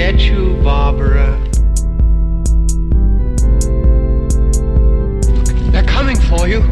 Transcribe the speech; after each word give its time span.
get 0.00 0.22
you, 0.22 0.56
Barbara. 0.64 1.38
They're 5.72 5.84
coming 5.84 6.16
for 6.16 6.48
you. 6.48 6.62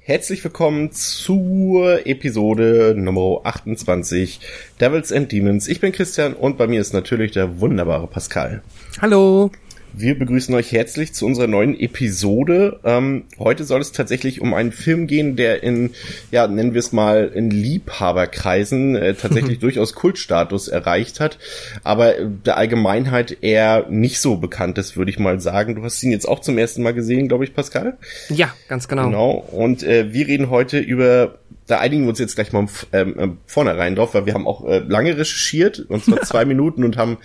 Herzlich 0.00 0.44
willkommen 0.44 0.92
zur 0.92 2.06
Episode 2.06 2.94
Nummer 2.94 3.40
28 3.44 4.40
Devils 4.78 5.12
and 5.12 5.32
Demons. 5.32 5.66
Ich 5.66 5.80
bin 5.80 5.92
Christian 5.92 6.34
und 6.34 6.58
bei 6.58 6.66
mir 6.66 6.82
ist 6.82 6.92
natürlich 6.92 7.32
der 7.32 7.60
wunderbare 7.60 8.06
Pascal. 8.06 8.62
Hallo. 9.00 9.50
Wir 9.96 10.18
begrüßen 10.18 10.52
euch 10.56 10.72
herzlich 10.72 11.14
zu 11.14 11.24
unserer 11.24 11.46
neuen 11.46 11.78
Episode. 11.78 12.80
Ähm, 12.82 13.26
heute 13.38 13.62
soll 13.62 13.80
es 13.80 13.92
tatsächlich 13.92 14.40
um 14.40 14.52
einen 14.52 14.72
Film 14.72 15.06
gehen, 15.06 15.36
der 15.36 15.62
in, 15.62 15.90
ja, 16.32 16.48
nennen 16.48 16.74
wir 16.74 16.80
es 16.80 16.90
mal, 16.90 17.30
in 17.32 17.50
Liebhaberkreisen 17.50 18.96
äh, 18.96 19.14
tatsächlich 19.20 19.60
durchaus 19.60 19.94
Kultstatus 19.94 20.66
erreicht 20.66 21.20
hat, 21.20 21.38
aber 21.84 22.14
der 22.14 22.56
Allgemeinheit 22.56 23.38
eher 23.40 23.86
nicht 23.88 24.18
so 24.18 24.36
bekannt 24.36 24.78
ist, 24.78 24.96
würde 24.96 25.12
ich 25.12 25.20
mal 25.20 25.40
sagen. 25.40 25.76
Du 25.76 25.84
hast 25.84 26.02
ihn 26.02 26.10
jetzt 26.10 26.26
auch 26.26 26.40
zum 26.40 26.58
ersten 26.58 26.82
Mal 26.82 26.94
gesehen, 26.94 27.28
glaube 27.28 27.44
ich, 27.44 27.54
Pascal? 27.54 27.96
Ja, 28.30 28.52
ganz 28.66 28.88
genau. 28.88 29.04
Genau. 29.04 29.30
Und 29.52 29.84
äh, 29.84 30.12
wir 30.12 30.26
reden 30.26 30.50
heute 30.50 30.80
über 30.80 31.38
da 31.66 31.78
einigen 31.78 32.04
wir 32.04 32.10
uns 32.10 32.18
jetzt 32.18 32.34
gleich 32.34 32.52
mal 32.52 32.66
ähm, 32.92 33.18
äh, 33.18 33.28
vornherein 33.46 33.96
drauf, 33.96 34.14
weil 34.14 34.26
wir 34.26 34.34
haben 34.34 34.46
auch 34.46 34.64
äh, 34.66 34.80
lange 34.80 35.16
recherchiert, 35.16 35.80
und 35.88 36.04
zwar 36.04 36.20
zwei 36.22 36.44
Minuten 36.44 36.84
und 36.84 36.96
haben 36.96 37.18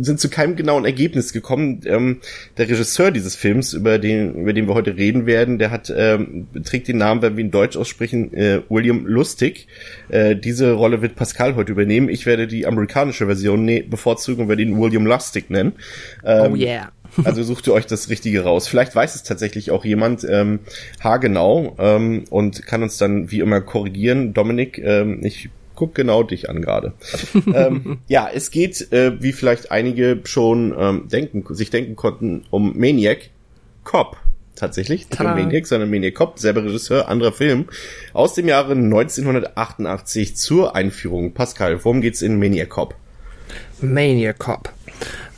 sind 0.00 0.18
zu 0.18 0.28
keinem 0.28 0.56
genauen 0.56 0.84
Ergebnis 0.84 1.32
gekommen. 1.32 1.80
Ähm, 1.84 2.20
der 2.56 2.68
Regisseur 2.68 3.10
dieses 3.10 3.36
Films, 3.36 3.72
über 3.72 3.98
den 3.98 4.34
über 4.34 4.52
den 4.52 4.66
wir 4.66 4.74
heute 4.74 4.96
reden 4.96 5.26
werden, 5.26 5.58
der 5.58 5.70
hat 5.70 5.92
ähm, 5.96 6.48
trägt 6.64 6.88
den 6.88 6.98
Namen, 6.98 7.22
wenn 7.22 7.36
wir 7.36 7.44
ihn 7.44 7.50
Deutsch 7.50 7.76
aussprechen, 7.76 8.32
äh, 8.34 8.62
William 8.68 9.06
Lustig. 9.06 9.68
Äh, 10.08 10.36
diese 10.36 10.72
Rolle 10.72 11.02
wird 11.02 11.14
Pascal 11.14 11.54
heute 11.54 11.72
übernehmen. 11.72 12.08
Ich 12.08 12.26
werde 12.26 12.46
die 12.46 12.66
amerikanische 12.66 13.26
Version 13.26 13.64
ne 13.64 13.82
bevorzugen 13.82 14.42
und 14.42 14.48
werde 14.48 14.62
ihn 14.62 14.80
William 14.80 15.06
Lustig 15.06 15.50
nennen. 15.50 15.74
Ähm, 16.24 16.52
oh 16.52 16.56
yeah. 16.56 16.90
Also 17.24 17.42
sucht 17.42 17.66
ihr 17.66 17.72
euch 17.72 17.86
das 17.86 18.08
Richtige 18.08 18.44
raus. 18.44 18.68
Vielleicht 18.68 18.94
weiß 18.94 19.14
es 19.14 19.22
tatsächlich 19.22 19.70
auch 19.70 19.84
jemand 19.84 20.26
ähm, 20.28 20.60
haargenau 21.00 21.76
ähm, 21.78 22.24
und 22.30 22.66
kann 22.66 22.82
uns 22.82 22.98
dann 22.98 23.30
wie 23.30 23.40
immer 23.40 23.60
korrigieren. 23.60 24.34
Dominik, 24.34 24.78
ähm, 24.78 25.20
ich 25.22 25.50
guck 25.74 25.94
genau 25.94 26.22
dich 26.22 26.50
an 26.50 26.62
gerade. 26.62 26.94
ähm, 27.54 27.98
ja, 28.08 28.28
es 28.32 28.50
geht, 28.50 28.92
äh, 28.92 29.22
wie 29.22 29.32
vielleicht 29.32 29.70
einige 29.70 30.20
schon 30.24 30.74
ähm, 30.78 31.08
denken, 31.08 31.44
sich 31.54 31.70
denken 31.70 31.96
konnten, 31.96 32.44
um 32.50 32.76
Maniac 32.76 33.30
Cop. 33.84 34.16
Tatsächlich, 34.56 35.10
nicht 35.10 35.20
um 35.20 35.26
Maniac, 35.26 35.66
sondern 35.66 35.90
Maniac 35.90 36.14
Cop, 36.14 36.38
selber 36.38 36.64
Regisseur, 36.64 37.08
anderer 37.08 37.32
Film, 37.32 37.66
aus 38.14 38.32
dem 38.32 38.48
Jahre 38.48 38.72
1988 38.72 40.34
zur 40.34 40.74
Einführung. 40.74 41.34
Pascal, 41.34 41.84
worum 41.84 42.00
geht's 42.00 42.22
in 42.22 42.38
Maniac 42.38 42.70
Cop? 42.70 42.94
Maniac 43.82 44.38
Cop. 44.38 44.72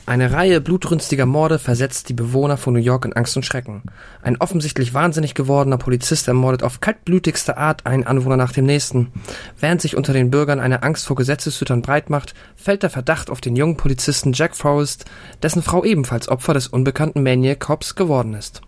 Eine 0.08 0.32
Reihe 0.32 0.62
blutrünstiger 0.62 1.26
Morde 1.26 1.58
versetzt 1.58 2.08
die 2.08 2.14
Bewohner 2.14 2.56
von 2.56 2.72
New 2.72 2.80
York 2.80 3.04
in 3.04 3.12
Angst 3.12 3.36
und 3.36 3.42
Schrecken. 3.42 3.82
Ein 4.22 4.40
offensichtlich 4.40 4.94
wahnsinnig 4.94 5.34
gewordener 5.34 5.76
Polizist 5.76 6.26
ermordet 6.28 6.62
auf 6.62 6.80
kaltblütigste 6.80 7.58
Art 7.58 7.84
einen 7.84 8.06
Anwohner 8.06 8.38
nach 8.38 8.52
dem 8.52 8.64
nächsten. 8.64 9.12
Während 9.60 9.82
sich 9.82 9.98
unter 9.98 10.14
den 10.14 10.30
Bürgern 10.30 10.60
eine 10.60 10.82
Angst 10.82 11.06
vor 11.06 11.14
Gesetzeshütern 11.14 11.82
breit 11.82 12.08
macht, 12.08 12.32
fällt 12.56 12.84
der 12.84 12.88
Verdacht 12.88 13.28
auf 13.28 13.42
den 13.42 13.54
jungen 13.54 13.76
Polizisten 13.76 14.32
Jack 14.32 14.56
Forrest, 14.56 15.04
dessen 15.42 15.60
Frau 15.60 15.84
ebenfalls 15.84 16.30
Opfer 16.30 16.54
des 16.54 16.68
unbekannten 16.68 17.22
Maniac 17.22 17.60
Cops 17.60 17.94
geworden 17.94 18.32
ist. 18.32 18.62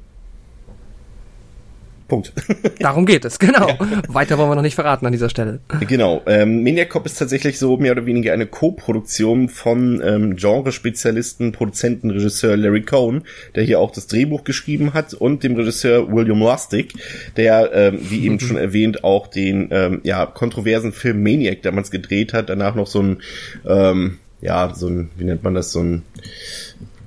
Punkt. 2.11 2.33
Darum 2.81 3.07
geht 3.07 3.25
es, 3.25 3.39
genau. 3.39 3.69
Ja. 3.69 3.79
Weiter 4.09 4.37
wollen 4.37 4.51
wir 4.51 4.57
noch 4.57 4.63
nicht 4.63 4.75
verraten 4.75 5.07
an 5.07 5.13
dieser 5.13 5.31
Stelle. 5.31 5.61
Genau. 5.89 6.21
Ähm, 6.27 6.63
Maniac 6.63 6.91
Cop 6.91 7.07
ist 7.07 7.19
tatsächlich 7.19 7.59
so 7.59 7.79
mehr 7.79 7.93
oder 7.93 8.05
weniger 8.05 8.35
eine 8.35 8.47
Co-Produktion 8.47 9.49
von 9.49 10.03
ähm, 10.05 10.37
Genre-Spezialisten, 10.37 11.53
Produzenten, 11.53 12.11
Regisseur 12.11 12.57
Larry 12.57 12.83
Cohn, 12.83 13.23
der 13.55 13.63
hier 13.63 13.81
auch 13.81 13.93
das 13.93 14.09
Drehbuch 14.09 14.45
geschrieben 14.45 14.93
hat, 14.93 15.15
und 15.15 15.45
dem 15.45 15.55
Regisseur 15.57 16.13
William 16.13 16.41
Lustig, 16.41 16.95
der, 17.37 17.71
ähm, 17.73 17.99
wie 18.03 18.27
eben 18.27 18.41
schon 18.41 18.57
erwähnt, 18.57 19.05
auch 19.05 19.29
den 19.29 19.69
ähm, 19.71 20.01
ja, 20.03 20.27
kontroversen 20.27 20.93
Film 20.93 21.23
Maniac 21.23 21.63
damals 21.63 21.91
gedreht 21.91 22.35
hat, 22.35 22.51
danach 22.51 22.75
noch 22.75 22.89
so 22.89 23.01
ein, 23.01 23.23
ähm, 23.67 24.19
ja, 24.41 24.75
so 24.75 24.89
ein, 24.89 25.11
wie 25.17 25.25
nennt 25.25 25.45
man 25.45 25.55
das, 25.55 25.71
so 25.71 25.81
ein 25.81 26.03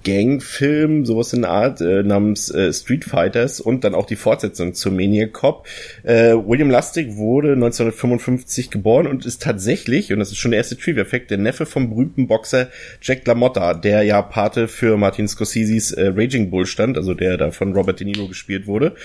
Gangfilm, 0.04 1.06
sowas 1.06 1.34
in 1.34 1.42
der 1.42 1.52
Art, 1.52 1.82
äh, 1.82 2.04
namens 2.04 2.50
äh, 2.52 2.72
Street 2.74 3.06
Fighters 3.06 3.60
und 3.60 3.84
dann 3.84 3.96
auch 3.96 4.06
die 4.06 4.16
Fortsetzung 4.16 4.74
zu 4.74 4.92
Maniac 4.92 5.34
Cop. 5.34 5.68
Äh, 6.04 6.34
William 6.34 6.70
Lustig 6.70 7.16
wurde 7.16 7.54
1955 7.54 8.70
geboren 8.70 9.08
und 9.08 9.26
ist 9.26 9.42
tatsächlich, 9.42 10.12
und 10.12 10.20
das 10.20 10.32
ist 10.32 10.38
schon 10.38 10.52
der 10.52 10.60
erste 10.60 10.78
Trivia-Effekt, 10.78 11.32
der 11.32 11.38
Neffe 11.38 11.66
vom 11.66 11.90
berühmten 11.90 12.28
Boxer 12.28 12.70
Jack 13.02 13.26
LaMotta, 13.26 13.74
der 13.74 14.04
ja 14.04 14.22
Pate 14.22 14.68
für 14.68 14.98
Martin 14.98 15.28
Scorseses 15.28 15.92
äh, 15.92 16.12
Raging 16.16 16.50
Bull 16.50 16.66
stand, 16.66 16.98
also 16.98 17.14
der 17.14 17.38
da 17.38 17.52
von 17.52 17.74
Robert 17.74 18.00
De 18.00 18.06
Niro 18.06 18.28
gespielt 18.28 18.68
wurde. 18.68 18.96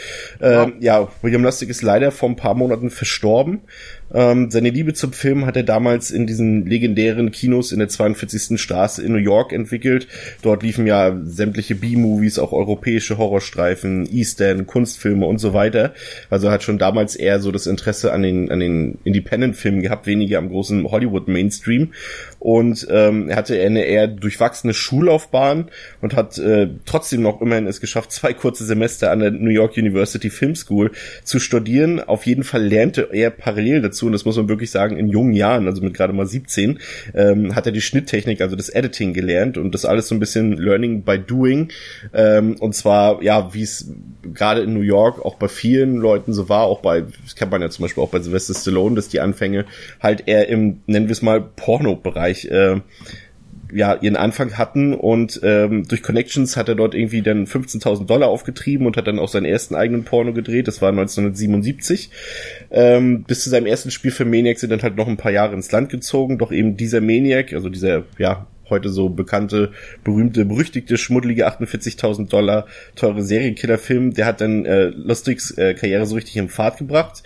Äh, 0.40 0.52
ja. 0.52 0.72
ja, 0.80 1.08
William 1.22 1.44
Lustig 1.44 1.68
ist 1.68 1.82
leider 1.82 2.10
vor 2.10 2.28
ein 2.28 2.36
paar 2.36 2.54
Monaten 2.54 2.90
verstorben. 2.90 3.60
Ähm, 4.14 4.50
seine 4.50 4.70
Liebe 4.70 4.94
zum 4.94 5.12
Film 5.12 5.44
hat 5.44 5.56
er 5.56 5.62
damals 5.62 6.10
in 6.10 6.26
diesen 6.26 6.66
legendären 6.66 7.30
Kinos 7.30 7.72
in 7.72 7.78
der 7.78 7.88
42. 7.88 8.60
Straße 8.60 9.02
in 9.02 9.12
New 9.12 9.18
York 9.18 9.52
entwickelt. 9.52 10.08
Dort 10.42 10.62
liefen 10.62 10.86
ja 10.86 11.16
sämtliche 11.24 11.74
B-Movies, 11.74 12.38
auch 12.38 12.52
europäische 12.52 13.18
Horrorstreifen, 13.18 14.08
Eastern, 14.10 14.66
Kunstfilme 14.66 15.26
und 15.26 15.38
so 15.38 15.52
weiter. 15.52 15.92
Also 16.30 16.50
hat 16.50 16.62
schon 16.62 16.78
damals 16.78 17.16
eher 17.16 17.40
so 17.40 17.52
das 17.52 17.66
Interesse 17.66 18.12
an 18.12 18.22
den, 18.22 18.50
an 18.50 18.60
den 18.60 18.98
Independent-Filmen 19.04 19.82
gehabt, 19.82 20.06
weniger 20.06 20.38
am 20.38 20.48
großen 20.48 20.90
Hollywood-Mainstream. 20.90 21.92
Und 22.38 22.86
ähm, 22.90 23.28
er 23.28 23.36
hatte 23.36 23.60
eine 23.60 23.84
eher 23.84 24.06
durchwachsene 24.06 24.72
Schullaufbahn 24.72 25.70
und 26.00 26.14
hat 26.14 26.38
äh, 26.38 26.68
trotzdem 26.86 27.22
noch 27.22 27.40
immerhin 27.40 27.66
es 27.66 27.80
geschafft, 27.80 28.12
zwei 28.12 28.32
kurze 28.32 28.64
Semester 28.64 29.10
an 29.10 29.20
der 29.20 29.32
New 29.32 29.50
York 29.50 29.76
University 29.76 30.30
Film 30.30 30.54
School 30.54 30.92
zu 31.24 31.40
studieren. 31.40 32.00
Auf 32.00 32.26
jeden 32.26 32.44
Fall 32.44 32.62
lernte 32.64 33.08
er 33.12 33.30
parallel 33.30 33.82
dazu 33.82 33.97
dazu, 33.98 34.06
und 34.06 34.12
das 34.12 34.24
muss 34.24 34.36
man 34.36 34.48
wirklich 34.48 34.70
sagen, 34.70 34.96
in 34.96 35.08
jungen 35.08 35.32
Jahren, 35.32 35.66
also 35.66 35.82
mit 35.82 35.94
gerade 35.94 36.12
mal 36.12 36.26
17, 36.26 36.78
ähm, 37.14 37.54
hat 37.54 37.66
er 37.66 37.72
die 37.72 37.80
Schnitttechnik, 37.80 38.40
also 38.40 38.56
das 38.56 38.68
Editing 38.68 39.12
gelernt 39.12 39.58
und 39.58 39.74
das 39.74 39.84
alles 39.84 40.08
so 40.08 40.14
ein 40.14 40.20
bisschen 40.20 40.52
Learning 40.52 41.02
by 41.02 41.18
Doing. 41.18 41.70
Ähm, 42.12 42.56
und 42.60 42.74
zwar, 42.74 43.22
ja, 43.22 43.52
wie 43.54 43.62
es 43.62 43.90
gerade 44.22 44.62
in 44.62 44.74
New 44.74 44.80
York 44.80 45.24
auch 45.24 45.36
bei 45.36 45.48
vielen 45.48 45.96
Leuten 45.96 46.32
so 46.32 46.48
war, 46.48 46.64
auch 46.64 46.80
bei, 46.80 47.04
das 47.24 47.34
kennt 47.34 47.50
man 47.50 47.60
ja 47.60 47.70
zum 47.70 47.84
Beispiel 47.84 48.02
auch 48.02 48.10
bei 48.10 48.20
Sylvester 48.20 48.54
Stallone, 48.54 48.94
dass 48.96 49.08
die 49.08 49.20
Anfänge 49.20 49.64
halt 50.00 50.24
eher 50.26 50.48
im, 50.48 50.80
nennen 50.86 51.06
wir 51.06 51.12
es 51.12 51.22
mal, 51.22 51.40
Porno-Bereich 51.40 52.46
äh, 52.46 52.80
ja 53.72 53.94
ihren 53.94 54.16
Anfang 54.16 54.56
hatten 54.56 54.94
und 54.94 55.40
ähm, 55.42 55.86
durch 55.86 56.02
Connections 56.02 56.56
hat 56.56 56.68
er 56.68 56.74
dort 56.74 56.94
irgendwie 56.94 57.22
dann 57.22 57.46
15.000 57.46 58.06
Dollar 58.06 58.28
aufgetrieben 58.28 58.86
und 58.86 58.96
hat 58.96 59.06
dann 59.06 59.18
auch 59.18 59.28
seinen 59.28 59.46
ersten 59.46 59.74
eigenen 59.74 60.04
Porno 60.04 60.32
gedreht. 60.32 60.68
Das 60.68 60.80
war 60.80 60.90
1977. 60.90 62.10
Ähm, 62.70 63.24
bis 63.24 63.44
zu 63.44 63.50
seinem 63.50 63.66
ersten 63.66 63.90
Spiel 63.90 64.10
für 64.10 64.24
Maniac 64.24 64.58
sind 64.58 64.70
dann 64.70 64.82
halt 64.82 64.96
noch 64.96 65.08
ein 65.08 65.16
paar 65.16 65.32
Jahre 65.32 65.54
ins 65.54 65.72
Land 65.72 65.90
gezogen. 65.90 66.38
Doch 66.38 66.52
eben 66.52 66.76
dieser 66.76 67.00
Maniac, 67.00 67.52
also 67.52 67.68
dieser 67.68 68.04
ja 68.18 68.46
heute 68.70 68.90
so 68.90 69.08
bekannte, 69.08 69.72
berühmte, 70.04 70.44
berüchtigte, 70.44 70.98
schmuddelige 70.98 71.48
48.000 71.48 72.28
Dollar 72.28 72.66
teure 72.96 73.22
Serienkillerfilm, 73.22 74.14
der 74.14 74.26
hat 74.26 74.40
dann 74.40 74.64
äh, 74.64 74.86
Lustigs 74.86 75.50
äh, 75.52 75.74
Karriere 75.74 76.06
so 76.06 76.14
richtig 76.16 76.36
in 76.36 76.48
Fahrt 76.48 76.78
gebracht. 76.78 77.22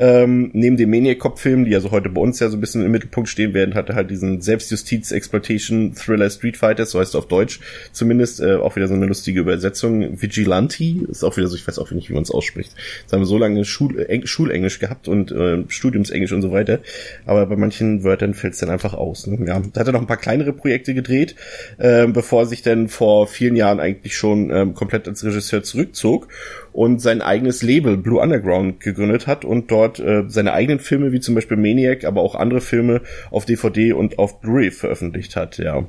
Ähm, 0.00 0.50
neben 0.54 0.78
dem 0.78 0.88
Maniac-Cop-Film, 0.88 1.66
die 1.66 1.74
also 1.74 1.90
heute 1.90 2.08
bei 2.08 2.22
uns 2.22 2.40
ja 2.40 2.48
so 2.48 2.56
ein 2.56 2.60
bisschen 2.60 2.82
im 2.82 2.90
Mittelpunkt 2.90 3.28
stehen 3.28 3.52
werden, 3.52 3.74
hatte 3.74 3.94
halt 3.94 4.10
diesen 4.10 4.40
Selbstjustiz-Exploitation-Thriller 4.40 6.30
Street 6.30 6.56
Fighter, 6.56 6.86
so 6.86 7.00
heißt 7.00 7.10
es 7.10 7.14
auf 7.14 7.28
Deutsch 7.28 7.60
zumindest, 7.92 8.40
äh, 8.40 8.54
auch 8.54 8.76
wieder 8.76 8.88
so 8.88 8.94
eine 8.94 9.04
lustige 9.04 9.40
Übersetzung. 9.40 10.22
Vigilante 10.22 11.04
ist 11.10 11.22
auch 11.22 11.36
wieder 11.36 11.48
so, 11.48 11.56
ich 11.56 11.68
weiß 11.68 11.78
auch 11.78 11.90
nicht, 11.90 12.08
wie 12.08 12.14
man 12.14 12.22
es 12.22 12.30
ausspricht. 12.30 12.74
Jetzt 13.02 13.12
haben 13.12 13.20
wir 13.20 13.26
so 13.26 13.36
lange 13.36 13.66
Schul 13.66 14.00
Eng 14.08 14.24
Schulenglisch 14.24 14.78
gehabt 14.78 15.06
und 15.06 15.32
äh, 15.32 15.64
Studiumsenglisch 15.68 16.32
und 16.32 16.40
so 16.40 16.50
weiter, 16.50 16.80
aber 17.26 17.44
bei 17.44 17.56
manchen 17.56 18.02
Wörtern 18.02 18.32
fällt 18.32 18.54
es 18.54 18.60
dann 18.60 18.70
einfach 18.70 18.94
aus. 18.94 19.26
Ne? 19.26 19.46
Ja, 19.46 19.60
da 19.60 19.80
hat 19.80 19.86
er 19.86 19.92
noch 19.92 20.00
ein 20.00 20.06
paar 20.06 20.16
kleinere 20.16 20.54
Projekte 20.54 20.94
gedreht, 20.94 21.34
äh, 21.76 22.06
bevor 22.06 22.44
er 22.44 22.46
sich 22.46 22.62
dann 22.62 22.88
vor 22.88 23.26
vielen 23.26 23.54
Jahren 23.54 23.80
eigentlich 23.80 24.16
schon 24.16 24.50
äh, 24.50 24.66
komplett 24.72 25.08
als 25.08 25.22
Regisseur 25.22 25.62
zurückzog 25.62 26.28
und 26.72 27.00
sein 27.00 27.22
eigenes 27.22 27.62
Label 27.62 27.96
Blue 27.96 28.20
Underground 28.20 28.80
gegründet 28.80 29.26
hat 29.26 29.44
und 29.44 29.70
dort 29.70 29.98
äh, 29.98 30.24
seine 30.28 30.52
eigenen 30.52 30.78
Filme 30.78 31.12
wie 31.12 31.20
zum 31.20 31.34
Beispiel 31.34 31.56
Maniac, 31.56 32.04
aber 32.04 32.20
auch 32.22 32.34
andere 32.34 32.60
Filme 32.60 33.02
auf 33.30 33.44
DVD 33.44 33.92
und 33.92 34.18
auf 34.18 34.40
Blu-ray 34.40 34.70
veröffentlicht 34.70 35.36
hat. 35.36 35.58
Ja, 35.58 35.84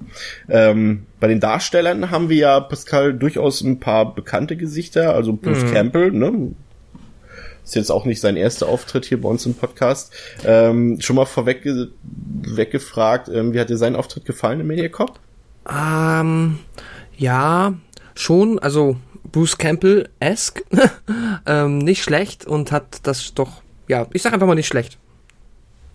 ähm, 0.49 1.05
bei 1.19 1.27
den 1.27 1.39
Darstellern 1.39 2.09
haben 2.11 2.29
wir 2.29 2.37
ja 2.37 2.59
Pascal 2.59 3.13
durchaus 3.13 3.61
ein 3.61 3.79
paar 3.79 4.15
bekannte 4.15 4.57
Gesichter, 4.57 5.13
also 5.13 5.33
Bruce 5.33 5.63
mhm. 5.63 5.71
Campbell, 5.71 6.11
ne? 6.11 6.51
Ist 7.63 7.75
jetzt 7.75 7.91
auch 7.91 8.05
nicht 8.05 8.19
sein 8.19 8.37
erster 8.37 8.67
Auftritt 8.67 9.05
hier 9.05 9.21
bei 9.21 9.29
uns 9.29 9.45
im 9.45 9.53
Podcast. 9.53 10.11
Ähm, 10.43 10.99
schon 10.99 11.15
mal 11.15 11.25
vorweg 11.25 11.63
weggefragt, 12.41 13.29
ähm, 13.29 13.53
wie 13.53 13.59
hat 13.59 13.69
dir 13.69 13.77
sein 13.77 13.95
Auftritt 13.95 14.25
gefallen 14.25 14.61
im 14.61 14.67
Mediacop? 14.67 15.19
Ähm, 15.69 16.57
ja, 17.17 17.73
schon. 18.15 18.57
Also 18.57 18.97
Bruce 19.31 19.57
Campbell-esque. 19.57 20.63
ähm, 21.45 21.77
nicht 21.79 22.03
schlecht 22.03 22.45
und 22.45 22.71
hat 22.71 22.99
das 23.03 23.33
doch, 23.33 23.61
ja, 23.87 24.07
ich 24.13 24.21
sag 24.21 24.33
einfach 24.33 24.47
mal 24.47 24.55
nicht 24.55 24.67
schlecht. 24.67 24.97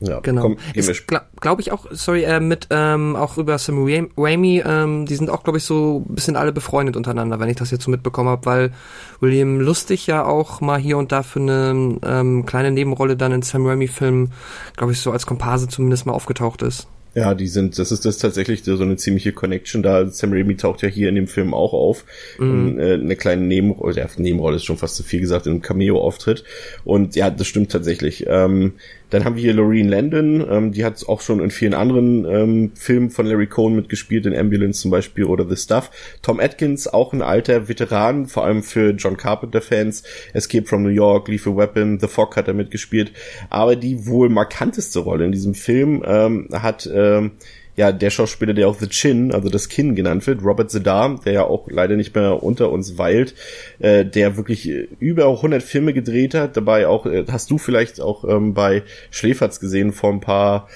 Ja, 0.01 0.21
Genau. 0.21 0.43
komm, 0.43 0.57
Ist, 0.75 1.07
glaube 1.09 1.25
glaub 1.41 1.59
ich 1.59 1.73
auch, 1.73 1.87
sorry, 1.91 2.25
äh, 2.25 2.39
mit 2.39 2.67
ähm, 2.69 3.17
auch 3.17 3.39
über 3.39 3.57
Sam 3.57 3.83
Raim- 3.87 4.11
Raimi, 4.19 4.63
ähm, 4.67 5.07
die 5.07 5.17
sind 5.17 5.31
auch, 5.31 5.43
glaube 5.43 5.57
ich, 5.57 5.65
so 5.65 6.05
ein 6.07 6.15
bisschen 6.15 6.37
alle 6.37 6.53
befreundet 6.53 6.97
untereinander, 6.99 7.41
wenn 7.41 7.49
ich 7.49 7.57
das 7.57 7.71
jetzt 7.71 7.85
so 7.85 7.91
mitbekommen 7.91 8.29
habe, 8.29 8.45
weil 8.45 8.73
William 9.21 9.59
Lustig 9.59 10.07
ja 10.07 10.23
auch 10.27 10.61
mal 10.61 10.79
hier 10.79 10.99
und 10.99 11.13
da 11.13 11.23
für 11.23 11.41
eine 11.41 11.99
ähm, 12.05 12.45
kleine 12.45 12.73
Nebenrolle 12.73 13.17
dann 13.17 13.33
in 13.33 13.41
Sam 13.41 13.65
Raimi-Filmen, 13.67 14.33
glaube 14.77 14.93
ich, 14.93 15.01
so 15.01 15.13
als 15.13 15.25
Komparse 15.25 15.67
zumindest 15.67 16.05
mal 16.05 16.13
aufgetaucht 16.13 16.61
ist. 16.61 16.89
Ja, 17.17 17.35
die 17.35 17.47
sind, 17.47 17.79
das 17.79 17.93
ist 17.93 18.05
das 18.05 18.19
tatsächlich 18.19 18.63
so 18.63 18.79
eine 18.79 18.97
ziemliche 18.97 19.33
Connection 19.33 19.83
da. 19.83 20.07
Sam 20.07 20.35
Raimi 20.35 20.55
taucht 20.55 20.83
ja 20.83 20.89
hier 20.91 21.09
in 21.09 21.15
dem 21.15 21.29
Film 21.29 21.55
auch 21.55 21.73
auf. 21.73 22.05
Und, 22.39 22.79
äh, 22.79 22.93
eine 22.93 23.17
kleine 23.17 23.41
Nebenrolle, 23.41 23.97
ja, 23.97 24.07
Nebenrolle 24.19 24.57
ist 24.57 24.65
schon 24.67 24.77
fast 24.77 24.97
zu 24.97 25.03
viel 25.03 25.21
gesagt, 25.21 25.47
in 25.47 25.53
einem 25.53 25.63
Cameo-Auftritt. 25.63 26.45
Und 26.85 27.17
ja, 27.17 27.31
das 27.31 27.47
stimmt 27.47 27.73
tatsächlich. 27.73 28.27
Ähm, 28.29 28.75
dann 29.11 29.25
haben 29.25 29.37
wir 29.37 29.43
hier 29.43 29.55
Loreen 29.55 29.89
Landon, 29.89 30.47
ähm, 30.51 30.73
die 30.73 30.85
hat 30.85 31.07
auch 31.09 31.21
schon 31.21 31.41
in 31.41 31.51
vielen 31.51 31.75
anderen 31.75 32.25
ähm, 32.25 32.73
Filmen 32.75 33.11
von 33.11 33.27
Larry 33.27 33.47
Cohn 33.47 33.77
mitgespielt, 33.77 34.27
in 34.27 34.35
Ambulance 34.35 34.83
zum 34.83 34.91
Beispiel 34.91 35.25
oder 35.25 35.49
The 35.49 35.57
Stuff. 35.57 35.91
Tom 36.23 36.41
Atkins, 36.41 36.89
auch 36.89 37.13
ein 37.13 37.23
alter 37.23 37.69
Veteran, 37.69 38.27
vor 38.27 38.45
allem 38.45 38.63
für 38.63 38.91
John 38.91 39.17
Carpenter-Fans. 39.17 40.03
Escape 40.33 40.67
from 40.67 40.83
New 40.83 40.89
York, 40.89 41.29
Lethal 41.29 41.57
Weapon, 41.57 42.01
The 42.01 42.09
Fog 42.09 42.37
hat 42.37 42.49
er 42.49 42.55
mitgespielt. 42.55 43.13
Aber 43.49 43.77
die 43.77 44.07
wohl 44.07 44.29
markanteste 44.29 45.01
Rolle 45.01 45.25
in 45.25 45.33
diesem 45.33 45.55
Film 45.55 46.03
ähm, 46.05 46.49
hat 46.53 46.89
ähm, 46.93 47.33
ja, 47.77 47.93
der 47.93 48.11
Schauspieler, 48.11 48.55
der 48.55 48.69
auch 48.69 48.77
The 48.79 48.89
Chin, 48.89 49.33
also 49.33 49.49
das 49.51 49.69
Kinn 49.69 49.95
genannt 49.95 50.27
wird, 50.27 50.43
Robert 50.43 50.71
Zedar, 50.71 51.21
der 51.25 51.33
ja 51.33 51.45
auch 51.45 51.69
leider 51.71 51.97
nicht 51.97 52.15
mehr 52.15 52.43
unter 52.43 52.71
uns 52.71 52.97
weilt, 52.97 53.35
äh, 53.79 54.05
der 54.05 54.37
wirklich 54.37 54.69
äh, 54.69 54.89
über 54.99 55.27
100 55.27 55.63
Filme 55.63 55.93
gedreht 55.93 56.35
hat, 56.35 56.57
dabei 56.57 56.87
auch, 56.87 57.05
äh, 57.07 57.25
hast 57.31 57.51
du 57.51 57.59
vielleicht 57.59 58.01
auch 58.01 58.25
ähm, 58.25 58.55
bei 58.55 58.83
Schläferz 59.11 59.61
gesehen 59.61 59.93
vor 59.93 60.11
ein 60.11 60.21
paar, 60.21 60.69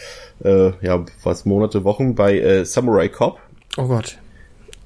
äh, 0.44 0.72
ja, 0.82 1.04
was, 1.22 1.46
Monate, 1.46 1.84
Wochen, 1.84 2.14
bei 2.14 2.38
äh, 2.38 2.64
Samurai 2.66 3.08
Cop. 3.08 3.38
Oh 3.78 3.86
Gott. 3.86 4.18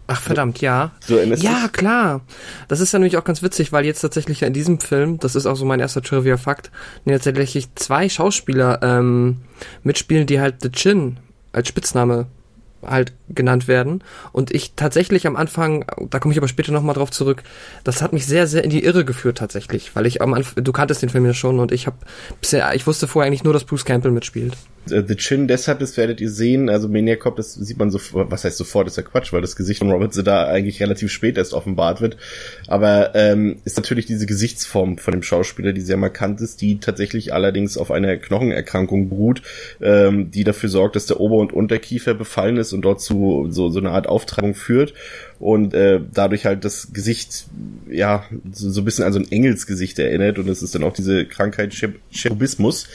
Ach 0.06 0.20
verdammt, 0.20 0.60
ja. 0.60 0.92
So 1.00 1.18
ja, 1.18 1.68
klar. 1.72 2.20
Das 2.68 2.80
ist 2.80 2.92
ja 2.92 2.98
nämlich 2.98 3.16
auch 3.16 3.24
ganz 3.24 3.42
witzig, 3.42 3.72
weil 3.72 3.86
jetzt 3.86 4.02
tatsächlich 4.02 4.42
in 4.42 4.52
diesem 4.52 4.78
Film, 4.78 5.18
das 5.18 5.34
ist 5.34 5.46
auch 5.46 5.56
so 5.56 5.64
mein 5.64 5.80
erster 5.80 6.02
Trivia-Fakt, 6.02 6.70
tatsächlich 7.06 7.74
zwei 7.74 8.10
Schauspieler 8.10 8.80
ähm, 8.82 9.38
mitspielen, 9.82 10.26
die 10.26 10.40
halt 10.40 10.56
The 10.60 10.70
Chin 10.70 11.16
als 11.54 11.68
Spitzname 11.68 12.26
halt 12.86 13.12
genannt 13.28 13.68
werden. 13.68 14.02
Und 14.32 14.54
ich 14.54 14.74
tatsächlich 14.76 15.26
am 15.26 15.36
Anfang, 15.36 15.84
da 16.10 16.18
komme 16.18 16.32
ich 16.32 16.38
aber 16.38 16.48
später 16.48 16.72
nochmal 16.72 16.94
drauf 16.94 17.10
zurück, 17.10 17.42
das 17.82 18.02
hat 18.02 18.12
mich 18.12 18.26
sehr, 18.26 18.46
sehr 18.46 18.64
in 18.64 18.70
die 18.70 18.84
Irre 18.84 19.04
geführt 19.04 19.38
tatsächlich, 19.38 19.94
weil 19.96 20.06
ich 20.06 20.22
am 20.22 20.34
Anfang, 20.34 20.62
du 20.62 20.72
kanntest 20.72 21.02
den 21.02 21.08
Film 21.08 21.24
ja 21.24 21.34
schon 21.34 21.60
und 21.60 21.72
ich 21.72 21.86
habe 21.86 21.96
bisher, 22.40 22.74
ich 22.74 22.86
wusste 22.86 23.08
vorher 23.08 23.28
eigentlich 23.28 23.44
nur, 23.44 23.52
dass 23.52 23.64
Bruce 23.64 23.84
Campbell 23.84 24.12
mitspielt. 24.12 24.56
Äh, 24.90 25.02
The 25.06 25.16
Chin, 25.16 25.48
deshalb, 25.48 25.78
das 25.78 25.96
werdet 25.96 26.20
ihr 26.20 26.30
sehen, 26.30 26.68
also 26.68 26.88
Maniac 26.88 27.24
das 27.36 27.54
sieht 27.54 27.78
man 27.78 27.90
so, 27.90 27.98
was 28.12 28.44
heißt 28.44 28.56
sofort, 28.56 28.86
ist 28.86 28.96
ja 28.96 29.02
Quatsch, 29.02 29.32
weil 29.32 29.40
das 29.40 29.56
Gesicht 29.56 29.78
von 29.78 29.90
Robert 29.90 30.14
Zedar 30.14 30.48
eigentlich 30.48 30.80
relativ 30.80 31.10
spät 31.10 31.38
erst 31.38 31.54
offenbart 31.54 32.00
wird, 32.00 32.16
aber 32.66 33.14
ähm, 33.14 33.56
ist 33.64 33.76
natürlich 33.76 34.06
diese 34.06 34.26
Gesichtsform 34.26 34.98
von 34.98 35.12
dem 35.12 35.22
Schauspieler, 35.22 35.72
die 35.72 35.80
sehr 35.80 35.96
markant 35.96 36.40
ist, 36.40 36.60
die 36.60 36.80
tatsächlich 36.80 37.32
allerdings 37.32 37.76
auf 37.76 37.90
einer 37.90 38.16
Knochenerkrankung 38.16 39.08
beruht, 39.08 39.42
ähm, 39.80 40.30
die 40.30 40.44
dafür 40.44 40.68
sorgt, 40.68 40.96
dass 40.96 41.06
der 41.06 41.20
Ober- 41.20 41.38
und 41.38 41.52
Unterkiefer 41.52 42.14
befallen 42.14 42.56
ist 42.56 42.72
und 42.72 42.82
dort 42.82 43.00
zu 43.00 43.46
so, 43.50 43.70
so 43.70 43.78
eine 43.78 43.90
Art 43.90 44.06
Auftreibung 44.06 44.54
führt. 44.54 44.94
Und 45.40 45.74
äh, 45.74 46.00
dadurch 46.12 46.46
halt 46.46 46.64
das 46.64 46.92
Gesicht 46.92 47.46
ja 47.90 48.24
so, 48.52 48.70
so 48.70 48.80
ein 48.80 48.84
bisschen 48.84 49.04
an 49.04 49.12
so 49.12 49.18
ein 49.18 49.30
Engelsgesicht 49.30 49.98
erinnert. 49.98 50.38
Und 50.38 50.48
es 50.48 50.62
ist 50.62 50.74
dann 50.74 50.84
auch 50.84 50.92
diese 50.92 51.26
Krankheit 51.26 51.72
Cherub- 51.72 52.00
Cherubismus. 52.10 52.86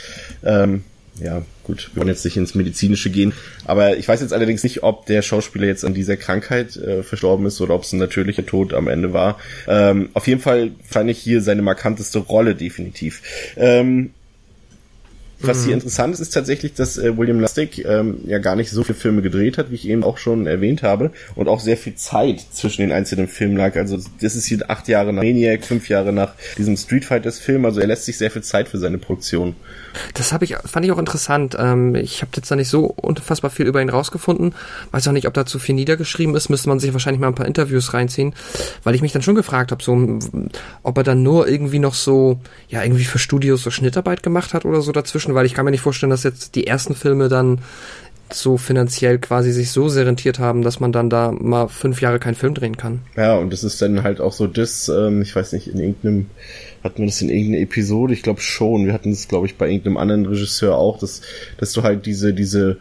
Ähm, 0.44 0.84
ja, 1.22 1.44
gut, 1.64 1.90
wir 1.94 2.02
wollen 2.02 2.10
jetzt 2.10 2.26
nicht 2.26 2.38
ins 2.38 2.56
Medizinische 2.56 3.10
gehen, 3.10 3.34
aber 3.66 3.98
ich 3.98 4.08
weiß 4.08 4.22
jetzt 4.22 4.34
allerdings 4.34 4.64
nicht, 4.64 4.84
ob 4.84 5.06
der 5.06 5.22
Schauspieler 5.22 5.68
jetzt 5.68 5.86
an 5.86 5.94
dieser 5.94 6.18
Krankheit 6.18 6.78
äh, 6.78 7.04
verstorben 7.04 7.46
ist 7.46 7.60
oder 7.62 7.76
ob 7.76 7.84
es 7.84 7.94
ein 7.94 8.00
natürlicher 8.00 8.46
Tod 8.46 8.74
am 8.74 8.88
Ende 8.88 9.14
war. 9.14 9.40
Ähm, 9.68 10.10
auf 10.14 10.28
jeden 10.28 10.42
Fall 10.42 10.72
fand 10.88 11.10
ich 11.10 11.20
hier 11.20 11.42
seine 11.42 11.62
markanteste 11.62 12.20
Rolle 12.20 12.56
definitiv. 12.56 13.22
Ähm, 13.58 14.12
was 15.42 15.64
hier 15.64 15.74
interessant 15.74 16.14
ist, 16.14 16.20
ist 16.20 16.34
tatsächlich, 16.34 16.74
dass 16.74 16.98
äh, 16.98 17.18
William 17.18 17.40
Lustig 17.40 17.86
ähm, 17.86 18.20
ja 18.26 18.40
gar 18.40 18.58
nicht 18.58 18.72
so 18.72 18.84
viele 18.84 18.98
Filme 18.98 19.22
gedreht 19.22 19.58
hat, 19.58 19.72
wie 19.72 19.76
ich 19.76 19.88
eben 19.88 20.04
auch 20.04 20.18
schon 20.18 20.48
erwähnt 20.48 20.84
habe, 20.84 21.12
und 21.36 21.48
auch 21.48 21.62
sehr 21.62 21.78
viel 21.78 21.96
Zeit 21.96 22.46
zwischen 22.52 22.82
den 22.82 22.92
einzelnen 22.92 23.30
Filmen 23.30 23.56
lag. 23.56 23.78
Also 23.78 23.98
das 24.20 24.36
ist 24.36 24.48
hier 24.48 24.70
acht 24.70 24.90
Jahre 24.90 25.14
nach 25.14 25.24
Maniac, 25.24 25.64
fünf 25.64 25.88
Jahre 25.88 26.12
nach 26.12 26.34
diesem 26.58 26.76
Street 26.76 27.06
Fighters 27.06 27.40
Film. 27.40 27.64
Also 27.64 27.80
er 27.80 27.88
lässt 27.88 28.04
sich 28.06 28.18
sehr 28.18 28.32
viel 28.32 28.44
Zeit 28.44 28.68
für 28.68 28.80
seine 28.80 28.98
Produktion. 28.98 29.56
Das 30.14 30.34
habe 30.34 30.46
ich, 30.46 30.56
fand 30.66 30.86
ich 30.86 30.92
auch 30.92 30.98
interessant. 30.98 31.56
Ähm, 31.60 31.96
ich 31.96 32.22
habe 32.22 32.32
jetzt 32.36 32.50
da 32.50 32.56
nicht 32.56 32.70
so 32.70 32.86
unfassbar 32.86 33.52
viel 33.52 33.66
über 33.66 33.82
ihn 33.82 33.90
rausgefunden. 33.90 34.56
Weiß 34.92 35.08
auch 35.08 35.12
nicht, 35.12 35.28
ob 35.28 35.34
da 35.34 35.46
zu 35.46 35.60
viel 35.60 35.76
niedergeschrieben 35.76 36.36
ist. 36.36 36.50
Müsste 36.50 36.70
man 36.70 36.80
sich 36.80 36.94
wahrscheinlich 36.94 37.22
mal 37.22 37.28
ein 37.28 37.36
paar 37.36 37.48
Interviews 37.48 37.94
reinziehen, 37.94 38.34
weil 38.84 38.96
ich 38.96 39.02
mich 39.02 39.12
dann 39.12 39.22
schon 39.22 39.36
gefragt 39.36 39.72
habe, 39.72 39.84
so, 39.84 40.20
ob 40.84 40.98
er 40.98 41.04
dann 41.04 41.24
nur 41.24 41.48
irgendwie 41.48 41.80
noch 41.80 41.94
so, 41.94 42.40
ja, 42.70 42.84
irgendwie 42.84 43.06
für 43.06 43.20
Studios 43.20 43.64
so 43.64 43.72
Schnittarbeit 43.72 44.24
gemacht 44.24 44.54
hat 44.54 44.66
oder 44.66 44.82
so 44.82 44.92
dazwischen, 44.92 45.36
weil 45.36 45.46
ich 45.46 45.54
kann 45.54 45.66
mir 45.66 45.72
nicht 45.72 45.82
vorstellen, 45.82 46.10
dass 46.10 46.24
jetzt 46.24 46.56
die 46.56 46.68
ersten 46.68 46.96
Filme 46.96 47.30
dann 47.30 47.60
so 48.34 48.58
finanziell 48.58 49.20
quasi 49.20 49.52
sich 49.52 49.72
so 49.72 49.90
sehr 49.90 50.06
rentiert 50.06 50.40
haben, 50.40 50.62
dass 50.62 50.80
man 50.80 50.92
dann 50.92 51.10
da 51.10 51.32
mal 51.32 51.68
fünf 51.68 52.02
Jahre 52.02 52.20
keinen 52.20 52.36
Film 52.36 52.54
drehen 52.54 52.78
kann. 52.78 53.02
Ja, 53.16 53.36
und 53.36 53.52
das 53.52 53.64
ist 53.64 53.82
dann 53.82 54.04
halt 54.04 54.22
auch 54.22 54.34
so 54.34 54.48
das, 54.48 54.90
ähm, 54.90 55.22
ich 55.22 55.36
weiß 55.36 55.54
nicht, 55.54 55.68
in 55.68 55.80
irgendeinem, 55.80 56.28
hatten 56.84 57.00
wir 57.00 57.06
das 57.06 57.22
in 57.22 57.30
irgendeiner 57.30 57.64
Episode? 57.64 58.14
Ich 58.14 58.24
glaube 58.24 58.42
schon. 58.42 58.86
Wir 58.86 58.94
hatten 58.94 59.12
das, 59.12 59.28
glaube 59.28 59.48
ich, 59.48 59.56
bei 59.56 59.68
irgendeinem 59.68 59.98
anderen 59.98 60.26
Regisseur 60.26 60.78
auch, 60.78 61.00
dass, 61.00 61.22
dass 61.58 61.74
du 61.74 61.84
halt 61.84 62.06
diese, 62.06 62.34
diese, 62.34 62.78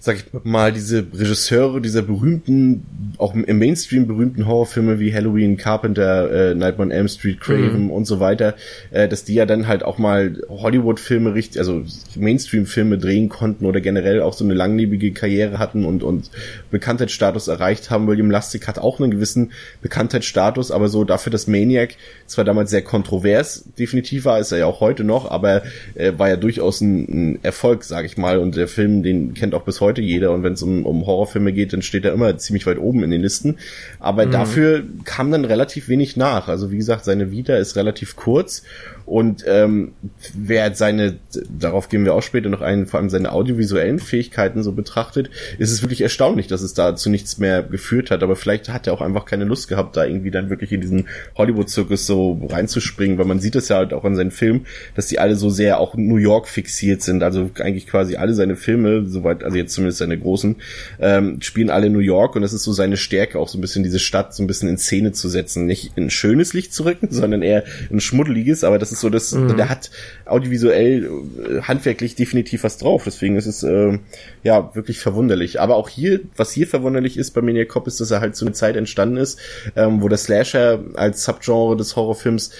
sag 0.00 0.16
ich 0.16 0.24
mal, 0.44 0.72
diese 0.72 1.06
Regisseure 1.12 1.80
dieser 1.80 2.02
berühmten, 2.02 2.84
auch 3.18 3.34
im 3.34 3.58
Mainstream 3.58 4.06
berühmten 4.06 4.46
Horrorfilme 4.46 5.00
wie 5.00 5.12
Halloween, 5.14 5.56
Carpenter, 5.56 6.50
äh, 6.50 6.54
Nightmare 6.54 6.88
on 6.88 6.90
Elm 6.90 7.08
Street, 7.08 7.40
Craven 7.40 7.84
Mhm. 7.84 7.90
und 7.90 8.04
so 8.06 8.20
weiter, 8.20 8.54
äh, 8.90 9.08
dass 9.08 9.24
die 9.24 9.34
ja 9.34 9.46
dann 9.46 9.66
halt 9.68 9.82
auch 9.82 9.98
mal 9.98 10.42
Hollywood-Filme 10.48 11.34
richtig, 11.34 11.58
also 11.58 11.82
Mainstream-Filme 12.14 12.98
drehen 12.98 13.28
konnten 13.28 13.64
oder 13.66 13.80
generell 13.80 14.20
auch 14.20 14.32
so 14.34 14.44
eine 14.44 14.54
langlebige 14.54 15.12
Karriere 15.12 15.58
hatten 15.58 15.84
und, 15.84 16.02
und 16.02 16.30
Bekanntheitsstatus 16.70 17.48
erreicht 17.48 17.90
haben. 17.90 18.06
William 18.06 18.30
Lustig 18.30 18.66
hat 18.68 18.78
auch 18.78 19.00
einen 19.00 19.10
gewissen 19.10 19.52
Bekanntheitsstatus, 19.82 20.70
aber 20.70 20.88
so 20.88 21.04
dafür, 21.04 21.30
dass 21.32 21.46
Maniac 21.46 21.94
zwar 22.26 22.44
damals 22.44 22.70
sehr 22.70 22.82
kontrovers 22.82 23.64
definitiv 23.78 24.24
war, 24.24 24.38
ist 24.38 24.52
er 24.52 24.58
ja 24.58 24.66
auch 24.66 24.80
heute 24.80 25.04
noch, 25.04 25.30
aber 25.30 25.62
äh, 25.94 26.12
war 26.16 26.28
ja 26.28 26.36
durchaus 26.36 26.80
ein, 26.80 27.04
ein 27.34 27.38
Erfolg, 27.42 27.84
sag 27.84 28.04
ich 28.04 28.16
mal. 28.16 28.38
Und 28.38 28.56
der 28.56 28.68
Film, 28.68 29.02
den 29.02 29.34
kennt 29.34 29.54
auch 29.54 29.62
bis 29.62 29.80
heute 29.80 29.85
jeder. 29.94 30.32
Und 30.32 30.42
wenn 30.42 30.54
es 30.54 30.62
um, 30.62 30.84
um 30.84 31.06
Horrorfilme 31.06 31.52
geht, 31.52 31.72
dann 31.72 31.82
steht 31.82 32.04
er 32.04 32.12
immer 32.12 32.36
ziemlich 32.38 32.66
weit 32.66 32.78
oben 32.78 33.02
in 33.02 33.10
den 33.10 33.22
Listen. 33.22 33.56
Aber 34.00 34.26
dafür 34.26 34.84
kam 35.04 35.30
dann 35.30 35.44
relativ 35.44 35.88
wenig 35.88 36.16
nach. 36.16 36.48
Also 36.48 36.70
wie 36.70 36.76
gesagt, 36.76 37.04
seine 37.04 37.30
Vita 37.30 37.56
ist 37.56 37.76
relativ 37.76 38.16
kurz. 38.16 38.62
Und 39.06 39.44
ähm, 39.46 39.92
wer 40.34 40.74
seine, 40.74 41.18
darauf 41.48 41.88
gehen 41.88 42.04
wir 42.04 42.12
auch 42.12 42.22
später 42.22 42.48
noch 42.48 42.60
ein, 42.60 42.86
vor 42.86 42.98
allem 42.98 43.08
seine 43.08 43.30
audiovisuellen 43.30 44.00
Fähigkeiten 44.00 44.64
so 44.64 44.72
betrachtet, 44.72 45.30
ist 45.58 45.70
es 45.70 45.80
wirklich 45.82 46.00
erstaunlich, 46.00 46.48
dass 46.48 46.60
es 46.60 46.74
da 46.74 46.96
zu 46.96 47.08
nichts 47.08 47.38
mehr 47.38 47.62
geführt 47.62 48.10
hat. 48.10 48.24
Aber 48.24 48.34
vielleicht 48.34 48.68
hat 48.68 48.88
er 48.88 48.92
auch 48.92 49.00
einfach 49.00 49.24
keine 49.24 49.44
Lust 49.44 49.68
gehabt, 49.68 49.96
da 49.96 50.04
irgendwie 50.04 50.32
dann 50.32 50.50
wirklich 50.50 50.72
in 50.72 50.80
diesen 50.80 51.06
Hollywood-Zirkus 51.36 52.04
so 52.04 52.40
reinzuspringen, 52.48 53.16
weil 53.16 53.26
man 53.26 53.38
sieht 53.38 53.54
es 53.54 53.68
ja 53.68 53.76
halt 53.76 53.92
auch 53.92 54.04
in 54.04 54.16
seinen 54.16 54.32
Filmen, 54.32 54.66
dass 54.96 55.06
die 55.06 55.20
alle 55.20 55.36
so 55.36 55.50
sehr 55.50 55.78
auch 55.78 55.94
New 55.94 56.16
York 56.16 56.48
fixiert 56.48 57.00
sind. 57.02 57.22
Also 57.22 57.50
eigentlich 57.60 57.86
quasi 57.86 58.16
alle 58.16 58.34
seine 58.34 58.56
Filme, 58.56 59.06
soweit, 59.06 59.44
also 59.44 59.56
jetzt 59.56 59.72
zumindest 59.72 59.98
seine 59.98 60.18
großen, 60.18 60.56
ähm, 60.98 61.40
spielen 61.42 61.70
alle 61.70 61.90
New 61.90 62.00
York 62.00 62.34
und 62.34 62.42
das 62.42 62.52
ist 62.52 62.64
so 62.64 62.72
seine 62.72 62.96
Stärke, 62.96 63.38
auch 63.38 63.48
so 63.48 63.56
ein 63.56 63.60
bisschen 63.60 63.84
diese 63.84 64.00
Stadt 64.00 64.34
so 64.34 64.42
ein 64.42 64.48
bisschen 64.48 64.68
in 64.68 64.78
Szene 64.78 65.12
zu 65.12 65.28
setzen. 65.28 65.66
Nicht 65.66 65.92
in 65.94 66.10
schönes 66.10 66.54
Licht 66.54 66.74
zu 66.74 66.84
rücken, 66.84 67.08
sondern 67.10 67.42
eher 67.42 67.62
in 67.88 68.00
schmuddeliges, 68.00 68.64
aber 68.64 68.80
das 68.80 68.90
ist 68.90 68.95
so, 68.96 69.10
dass 69.10 69.30
der 69.30 69.68
hat 69.68 69.90
audiovisuell, 70.24 71.04
äh, 71.04 71.62
handwerklich 71.62 72.14
definitiv 72.14 72.64
was 72.64 72.78
drauf. 72.78 73.04
Deswegen 73.04 73.36
ist 73.36 73.46
es 73.46 73.62
äh, 73.62 73.98
ja 74.42 74.74
wirklich 74.74 74.98
verwunderlich. 74.98 75.60
Aber 75.60 75.76
auch 75.76 75.88
hier, 75.88 76.20
was 76.36 76.52
hier 76.52 76.66
verwunderlich 76.66 77.16
ist 77.16 77.32
bei 77.32 77.42
Maniac 77.42 77.68
Cop, 77.68 77.86
ist, 77.86 78.00
dass 78.00 78.10
er 78.10 78.20
halt 78.20 78.36
zu 78.36 78.44
einer 78.44 78.54
Zeit 78.54 78.76
entstanden 78.76 79.16
ist, 79.16 79.38
ähm, 79.76 80.02
wo 80.02 80.08
der 80.08 80.18
Slasher 80.18 80.80
als 80.94 81.24
Subgenre 81.24 81.76
des 81.76 81.96
Horrorfilms 81.96 82.50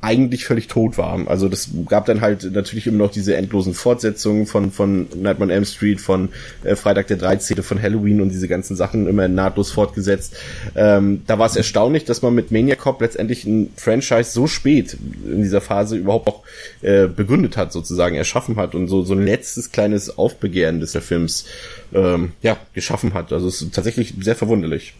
eigentlich 0.00 0.44
völlig 0.44 0.68
tot 0.68 0.98
war. 0.98 1.26
Also 1.28 1.48
das 1.48 1.70
gab 1.88 2.06
dann 2.06 2.20
halt 2.20 2.50
natürlich 2.52 2.86
immer 2.86 2.98
noch 2.98 3.10
diese 3.10 3.36
endlosen 3.36 3.74
Fortsetzungen 3.74 4.46
von 4.46 4.70
von 4.70 5.08
Nightmare 5.14 5.44
on 5.44 5.50
Elm 5.50 5.64
Street, 5.64 6.00
von 6.00 6.30
äh, 6.64 6.76
Freitag 6.76 7.06
der 7.08 7.16
13., 7.16 7.62
von 7.62 7.80
Halloween 7.80 8.20
und 8.20 8.28
diese 8.28 8.48
ganzen 8.48 8.76
Sachen 8.76 9.06
immer 9.06 9.28
nahtlos 9.28 9.70
fortgesetzt. 9.70 10.36
Ähm, 10.74 11.22
da 11.26 11.38
war 11.38 11.46
es 11.46 11.56
erstaunlich, 11.56 12.04
dass 12.04 12.22
man 12.22 12.34
mit 12.34 12.50
Maniac 12.50 12.78
Cop 12.78 13.00
letztendlich 13.00 13.44
ein 13.44 13.70
Franchise 13.76 14.30
so 14.30 14.46
spät 14.46 14.96
in 15.24 15.42
dieser 15.42 15.60
Phase 15.60 15.96
überhaupt 15.96 16.28
auch 16.28 16.42
äh, 16.82 17.06
begründet 17.06 17.56
hat, 17.56 17.72
sozusagen 17.72 18.16
erschaffen 18.16 18.56
hat 18.56 18.74
und 18.74 18.88
so 18.88 19.02
so 19.02 19.14
ein 19.14 19.22
letztes 19.22 19.72
kleines 19.72 20.18
Aufbegehren 20.18 20.80
des 20.80 20.96
Films 20.96 21.46
ähm, 21.92 22.32
ja 22.42 22.56
geschaffen 22.74 23.14
hat. 23.14 23.32
Also 23.32 23.48
es 23.48 23.62
ist 23.62 23.74
tatsächlich 23.74 24.14
sehr 24.20 24.36
verwunderlich. 24.36 24.94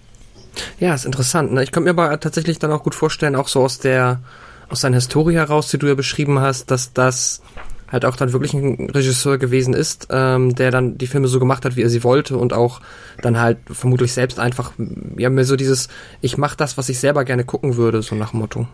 Ja, 0.78 0.94
ist 0.94 1.04
interessant. 1.04 1.52
Ne? 1.52 1.62
Ich 1.62 1.72
könnte 1.72 1.92
mir 1.92 2.02
aber 2.02 2.18
tatsächlich 2.20 2.58
dann 2.58 2.72
auch 2.72 2.82
gut 2.82 2.94
vorstellen, 2.94 3.36
auch 3.36 3.48
so 3.48 3.62
aus 3.62 3.78
der 3.78 4.20
aus 4.68 4.80
seiner 4.80 4.96
Historie 4.96 5.34
heraus, 5.34 5.68
die 5.68 5.78
du 5.78 5.86
ja 5.86 5.94
beschrieben 5.94 6.40
hast, 6.40 6.70
dass 6.70 6.92
das 6.92 7.42
halt 7.90 8.04
auch 8.04 8.16
dann 8.16 8.32
wirklich 8.32 8.52
ein 8.52 8.90
Regisseur 8.90 9.38
gewesen 9.38 9.74
ist, 9.74 10.08
ähm, 10.10 10.54
der 10.54 10.70
dann 10.70 10.98
die 10.98 11.06
Filme 11.06 11.28
so 11.28 11.38
gemacht 11.38 11.64
hat, 11.64 11.76
wie 11.76 11.82
er 11.82 11.90
sie 11.90 12.02
wollte 12.02 12.36
und 12.36 12.52
auch 12.52 12.80
dann 13.22 13.38
halt 13.38 13.58
vermutlich 13.70 14.12
selbst 14.12 14.40
einfach, 14.40 14.72
ja, 15.16 15.30
mir 15.30 15.44
so 15.44 15.56
dieses, 15.56 15.88
ich 16.20 16.36
mache 16.36 16.56
das, 16.56 16.76
was 16.76 16.88
ich 16.88 16.98
selber 16.98 17.24
gerne 17.24 17.44
gucken 17.44 17.76
würde, 17.76 18.02
so 18.02 18.16
nach 18.16 18.32
Motto 18.32 18.66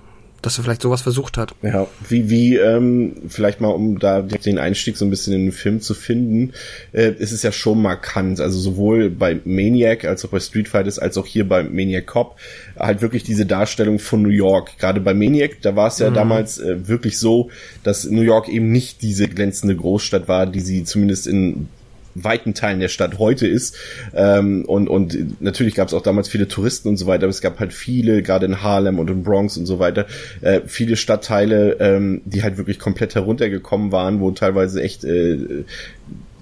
dass 0.43 0.59
er 0.59 0.65
vielleicht 0.65 0.83
sowas 0.83 1.03
versucht 1.03 1.39
hat. 1.39 1.55
Ja, 1.63 1.87
wie, 2.09 2.29
wie, 2.29 2.57
ähm, 2.57 3.15
vielleicht 3.29 3.61
mal, 3.61 3.69
um 3.69 3.99
da 3.99 4.23
den 4.23 4.59
Einstieg 4.59 4.97
so 4.97 5.05
ein 5.05 5.11
bisschen 5.11 5.33
in 5.33 5.47
den 5.47 5.53
Film 5.53 5.81
zu 5.81 5.95
finden, 5.95 6.53
äh, 6.93 7.13
ist 7.13 7.33
es 7.33 7.43
ja 7.43 7.53
schon 7.53 7.81
markant. 7.81 8.41
Also 8.41 8.59
sowohl 8.59 9.09
bei 9.09 9.41
Maniac 9.45 10.05
als 10.05 10.25
auch 10.25 10.31
bei 10.31 10.41
Street 10.41 10.69
Fighters 10.69 10.99
als 10.99 11.17
auch 11.17 11.27
hier 11.27 11.49
bei 11.49 11.63
Maniac 11.63 12.07
Cop 12.07 12.37
halt 12.79 13.03
wirklich 13.03 13.23
diese 13.23 13.47
Darstellung 13.47 13.99
von 13.99 14.23
New 14.23 14.29
York. 14.29 14.79
Gerade 14.79 15.01
bei 15.01 15.15
Maniac, 15.15 15.63
da 15.63 15.77
war 15.77 15.89
es 15.89 15.99
ja 15.99 16.11
mhm. 16.11 16.15
damals 16.15 16.59
äh, 16.59 16.89
wirklich 16.89 17.19
so, 17.19 17.51
dass 17.83 18.05
New 18.05 18.23
York 18.23 18.49
eben 18.49 18.71
nicht 18.71 19.03
diese 19.03 19.29
glänzende 19.29 19.77
Großstadt 19.77 20.29
war, 20.29 20.47
die 20.47 20.61
sie 20.61 20.85
zumindest 20.85 21.27
in 21.27 21.69
weiten 22.15 22.55
Teilen 22.55 22.81
der 22.81 22.89
Stadt 22.89 23.19
heute 23.19 23.47
ist. 23.47 23.77
Ähm, 24.15 24.65
und, 24.67 24.89
und 24.89 25.41
natürlich 25.41 25.75
gab 25.75 25.89
es 25.89 25.95
auch 25.95 26.03
damals 26.03 26.29
viele 26.29 26.49
Touristen 26.49 26.89
und 26.89 26.97
so 26.97 27.07
weiter, 27.07 27.25
aber 27.25 27.31
es 27.31 27.41
gab 27.41 27.61
halt 27.61 27.73
viele, 27.73 28.23
gerade 28.23 28.47
in 28.47 28.63
Harlem 28.63 28.99
und 28.99 29.11
in 29.11 29.23
Bronx 29.23 29.57
und 29.57 29.67
so 29.67 29.79
weiter, 29.79 30.07
äh, 30.41 30.61
viele 30.67 30.97
Stadtteile, 30.97 31.77
ähm, 31.81 32.23
die 32.25 32.43
halt 32.43 32.57
wirklich 32.59 32.79
komplett 32.79 33.15
heruntergekommen 33.15 33.93
waren, 33.93 34.21
wo 34.21 34.31
teilweise 34.31 34.83
echt 34.83 35.05
äh, 35.05 35.65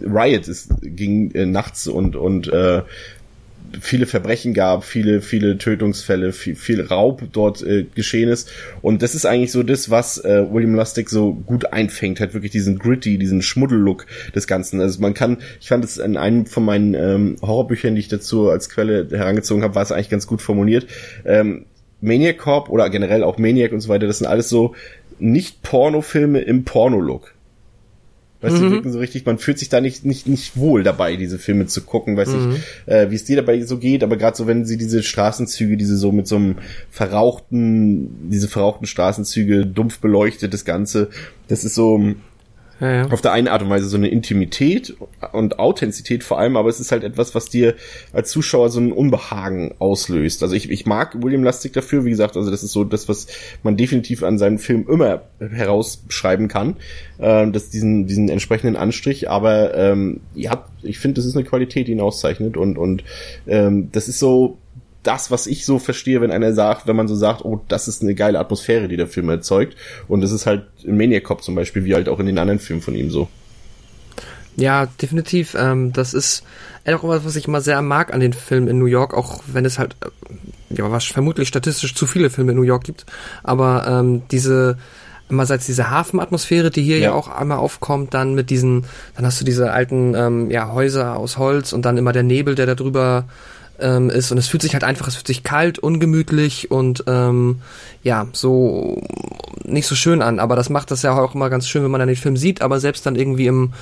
Riot 0.02 0.48
ist, 0.48 0.70
ging 0.82 1.30
äh, 1.32 1.46
nachts 1.46 1.86
und 1.86 2.16
und 2.16 2.48
äh, 2.48 2.82
viele 3.80 4.06
Verbrechen 4.06 4.54
gab, 4.54 4.84
viele, 4.84 5.20
viele 5.20 5.58
Tötungsfälle, 5.58 6.32
viel, 6.32 6.56
viel 6.56 6.80
Raub 6.80 7.22
dort 7.32 7.62
äh, 7.62 7.86
geschehen 7.94 8.28
ist. 8.28 8.50
Und 8.82 9.02
das 9.02 9.14
ist 9.14 9.26
eigentlich 9.26 9.52
so 9.52 9.62
das, 9.62 9.90
was 9.90 10.18
äh, 10.18 10.44
William 10.50 10.74
Lustig 10.74 11.08
so 11.08 11.34
gut 11.34 11.72
einfängt, 11.72 12.20
halt 12.20 12.34
wirklich 12.34 12.52
diesen 12.52 12.78
gritty, 12.78 13.18
diesen 13.18 13.42
Schmuddellook 13.42 14.06
des 14.34 14.46
Ganzen. 14.46 14.80
Also 14.80 15.00
man 15.00 15.14
kann, 15.14 15.38
ich 15.60 15.68
fand 15.68 15.84
es 15.84 15.98
in 15.98 16.16
einem 16.16 16.46
von 16.46 16.64
meinen 16.64 16.94
ähm, 16.94 17.36
Horrorbüchern, 17.42 17.94
die 17.94 18.00
ich 18.00 18.08
dazu 18.08 18.50
als 18.50 18.68
Quelle 18.68 19.08
herangezogen 19.10 19.62
habe, 19.62 19.74
war 19.74 19.82
es 19.82 19.92
eigentlich 19.92 20.10
ganz 20.10 20.26
gut 20.26 20.42
formuliert. 20.42 20.86
Ähm, 21.24 21.66
Maniac 22.00 22.38
Corp 22.38 22.70
oder 22.70 22.88
generell 22.90 23.22
auch 23.22 23.38
Maniac 23.38 23.72
und 23.72 23.80
so 23.80 23.88
weiter, 23.88 24.06
das 24.06 24.18
sind 24.18 24.26
alles 24.26 24.48
so 24.48 24.74
nicht 25.18 25.62
Pornofilme 25.62 26.40
im 26.40 26.64
Pornolook. 26.64 27.34
Weißt 28.42 28.56
mhm. 28.56 28.61
du, 28.61 28.70
wirken 28.70 28.92
so 28.92 28.99
richtig, 28.99 29.26
man 29.26 29.38
fühlt 29.38 29.59
sich 29.59 29.68
da 29.68 29.80
nicht, 29.80 30.04
nicht, 30.04 30.26
nicht 30.26 30.56
wohl 30.56 30.82
dabei, 30.82 31.16
diese 31.16 31.38
Filme 31.38 31.66
zu 31.66 31.82
gucken, 31.82 32.16
weiß 32.16 32.28
mhm. 32.30 32.56
ich, 32.87 32.92
äh, 32.92 33.11
wie 33.11 33.14
es 33.14 33.25
dir 33.25 33.37
dabei 33.37 33.61
so 33.62 33.76
geht, 33.76 34.02
aber 34.02 34.16
gerade 34.16 34.37
so, 34.37 34.47
wenn 34.47 34.64
sie 34.64 34.78
diese 34.78 35.02
Straßenzüge, 35.02 35.76
diese 35.76 35.97
so 35.97 36.11
mit 36.11 36.26
so 36.26 36.37
einem 36.37 36.56
verrauchten, 36.90 38.30
diese 38.30 38.49
verrauchten 38.49 38.87
Straßenzüge, 38.87 39.66
dumpf 39.66 39.99
beleuchtet, 39.99 40.54
das 40.54 40.64
Ganze, 40.64 41.11
das 41.49 41.64
ist 41.64 41.75
so, 41.75 42.14
ja. 42.80 43.06
Auf 43.10 43.20
der 43.20 43.32
einen 43.32 43.49
Art 43.49 43.62
und 43.62 43.68
Weise 43.68 43.88
so 43.88 43.96
eine 43.96 44.08
Intimität 44.08 44.96
und 45.32 45.58
Authentizität 45.58 46.25
vor 46.25 46.38
allem, 46.38 46.56
aber 46.56 46.68
es 46.68 46.80
ist 46.80 46.92
halt 46.92 47.04
etwas, 47.04 47.34
was 47.34 47.46
dir 47.46 47.75
als 48.12 48.30
Zuschauer 48.30 48.70
so 48.70 48.80
ein 48.80 48.92
Unbehagen 48.92 49.75
auslöst. 49.78 50.42
Also 50.42 50.54
ich, 50.54 50.70
ich 50.70 50.87
mag 50.87 51.22
William 51.22 51.44
Lustig 51.44 51.75
dafür, 51.75 52.04
wie 52.04 52.10
gesagt, 52.10 52.37
also 52.37 52.50
das 52.50 52.62
ist 52.62 52.72
so 52.72 52.84
das, 52.84 53.08
was 53.08 53.26
man 53.62 53.76
definitiv 53.76 54.22
an 54.22 54.38
seinem 54.38 54.58
Film 54.58 54.87
immer 54.88 55.22
herausschreiben 55.38 56.49
kann, 56.49 56.76
äh, 57.18 57.50
dass 57.50 57.68
diesen, 57.68 58.06
diesen 58.06 58.28
entsprechenden 58.30 58.76
Anstrich, 58.76 59.28
aber 59.28 59.75
ähm, 59.75 60.20
ja, 60.34 60.64
ich 60.82 60.99
finde, 60.99 61.16
das 61.16 61.26
ist 61.26 61.37
eine 61.37 61.44
Qualität, 61.44 61.88
die 61.88 61.92
ihn 61.92 62.00
auszeichnet 62.00 62.56
und, 62.56 62.78
und 62.78 63.04
ähm, 63.46 63.90
das 63.92 64.08
ist 64.08 64.18
so, 64.18 64.56
das, 65.02 65.30
was 65.30 65.47
ich 65.47 65.64
so 65.64 65.78
verstehe, 65.78 66.21
wenn 66.21 66.30
einer 66.30 66.52
sagt, 66.52 66.87
wenn 66.87 66.97
man 66.97 67.09
so 67.09 67.14
sagt, 67.14 67.45
oh, 67.45 67.61
das 67.69 67.88
ist 67.88 68.02
eine 68.02 68.14
geile 68.14 68.38
Atmosphäre, 68.38 68.88
die 68.88 68.97
der 68.97 69.07
Film 69.07 69.28
erzeugt. 69.30 69.76
Und 70.09 70.21
das 70.21 70.33
ist 70.33 70.47
halt 70.47 70.64
in 70.83 70.97
Maniac 70.97 71.25
Cop 71.25 71.42
zum 71.42 71.54
Beispiel, 71.54 71.85
wie 71.85 71.95
halt 71.95 72.09
auch 72.09 72.21
in 72.21 72.26
den 72.26 72.38
anderen 72.38 72.61
Filmen 72.61 72.83
von 72.83 72.95
ihm 72.95 73.11
so. 73.11 73.28
Ja, 74.57 74.87
definitiv. 74.87 75.54
Ähm, 75.59 75.92
das 75.92 76.12
ist 76.12 76.45
auch 76.87 77.04
was, 77.04 77.25
was 77.25 77.37
ich 77.37 77.47
immer 77.47 77.61
sehr 77.61 77.80
mag 77.83 78.12
an 78.12 78.21
den 78.21 78.33
Filmen 78.33 78.69
in 78.69 78.78
New 78.78 78.87
York, 78.87 79.14
auch 79.14 79.42
wenn 79.47 79.64
es 79.64 79.78
halt, 79.78 79.97
äh, 80.00 80.76
ja, 80.76 80.90
was 80.90 81.07
vermutlich 81.07 81.49
statistisch 81.49 81.95
zu 81.95 82.07
viele 82.07 82.30
Filme 82.30 82.52
in 82.52 82.59
New 82.59 82.64
York 82.64 82.85
gibt. 82.85 83.07
Aber 83.42 83.87
ähm, 83.87 84.23
diese, 84.30 84.76
einerseits 85.30 85.66
diese 85.66 85.90
Hafenatmosphäre, 85.90 86.71
die 86.71 86.83
hier 86.83 86.99
ja. 86.99 87.11
ja. 87.11 87.12
auch 87.12 87.28
einmal 87.28 87.59
aufkommt, 87.59 88.12
dann 88.12 88.35
mit 88.35 88.50
diesen, 88.50 88.85
dann 89.16 89.25
hast 89.25 89.40
du 89.40 89.45
diese 89.45 89.73
alten 89.73 90.14
ähm, 90.14 90.50
ja, 90.50 90.73
Häuser 90.73 91.16
aus 91.16 91.38
Holz 91.38 91.73
und 91.73 91.83
dann 91.83 91.97
immer 91.97 92.12
der 92.12 92.25
Nebel, 92.25 92.54
der 92.54 92.66
da 92.66 92.75
drüber 92.75 93.26
ähm, 93.80 94.10
ist 94.10 94.30
und 94.30 94.38
es 94.38 94.49
fühlt 94.49 94.62
sich 94.62 94.72
halt 94.72 94.84
einfach, 94.84 95.08
es 95.08 95.14
fühlt 95.16 95.26
sich 95.26 95.42
kalt, 95.42 95.78
ungemütlich 95.78 96.70
und 96.70 97.04
ähm, 97.06 97.60
ja, 98.02 98.28
so 98.32 99.02
nicht 99.64 99.87
so 99.87 99.94
schön 99.94 100.22
an, 100.22 100.38
aber 100.38 100.56
das 100.56 100.70
macht 100.70 100.90
das 100.90 101.02
ja 101.02 101.12
auch 101.18 101.34
immer 101.34 101.50
ganz 101.50 101.68
schön, 101.68 101.82
wenn 101.82 101.90
man 101.90 102.00
dann 102.00 102.08
den 102.08 102.16
Film 102.16 102.37
sieht, 102.37 102.62
aber 102.62 102.80
selbst 102.80 103.06
dann 103.06 103.16
irgendwie 103.16 103.46
im 103.46 103.72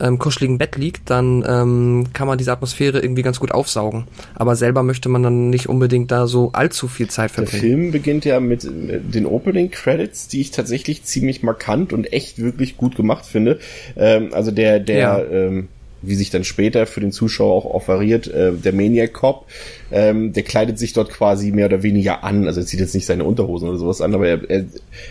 ähm, 0.00 0.18
kuscheligen 0.18 0.58
Bett 0.58 0.76
liegt, 0.76 1.10
dann 1.10 1.44
ähm, 1.46 2.06
kann 2.12 2.26
man 2.26 2.38
diese 2.38 2.52
Atmosphäre 2.52 3.00
irgendwie 3.00 3.22
ganz 3.22 3.38
gut 3.38 3.52
aufsaugen. 3.52 4.04
Aber 4.34 4.56
selber 4.56 4.82
möchte 4.82 5.08
man 5.08 5.22
dann 5.22 5.50
nicht 5.50 5.68
unbedingt 5.68 6.10
da 6.10 6.26
so 6.26 6.50
allzu 6.52 6.88
viel 6.88 7.08
Zeit 7.08 7.30
verbringen. 7.30 7.60
Der 7.62 7.70
Film 7.70 7.90
beginnt 7.92 8.24
ja 8.24 8.40
mit 8.40 8.64
äh, 8.64 9.00
den 9.00 9.26
Opening 9.26 9.70
Credits, 9.70 10.28
die 10.28 10.40
ich 10.40 10.50
tatsächlich 10.50 11.04
ziemlich 11.04 11.42
markant 11.42 11.92
und 11.92 12.12
echt 12.12 12.38
wirklich 12.38 12.76
gut 12.76 12.96
gemacht 12.96 13.24
finde. 13.24 13.60
Ähm, 13.96 14.30
also 14.32 14.50
der, 14.50 14.80
der 14.80 14.98
ja. 14.98 15.24
ähm, 15.24 15.68
wie 16.06 16.14
sich 16.14 16.30
dann 16.30 16.44
später 16.44 16.86
für 16.86 17.00
den 17.00 17.12
Zuschauer 17.12 17.52
auch 17.54 17.64
offeriert, 17.64 18.26
äh, 18.26 18.52
der 18.52 18.72
Maniac 18.72 19.12
Cop, 19.12 19.46
ähm, 19.90 20.32
der 20.32 20.42
kleidet 20.42 20.78
sich 20.78 20.92
dort 20.92 21.10
quasi 21.10 21.52
mehr 21.52 21.66
oder 21.66 21.82
weniger 21.82 22.24
an. 22.24 22.46
Also 22.46 22.60
er 22.60 22.66
zieht 22.66 22.80
jetzt 22.80 22.94
nicht 22.94 23.06
seine 23.06 23.24
Unterhosen 23.24 23.68
oder 23.68 23.78
sowas 23.78 24.00
an, 24.00 24.14
aber 24.14 24.26
er, 24.26 24.50
er, 24.50 24.64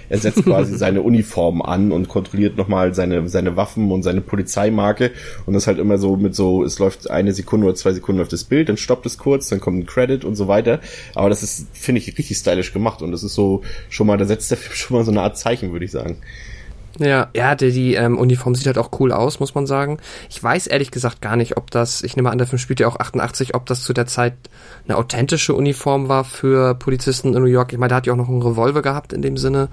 er 0.09 0.17
setzt 0.17 0.43
quasi 0.43 0.77
seine 0.77 1.01
Uniform 1.01 1.61
an 1.61 1.91
und 1.91 2.09
kontrolliert 2.09 2.57
nochmal 2.57 2.93
seine, 2.93 3.27
seine 3.29 3.55
Waffen 3.55 3.91
und 3.91 4.03
seine 4.03 4.21
Polizeimarke. 4.21 5.11
Und 5.45 5.53
das 5.53 5.67
halt 5.67 5.79
immer 5.79 5.97
so 5.97 6.17
mit 6.17 6.35
so, 6.35 6.63
es 6.63 6.79
läuft 6.79 7.09
eine 7.09 7.33
Sekunde 7.33 7.67
oder 7.67 7.75
zwei 7.75 7.93
Sekunden 7.93 8.21
auf 8.21 8.27
das 8.27 8.43
Bild, 8.43 8.69
dann 8.69 8.77
stoppt 8.77 9.05
es 9.05 9.17
kurz, 9.17 9.49
dann 9.49 9.59
kommt 9.59 9.79
ein 9.79 9.85
Credit 9.85 10.25
und 10.25 10.35
so 10.35 10.47
weiter. 10.47 10.79
Aber 11.15 11.29
das 11.29 11.43
ist, 11.43 11.67
finde 11.73 11.99
ich, 11.99 12.07
richtig 12.07 12.37
stylisch 12.37 12.73
gemacht 12.73 13.01
und 13.01 13.11
das 13.11 13.23
ist 13.23 13.33
so 13.33 13.61
schon 13.89 14.07
mal, 14.07 14.17
da 14.17 14.25
setzt 14.25 14.51
der 14.51 14.57
Film 14.57 14.73
schon 14.75 14.97
mal 14.97 15.03
so 15.03 15.11
eine 15.11 15.21
Art 15.21 15.37
Zeichen, 15.37 15.71
würde 15.71 15.85
ich 15.85 15.91
sagen. 15.91 16.17
Ja, 16.99 17.29
ja, 17.35 17.55
die, 17.55 17.71
die 17.71 17.95
ähm, 17.95 18.19
Uniform 18.19 18.53
sieht 18.53 18.67
halt 18.67 18.77
auch 18.77 18.91
cool 18.99 19.11
aus, 19.11 19.39
muss 19.39 19.55
man 19.55 19.65
sagen. 19.65 19.97
Ich 20.29 20.41
weiß 20.41 20.67
ehrlich 20.67 20.91
gesagt 20.91 21.21
gar 21.21 21.35
nicht, 21.35 21.57
ob 21.57 21.71
das, 21.71 22.03
ich 22.03 22.15
nehme 22.15 22.29
an, 22.29 22.37
der 22.37 22.45
Film 22.45 22.59
spielt 22.59 22.79
ja 22.79 22.87
auch 22.87 22.97
88, 22.97 23.55
ob 23.55 23.65
das 23.65 23.83
zu 23.83 23.93
der 23.93 24.05
Zeit 24.05 24.33
eine 24.87 24.97
authentische 24.97 25.55
Uniform 25.55 26.07
war 26.07 26.23
für 26.23 26.75
Polizisten 26.75 27.33
in 27.33 27.41
New 27.41 27.49
York. 27.49 27.73
Ich 27.73 27.79
meine, 27.79 27.89
da 27.89 27.95
hat 27.95 28.05
ja 28.05 28.13
auch 28.13 28.17
noch 28.17 28.29
einen 28.29 28.43
Revolver 28.43 28.83
gehabt 28.83 29.11
in 29.11 29.23
dem 29.23 29.37
Sinne. 29.37 29.69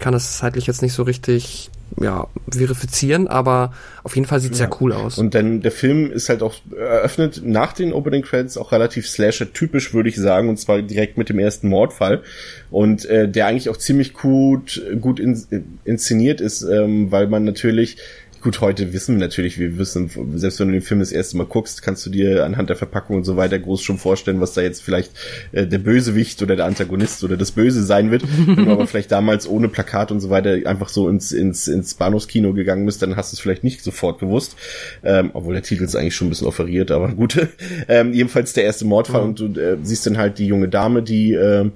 Ich 0.00 0.04
kann 0.04 0.14
das 0.14 0.38
zeitlich 0.38 0.66
jetzt 0.66 0.80
nicht 0.80 0.94
so 0.94 1.02
richtig 1.02 1.68
ja, 2.00 2.26
verifizieren, 2.50 3.28
aber 3.28 3.74
auf 4.02 4.16
jeden 4.16 4.26
Fall 4.26 4.40
sieht 4.40 4.52
es 4.52 4.58
ja. 4.58 4.64
sehr 4.66 4.80
cool 4.80 4.94
aus. 4.94 5.18
Und 5.18 5.34
dann 5.34 5.60
der 5.60 5.72
Film 5.72 6.10
ist 6.10 6.30
halt 6.30 6.42
auch 6.42 6.54
eröffnet 6.74 7.42
nach 7.44 7.74
den 7.74 7.92
Opening 7.92 8.22
Credits 8.22 8.56
auch 8.56 8.72
relativ 8.72 9.06
Slasher-typisch, 9.06 9.92
würde 9.92 10.08
ich 10.08 10.16
sagen, 10.16 10.48
und 10.48 10.56
zwar 10.56 10.80
direkt 10.80 11.18
mit 11.18 11.28
dem 11.28 11.38
ersten 11.38 11.68
Mordfall. 11.68 12.22
Und 12.70 13.04
äh, 13.04 13.28
der 13.28 13.46
eigentlich 13.46 13.68
auch 13.68 13.76
ziemlich 13.76 14.14
gut, 14.14 14.80
gut 15.02 15.20
in, 15.20 15.78
inszeniert 15.84 16.40
ist, 16.40 16.62
ähm, 16.62 17.12
weil 17.12 17.26
man 17.26 17.44
natürlich 17.44 17.98
Gut, 18.42 18.62
heute 18.62 18.94
wissen 18.94 19.16
wir 19.16 19.20
natürlich, 19.20 19.58
wir 19.58 19.76
wissen, 19.76 20.10
selbst 20.36 20.60
wenn 20.60 20.68
du 20.68 20.72
den 20.72 20.80
Film 20.82 21.00
das 21.00 21.12
erste 21.12 21.36
Mal 21.36 21.44
guckst, 21.44 21.82
kannst 21.82 22.06
du 22.06 22.10
dir 22.10 22.46
anhand 22.46 22.70
der 22.70 22.76
Verpackung 22.76 23.16
und 23.16 23.24
so 23.24 23.36
weiter 23.36 23.58
groß 23.58 23.82
schon 23.82 23.98
vorstellen, 23.98 24.40
was 24.40 24.54
da 24.54 24.62
jetzt 24.62 24.82
vielleicht 24.82 25.12
äh, 25.52 25.66
der 25.66 25.78
Bösewicht 25.78 26.40
oder 26.42 26.56
der 26.56 26.64
Antagonist 26.64 27.22
oder 27.22 27.36
das 27.36 27.52
Böse 27.52 27.82
sein 27.82 28.10
wird. 28.10 28.22
wenn 28.46 28.64
du 28.64 28.72
aber 28.72 28.86
vielleicht 28.86 29.12
damals 29.12 29.46
ohne 29.46 29.68
Plakat 29.68 30.10
und 30.10 30.20
so 30.20 30.30
weiter 30.30 30.56
einfach 30.64 30.88
so 30.88 31.06
ins, 31.10 31.32
ins, 31.32 31.68
ins 31.68 31.92
Bahnhofskino 31.94 32.54
gegangen 32.54 32.86
bist, 32.86 33.02
dann 33.02 33.14
hast 33.14 33.32
du 33.32 33.36
es 33.36 33.40
vielleicht 33.40 33.62
nicht 33.62 33.84
sofort 33.84 34.20
gewusst. 34.20 34.56
Ähm, 35.04 35.30
obwohl 35.34 35.52
der 35.52 35.62
Titel 35.62 35.84
ist 35.84 35.94
eigentlich 35.94 36.16
schon 36.16 36.28
ein 36.28 36.30
bisschen 36.30 36.46
offeriert, 36.46 36.90
aber 36.90 37.08
gut. 37.08 37.46
ähm, 37.88 38.14
jedenfalls 38.14 38.54
der 38.54 38.64
erste 38.64 38.86
Mordfall 38.86 39.22
mhm. 39.22 39.28
und 39.28 39.38
du 39.40 39.60
äh, 39.60 39.76
siehst 39.82 40.06
dann 40.06 40.16
halt 40.16 40.38
die 40.38 40.46
junge 40.46 40.68
Dame, 40.68 41.02
die 41.02 41.34
ähm, 41.34 41.72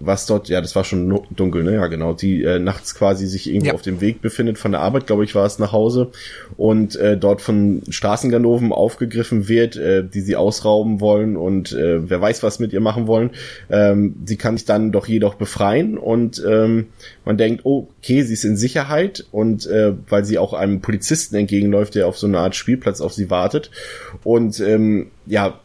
was 0.00 0.26
dort, 0.26 0.48
ja, 0.48 0.60
das 0.60 0.74
war 0.76 0.84
schon 0.84 1.20
dunkel, 1.30 1.62
ne? 1.62 1.74
Ja, 1.74 1.86
genau, 1.86 2.12
die 2.12 2.42
äh, 2.42 2.58
nachts 2.58 2.94
quasi 2.94 3.26
sich 3.26 3.48
irgendwo 3.48 3.68
ja. 3.68 3.74
auf 3.74 3.82
dem 3.82 4.00
Weg 4.00 4.22
befindet 4.22 4.58
von 4.58 4.72
der 4.72 4.80
Arbeit, 4.80 5.06
glaube 5.06 5.24
ich, 5.24 5.34
war 5.34 5.46
es 5.46 5.58
nach 5.58 5.72
Hause 5.72 6.10
und 6.56 6.96
äh, 6.96 7.16
dort 7.16 7.40
von 7.40 7.82
Straßenganoven 7.88 8.72
aufgegriffen 8.72 9.48
wird, 9.48 9.76
äh, 9.76 10.04
die 10.04 10.20
sie 10.20 10.36
ausrauben 10.36 11.00
wollen 11.00 11.36
und 11.36 11.72
äh, 11.72 12.08
wer 12.08 12.20
weiß, 12.20 12.42
was 12.42 12.58
mit 12.58 12.72
ihr 12.72 12.80
machen 12.80 13.06
wollen. 13.06 13.30
Ähm, 13.70 14.16
sie 14.24 14.36
kann 14.36 14.56
sich 14.56 14.66
dann 14.66 14.92
doch 14.92 15.06
jedoch 15.06 15.34
befreien 15.34 15.98
und 15.98 16.42
ähm, 16.46 16.86
man 17.24 17.36
denkt, 17.36 17.64
oh, 17.64 17.88
okay, 17.98 18.22
sie 18.22 18.34
ist 18.34 18.44
in 18.44 18.56
Sicherheit 18.56 19.26
und 19.32 19.66
äh, 19.66 19.92
weil 20.08 20.24
sie 20.24 20.38
auch 20.38 20.52
einem 20.52 20.80
Polizisten 20.80 21.36
entgegenläuft, 21.36 21.94
der 21.94 22.06
auf 22.06 22.18
so 22.18 22.26
eine 22.26 22.38
Art 22.38 22.56
Spielplatz 22.56 23.00
auf 23.00 23.12
sie 23.12 23.30
wartet 23.30 23.70
und 24.24 24.60
ähm, 24.60 25.08
ja, 25.26 25.60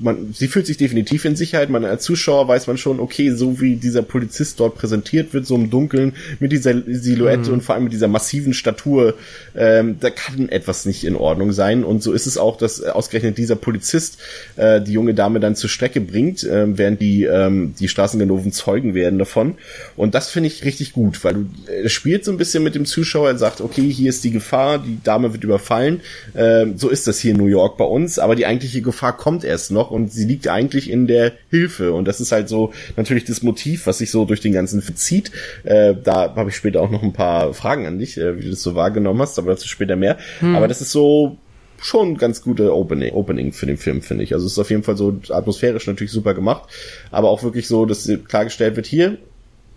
man, 0.00 0.32
sie 0.32 0.48
fühlt 0.48 0.66
sich 0.66 0.76
definitiv 0.76 1.24
in 1.24 1.36
Sicherheit. 1.36 1.70
Man 1.70 1.84
als 1.84 2.04
Zuschauer 2.04 2.48
weiß 2.48 2.66
man 2.66 2.78
schon, 2.78 3.00
okay, 3.00 3.30
so 3.30 3.60
wie 3.60 3.76
dieser 3.76 4.02
Polizist 4.02 4.60
dort 4.60 4.76
präsentiert 4.76 5.32
wird, 5.32 5.46
so 5.46 5.54
im 5.54 5.70
Dunkeln, 5.70 6.14
mit 6.40 6.52
dieser 6.52 6.74
Silhouette 6.86 7.48
mhm. 7.48 7.54
und 7.54 7.60
vor 7.62 7.74
allem 7.74 7.84
mit 7.84 7.92
dieser 7.92 8.08
massiven 8.08 8.54
Statur, 8.54 9.14
ähm, 9.56 9.96
da 10.00 10.10
kann 10.10 10.48
etwas 10.48 10.86
nicht 10.86 11.04
in 11.04 11.16
Ordnung 11.16 11.52
sein. 11.52 11.84
Und 11.84 12.02
so 12.02 12.12
ist 12.12 12.26
es 12.26 12.38
auch, 12.38 12.56
dass 12.56 12.82
ausgerechnet 12.82 13.38
dieser 13.38 13.56
Polizist 13.56 14.18
äh, 14.56 14.80
die 14.80 14.92
junge 14.92 15.14
Dame 15.14 15.40
dann 15.40 15.56
zur 15.56 15.70
Strecke 15.70 16.00
bringt, 16.00 16.44
äh, 16.44 16.76
während 16.76 17.00
die, 17.00 17.24
ähm, 17.24 17.74
die 17.78 17.88
Straßenganoven 17.88 18.52
Zeugen 18.52 18.94
werden 18.94 19.18
davon. 19.18 19.54
Und 19.96 20.14
das 20.14 20.30
finde 20.30 20.48
ich 20.48 20.64
richtig 20.64 20.92
gut, 20.92 21.24
weil 21.24 21.34
du 21.34 21.46
äh, 21.72 21.88
spielt 21.88 22.24
so 22.24 22.30
ein 22.30 22.38
bisschen 22.38 22.62
mit 22.62 22.74
dem 22.74 22.84
Zuschauer, 22.84 23.30
er 23.30 23.38
sagt, 23.38 23.60
okay, 23.60 23.90
hier 23.90 24.10
ist 24.10 24.22
die 24.24 24.30
Gefahr, 24.30 24.78
die 24.78 24.98
Dame 25.02 25.32
wird 25.32 25.44
überfallen. 25.44 26.00
Äh, 26.34 26.66
so 26.76 26.88
ist 26.88 27.06
das 27.06 27.18
hier 27.18 27.32
in 27.32 27.38
New 27.38 27.46
York 27.46 27.76
bei 27.78 27.84
uns, 27.84 28.18
aber 28.18 28.36
die 28.36 28.46
eigentliche 28.46 28.82
Gefahr 28.82 29.16
kommt 29.16 29.44
erst 29.44 29.70
noch 29.70 29.77
und 29.90 30.12
sie 30.12 30.24
liegt 30.24 30.48
eigentlich 30.48 30.90
in 30.90 31.06
der 31.06 31.32
Hilfe. 31.50 31.92
Und 31.92 32.06
das 32.06 32.20
ist 32.20 32.32
halt 32.32 32.48
so 32.48 32.72
natürlich 32.96 33.24
das 33.24 33.42
Motiv, 33.42 33.86
was 33.86 33.98
sich 33.98 34.10
so 34.10 34.24
durch 34.24 34.40
den 34.40 34.52
ganzen 34.52 34.82
verzieht. 34.82 35.30
Äh, 35.64 35.94
da 36.02 36.34
habe 36.34 36.50
ich 36.50 36.56
später 36.56 36.82
auch 36.82 36.90
noch 36.90 37.02
ein 37.02 37.12
paar 37.12 37.54
Fragen 37.54 37.86
an 37.86 37.98
dich, 37.98 38.18
äh, 38.18 38.36
wie 38.36 38.42
du 38.42 38.50
das 38.50 38.62
so 38.62 38.74
wahrgenommen 38.74 39.20
hast, 39.22 39.38
aber 39.38 39.52
dazu 39.52 39.68
später 39.68 39.96
mehr. 39.96 40.18
Hm. 40.40 40.54
Aber 40.56 40.68
das 40.68 40.80
ist 40.80 40.92
so 40.92 41.38
schon 41.80 42.16
ganz 42.16 42.42
gute 42.42 42.74
Opening, 42.74 43.12
Opening 43.14 43.52
für 43.52 43.66
den 43.66 43.76
Film, 43.76 44.02
finde 44.02 44.24
ich. 44.24 44.34
Also 44.34 44.46
es 44.46 44.52
ist 44.52 44.58
auf 44.58 44.70
jeden 44.70 44.82
Fall 44.82 44.96
so 44.96 45.20
atmosphärisch 45.28 45.86
natürlich 45.86 46.12
super 46.12 46.34
gemacht, 46.34 46.68
aber 47.10 47.30
auch 47.30 47.42
wirklich 47.42 47.68
so, 47.68 47.86
dass 47.86 48.10
klargestellt 48.26 48.76
wird, 48.76 48.86
hier, 48.86 49.18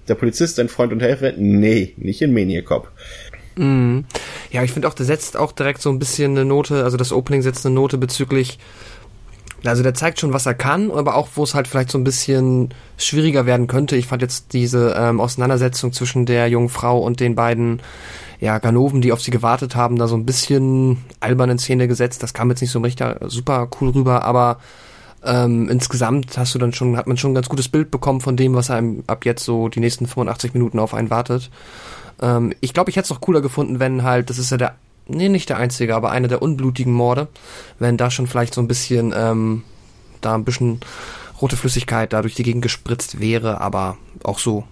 der 0.07 0.15
Polizist, 0.15 0.57
dein 0.57 0.67
Freund 0.67 0.91
und 0.91 1.01
Helfer, 1.01 1.33
nee, 1.37 1.93
nicht 1.97 2.21
in 2.21 2.33
Maniac 2.33 2.65
Cop. 2.65 2.91
Mm. 3.55 3.99
Ja, 4.51 4.63
ich 4.63 4.71
finde 4.71 4.87
auch, 4.87 4.93
der 4.93 5.05
setzt 5.05 5.37
auch 5.37 5.51
direkt 5.51 5.81
so 5.81 5.89
ein 5.89 5.99
bisschen 5.99 6.31
eine 6.31 6.45
Note, 6.45 6.83
also 6.83 6.97
das 6.97 7.11
Opening 7.11 7.41
setzt 7.41 7.65
eine 7.65 7.75
Note 7.75 7.97
bezüglich 7.97 8.59
also 9.63 9.83
der 9.83 9.93
zeigt 9.93 10.19
schon, 10.19 10.33
was 10.33 10.45
er 10.45 10.53
kann, 10.53 10.91
aber 10.91 11.15
auch, 11.15 11.29
wo 11.35 11.43
es 11.43 11.53
halt 11.53 11.67
vielleicht 11.67 11.91
so 11.91 11.97
ein 11.97 12.03
bisschen 12.03 12.73
schwieriger 12.97 13.45
werden 13.45 13.67
könnte. 13.67 13.95
Ich 13.95 14.07
fand 14.07 14.21
jetzt 14.21 14.53
diese 14.53 14.95
ähm, 14.97 15.19
Auseinandersetzung 15.19 15.93
zwischen 15.93 16.25
der 16.25 16.47
jungen 16.47 16.69
Frau 16.69 16.99
und 16.99 17.19
den 17.19 17.35
beiden 17.35 17.81
ja, 18.39 18.57
Ganoven, 18.57 19.01
die 19.01 19.11
auf 19.11 19.21
sie 19.21 19.31
gewartet 19.31 19.75
haben, 19.75 19.97
da 19.97 20.07
so 20.07 20.15
ein 20.15 20.25
bisschen 20.25 21.03
albern 21.19 21.51
in 21.51 21.59
Szene 21.59 21.87
gesetzt. 21.87 22.23
Das 22.23 22.33
kam 22.33 22.49
jetzt 22.49 22.61
nicht 22.61 22.71
so 22.71 22.79
richtig 22.79 23.07
super 23.27 23.69
cool 23.79 23.89
rüber, 23.89 24.23
aber 24.23 24.57
ähm, 25.23 25.69
insgesamt 25.69 26.37
hast 26.37 26.55
du 26.55 26.59
dann 26.59 26.73
schon, 26.73 26.97
hat 26.97 27.05
man 27.05 27.17
schon 27.17 27.31
ein 27.31 27.35
ganz 27.35 27.49
gutes 27.49 27.69
Bild 27.69 27.91
bekommen 27.91 28.21
von 28.21 28.35
dem, 28.35 28.55
was 28.55 28.71
einem 28.71 29.03
ab 29.05 29.25
jetzt 29.25 29.45
so 29.45 29.69
die 29.69 29.79
nächsten 29.79 30.07
85 30.07 30.55
Minuten 30.55 30.79
auf 30.79 30.95
einen 30.95 31.11
wartet. 31.11 31.51
Ähm, 32.19 32.53
ich 32.61 32.73
glaube, 32.73 32.89
ich 32.89 32.95
hätte 32.95 33.05
es 33.05 33.09
noch 33.11 33.21
cooler 33.21 33.41
gefunden, 33.41 33.79
wenn 33.79 34.03
halt, 34.03 34.31
das 34.31 34.39
ist 34.39 34.49
ja 34.49 34.57
der 34.57 34.75
nee, 35.11 35.29
nicht 35.29 35.49
der 35.49 35.57
einzige, 35.57 35.95
aber 35.95 36.11
einer 36.11 36.27
der 36.27 36.41
unblutigen 36.41 36.93
Morde, 36.93 37.27
wenn 37.79 37.97
da 37.97 38.11
schon 38.11 38.27
vielleicht 38.27 38.53
so 38.53 38.61
ein 38.61 38.67
bisschen, 38.67 39.13
ähm, 39.15 39.63
da 40.21 40.35
ein 40.35 40.45
bisschen 40.45 40.79
rote 41.41 41.57
Flüssigkeit 41.57 42.13
da 42.13 42.21
durch 42.21 42.35
die 42.35 42.43
Gegend 42.43 42.61
gespritzt 42.61 43.19
wäre, 43.19 43.61
aber 43.61 43.97
auch 44.23 44.39
so 44.39 44.63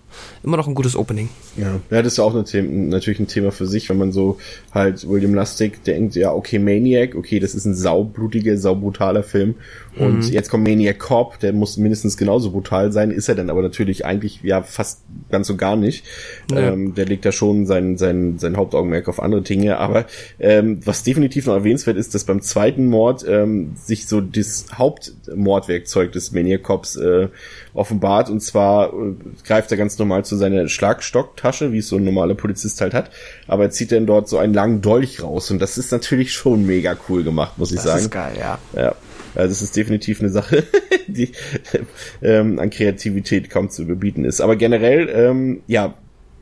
immer 0.44 0.58
noch 0.58 0.68
ein 0.68 0.76
gutes 0.76 0.96
Opening. 0.96 1.30
Ja, 1.58 1.80
ja 1.90 2.02
das 2.02 2.14
ist 2.14 2.20
auch 2.20 2.36
eine 2.36 2.64
natürlich 2.64 3.20
ein 3.20 3.28
Thema 3.28 3.52
für 3.52 3.68
sich, 3.68 3.90
wenn 3.90 3.98
man 3.98 4.12
so 4.12 4.38
halt 4.74 5.08
William 5.08 5.34
Lustig 5.34 5.84
denkt, 5.84 6.16
ja, 6.16 6.34
okay, 6.34 6.60
Maniac, 6.60 7.16
okay, 7.16 7.40
das 7.40 7.56
ist 7.56 7.66
ein 7.66 7.76
saublutiger, 7.76 8.58
saubrutaler 8.58 9.24
Film. 9.24 9.56
Und 10.00 10.28
mhm. 10.28 10.34
jetzt 10.34 10.50
kommt 10.50 10.64
Maniac 10.64 10.98
Corp, 10.98 11.40
der 11.40 11.52
muss 11.52 11.78
mindestens 11.78 12.16
genauso 12.16 12.52
brutal 12.52 12.92
sein, 12.92 13.12
ist 13.12 13.28
er 13.28 13.36
dann 13.36 13.50
aber 13.50 13.62
natürlich 13.62 14.06
eigentlich 14.06 14.42
ja 14.44 14.62
fast 14.64 15.02
ganz 15.30 15.50
und 15.50 15.58
gar 15.58 15.76
nicht. 15.76 16.06
Ja. 16.52 16.72
Ähm, 16.72 16.96
der 16.96 17.06
legt 17.06 17.26
da 17.26 17.32
schon 17.32 17.66
sein, 17.66 17.98
sein, 17.98 18.40
sein 18.40 18.56
Hauptaugenmerk 18.56 19.10
auf 19.10 19.22
andere 19.22 19.42
Dinge. 19.42 19.78
Aber 19.78 20.06
ähm, 20.40 20.80
was 20.86 21.04
definitiv 21.04 21.48
noch 21.48 21.56
erwähnenswert 21.56 21.98
ist, 21.98 22.16
dass 22.16 22.24
beim 22.24 22.42
zweiten 22.42 22.86
Mord 22.86 23.26
ähm, 23.28 23.74
sich 23.76 24.08
so 24.08 24.22
das 24.22 24.68
Hauptmordwerkzeug 24.74 26.12
des 26.14 26.32
Maniac 26.32 26.64
Cops 26.64 26.96
äh, 26.96 27.28
offenbart. 27.74 28.30
Und 28.30 28.42
zwar 28.42 28.94
äh, 28.94 29.16
greift 29.44 29.72
er 29.72 29.78
ganz 29.78 29.99
normal 30.00 30.26
zu 30.26 30.36
seiner 30.36 30.68
Schlagstocktasche, 30.68 31.72
wie 31.72 31.80
es 31.80 31.88
so 31.88 31.98
ein 31.98 32.04
normaler 32.04 32.36
Polizist 32.36 32.82
halt 32.82 32.94
hat. 32.94 33.12
Aber 33.48 33.64
er 33.64 33.72
zieht 33.72 33.92
dann 33.92 34.06
dort 34.06 34.28
so 34.28 34.38
einen 34.38 34.54
langen 34.54 34.82
Dolch 34.82 35.22
raus. 35.22 35.52
Und 35.52 35.60
das 35.60 35.78
ist 35.78 35.92
natürlich 35.92 36.34
schon 36.34 36.66
mega 36.66 36.98
cool 37.08 37.24
gemacht, 37.24 37.58
muss 37.58 37.72
ich 37.72 37.78
das 37.78 37.86
sagen. 37.86 37.98
Das 37.98 38.06
ist 38.06 38.12
geil, 38.12 38.34
ja. 38.40 38.60
Ja. 38.76 38.96
Ja, 39.36 39.48
das 39.48 39.62
ist 39.62 39.76
definitiv 39.76 40.22
eine 40.22 40.30
Sache, 40.30 40.64
die 41.08 41.34
ähm, 42.24 42.58
an 42.58 42.72
Kreativität 42.72 43.50
kaum 43.50 43.70
zu 43.70 43.84
überbieten 43.84 44.26
ist. 44.26 44.42
Aber 44.42 44.56
generell, 44.56 45.08
ähm, 45.14 45.62
ja, 45.68 45.94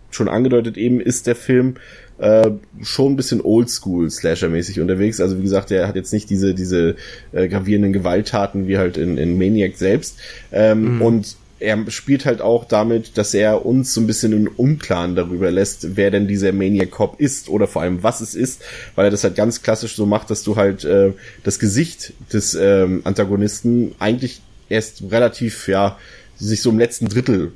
schon 0.09 0.29
angedeutet 0.29 0.77
eben, 0.77 1.01
ist 1.01 1.27
der 1.27 1.35
Film 1.35 1.75
äh, 2.17 2.51
schon 2.81 3.13
ein 3.13 3.15
bisschen 3.15 3.41
oldschool 3.41 4.09
Slasher-mäßig 4.09 4.81
unterwegs. 4.81 5.19
Also 5.19 5.37
wie 5.37 5.43
gesagt, 5.43 5.69
der 5.69 5.87
hat 5.87 5.95
jetzt 5.95 6.13
nicht 6.13 6.29
diese 6.29 6.53
diese 6.53 6.95
äh, 7.31 7.47
gravierenden 7.47 7.93
Gewalttaten 7.93 8.67
wie 8.67 8.77
halt 8.77 8.97
in, 8.97 9.17
in 9.17 9.37
Maniac 9.37 9.75
selbst. 9.75 10.17
Ähm, 10.51 10.95
mhm. 10.95 11.01
Und 11.01 11.35
er 11.59 11.89
spielt 11.89 12.25
halt 12.25 12.41
auch 12.41 12.65
damit, 12.65 13.17
dass 13.17 13.33
er 13.33 13.65
uns 13.65 13.93
so 13.93 14.01
ein 14.01 14.07
bisschen 14.07 14.33
in 14.33 14.47
Unklaren 14.47 15.15
darüber 15.15 15.49
lässt, 15.49 15.95
wer 15.95 16.11
denn 16.11 16.27
dieser 16.27 16.51
Maniac 16.51 16.91
Cop 16.91 17.19
ist 17.19 17.49
oder 17.49 17.67
vor 17.67 17.81
allem 17.81 18.03
was 18.03 18.21
es 18.21 18.35
ist, 18.35 18.61
weil 18.95 19.05
er 19.05 19.11
das 19.11 19.23
halt 19.23 19.35
ganz 19.35 19.61
klassisch 19.61 19.95
so 19.95 20.05
macht, 20.05 20.29
dass 20.29 20.43
du 20.43 20.55
halt 20.55 20.85
äh, 20.85 21.13
das 21.43 21.59
Gesicht 21.59 22.13
des 22.31 22.53
ähm, 22.55 23.01
Antagonisten 23.03 23.95
eigentlich 23.99 24.41
erst 24.69 25.03
relativ, 25.09 25.67
ja, 25.67 25.97
sich 26.37 26.61
so 26.61 26.69
im 26.69 26.79
letzten 26.79 27.07
Drittel 27.07 27.53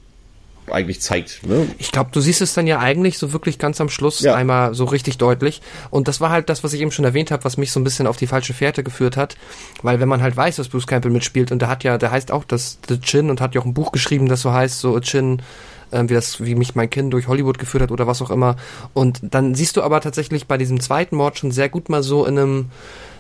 eigentlich 0.70 1.02
zeigt. 1.02 1.46
Ne? 1.46 1.68
Ich 1.78 1.92
glaube, 1.92 2.12
du 2.12 2.22
siehst 2.22 2.42
es 2.42 2.54
dann 2.54 2.68
ja 2.68 2.80
eigentlich 2.80 3.18
so 3.18 3.34
wirklich 3.34 3.58
ganz 3.58 3.82
am 3.82 3.90
Schluss 3.90 4.22
ja. 4.22 4.36
einmal 4.36 4.74
so 4.74 4.86
richtig 4.86 5.18
deutlich. 5.18 5.62
Und 5.90 6.08
das 6.08 6.22
war 6.22 6.30
halt 6.30 6.50
das, 6.50 6.64
was 6.64 6.74
ich 6.74 6.82
eben 6.82 6.92
schon 6.92 7.06
erwähnt 7.06 7.32
habe, 7.32 7.44
was 7.44 7.58
mich 7.58 7.72
so 7.72 7.80
ein 7.80 7.84
bisschen 7.84 8.08
auf 8.08 8.18
die 8.18 8.28
falsche 8.28 8.54
Fährte 8.54 8.84
geführt 8.84 9.18
hat. 9.18 9.38
Weil 9.82 10.00
wenn 10.00 10.10
man 10.10 10.22
halt 10.22 10.38
weiß, 10.38 10.58
dass 10.58 10.70
Bruce 10.70 10.88
Campbell 10.88 11.12
mitspielt 11.12 11.52
und 11.52 11.62
der 11.62 11.70
hat 11.70 11.84
ja, 11.84 11.98
der 11.98 12.12
heißt 12.12 12.32
auch 12.32 12.44
das 12.44 12.80
The 12.88 13.00
Chin 13.00 13.30
und 13.30 13.42
hat 13.42 13.56
ja 13.56 13.62
auch 13.62 13.66
ein 13.66 13.74
Buch 13.74 13.92
geschrieben, 13.92 14.28
das 14.28 14.42
so 14.42 14.52
heißt, 14.52 14.80
so 14.80 14.96
A 14.96 15.02
Chin, 15.02 15.42
äh, 15.92 16.04
wie 16.08 16.14
das, 16.14 16.44
wie 16.44 16.56
mich 16.56 16.76
mein 16.76 16.90
Kind 16.90 17.14
durch 17.14 17.28
Hollywood 17.28 17.60
geführt 17.60 17.84
hat 17.84 17.92
oder 17.92 18.08
was 18.08 18.22
auch 18.22 18.32
immer. 18.32 18.56
Und 18.94 19.20
dann 19.24 19.56
siehst 19.56 19.78
du 19.78 19.82
aber 19.82 20.02
tatsächlich 20.02 20.48
bei 20.48 20.58
diesem 20.58 20.80
zweiten 20.80 21.16
Mord 21.16 21.38
schon 21.38 21.52
sehr 21.52 21.70
gut 21.70 21.90
mal 21.90 22.04
so 22.04 22.26
in 22.26 22.38
einem 22.38 22.66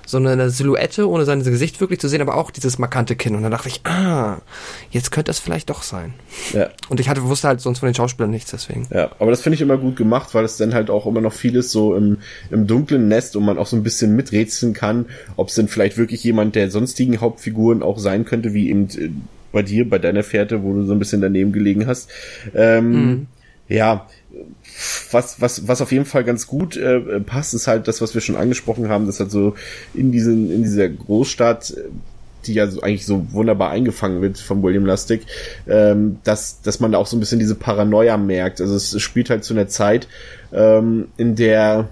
so 0.05 0.17
eine 0.17 0.49
Silhouette, 0.49 1.07
ohne 1.07 1.25
sein 1.25 1.43
Gesicht 1.43 1.79
wirklich 1.81 1.99
zu 1.99 2.07
sehen, 2.07 2.21
aber 2.21 2.35
auch 2.35 2.51
dieses 2.51 2.77
markante 2.79 3.15
Kinn. 3.15 3.35
Und 3.35 3.43
dann 3.43 3.51
dachte 3.51 3.69
ich, 3.69 3.81
ah, 3.85 4.41
jetzt 4.89 5.11
könnte 5.11 5.31
es 5.31 5.39
vielleicht 5.39 5.69
doch 5.69 5.83
sein. 5.83 6.13
Ja. 6.53 6.69
Und 6.89 6.99
ich 6.99 7.09
hatte, 7.09 7.23
wusste 7.23 7.47
halt 7.47 7.61
sonst 7.61 7.79
von 7.79 7.87
den 7.87 7.95
Schauspielern 7.95 8.31
nichts, 8.31 8.51
deswegen. 8.51 8.87
Ja, 8.91 9.11
aber 9.19 9.31
das 9.31 9.41
finde 9.41 9.55
ich 9.55 9.61
immer 9.61 9.77
gut 9.77 9.95
gemacht, 9.95 10.33
weil 10.33 10.45
es 10.45 10.57
dann 10.57 10.73
halt 10.73 10.89
auch 10.89 11.05
immer 11.05 11.21
noch 11.21 11.33
vieles 11.33 11.71
so 11.71 11.95
im, 11.95 12.17
im 12.49 12.67
dunklen 12.67 13.07
Nest 13.07 13.35
und 13.35 13.45
man 13.45 13.57
auch 13.57 13.67
so 13.67 13.75
ein 13.75 13.83
bisschen 13.83 14.15
miträtseln 14.15 14.73
kann, 14.73 15.05
ob 15.35 15.49
es 15.49 15.55
denn 15.55 15.67
vielleicht 15.67 15.97
wirklich 15.97 16.23
jemand 16.23 16.55
der 16.55 16.71
sonstigen 16.71 17.21
Hauptfiguren 17.21 17.83
auch 17.83 17.99
sein 17.99 18.25
könnte, 18.25 18.53
wie 18.53 18.69
eben 18.69 18.87
äh, 18.89 19.09
bei 19.51 19.63
dir, 19.63 19.89
bei 19.89 19.99
deiner 19.99 20.23
Fährte, 20.23 20.63
wo 20.63 20.73
du 20.73 20.85
so 20.85 20.93
ein 20.93 20.99
bisschen 20.99 21.21
daneben 21.21 21.51
gelegen 21.51 21.87
hast. 21.87 22.09
Ähm, 22.55 22.91
mhm. 22.91 23.27
Ja, 23.67 24.07
was, 25.11 25.41
was, 25.41 25.67
was 25.67 25.81
auf 25.81 25.91
jeden 25.91 26.05
Fall 26.05 26.23
ganz 26.23 26.47
gut 26.47 26.77
äh, 26.77 27.19
passt, 27.19 27.53
ist 27.53 27.67
halt 27.67 27.87
das, 27.87 28.01
was 28.01 28.13
wir 28.13 28.21
schon 28.21 28.35
angesprochen 28.35 28.89
haben, 28.89 29.05
dass 29.05 29.19
halt 29.19 29.31
so 29.31 29.55
in 29.93 30.11
diesen, 30.11 30.51
in 30.51 30.63
dieser 30.63 30.89
Großstadt, 30.89 31.73
die 32.45 32.53
ja 32.53 32.67
so, 32.67 32.81
eigentlich 32.81 33.05
so 33.05 33.31
wunderbar 33.31 33.69
eingefangen 33.69 34.21
wird 34.21 34.37
von 34.37 34.63
William 34.63 34.85
Lustig, 34.85 35.27
ähm, 35.67 36.17
dass, 36.23 36.61
dass 36.61 36.79
man 36.79 36.91
da 36.91 36.97
auch 36.97 37.07
so 37.07 37.17
ein 37.17 37.19
bisschen 37.19 37.39
diese 37.39 37.55
Paranoia 37.55 38.17
merkt. 38.17 38.61
Also 38.61 38.75
es 38.75 38.99
spielt 39.01 39.29
halt 39.29 39.43
zu 39.43 39.53
einer 39.53 39.67
Zeit, 39.67 40.07
ähm, 40.51 41.07
in 41.17 41.35
der 41.35 41.89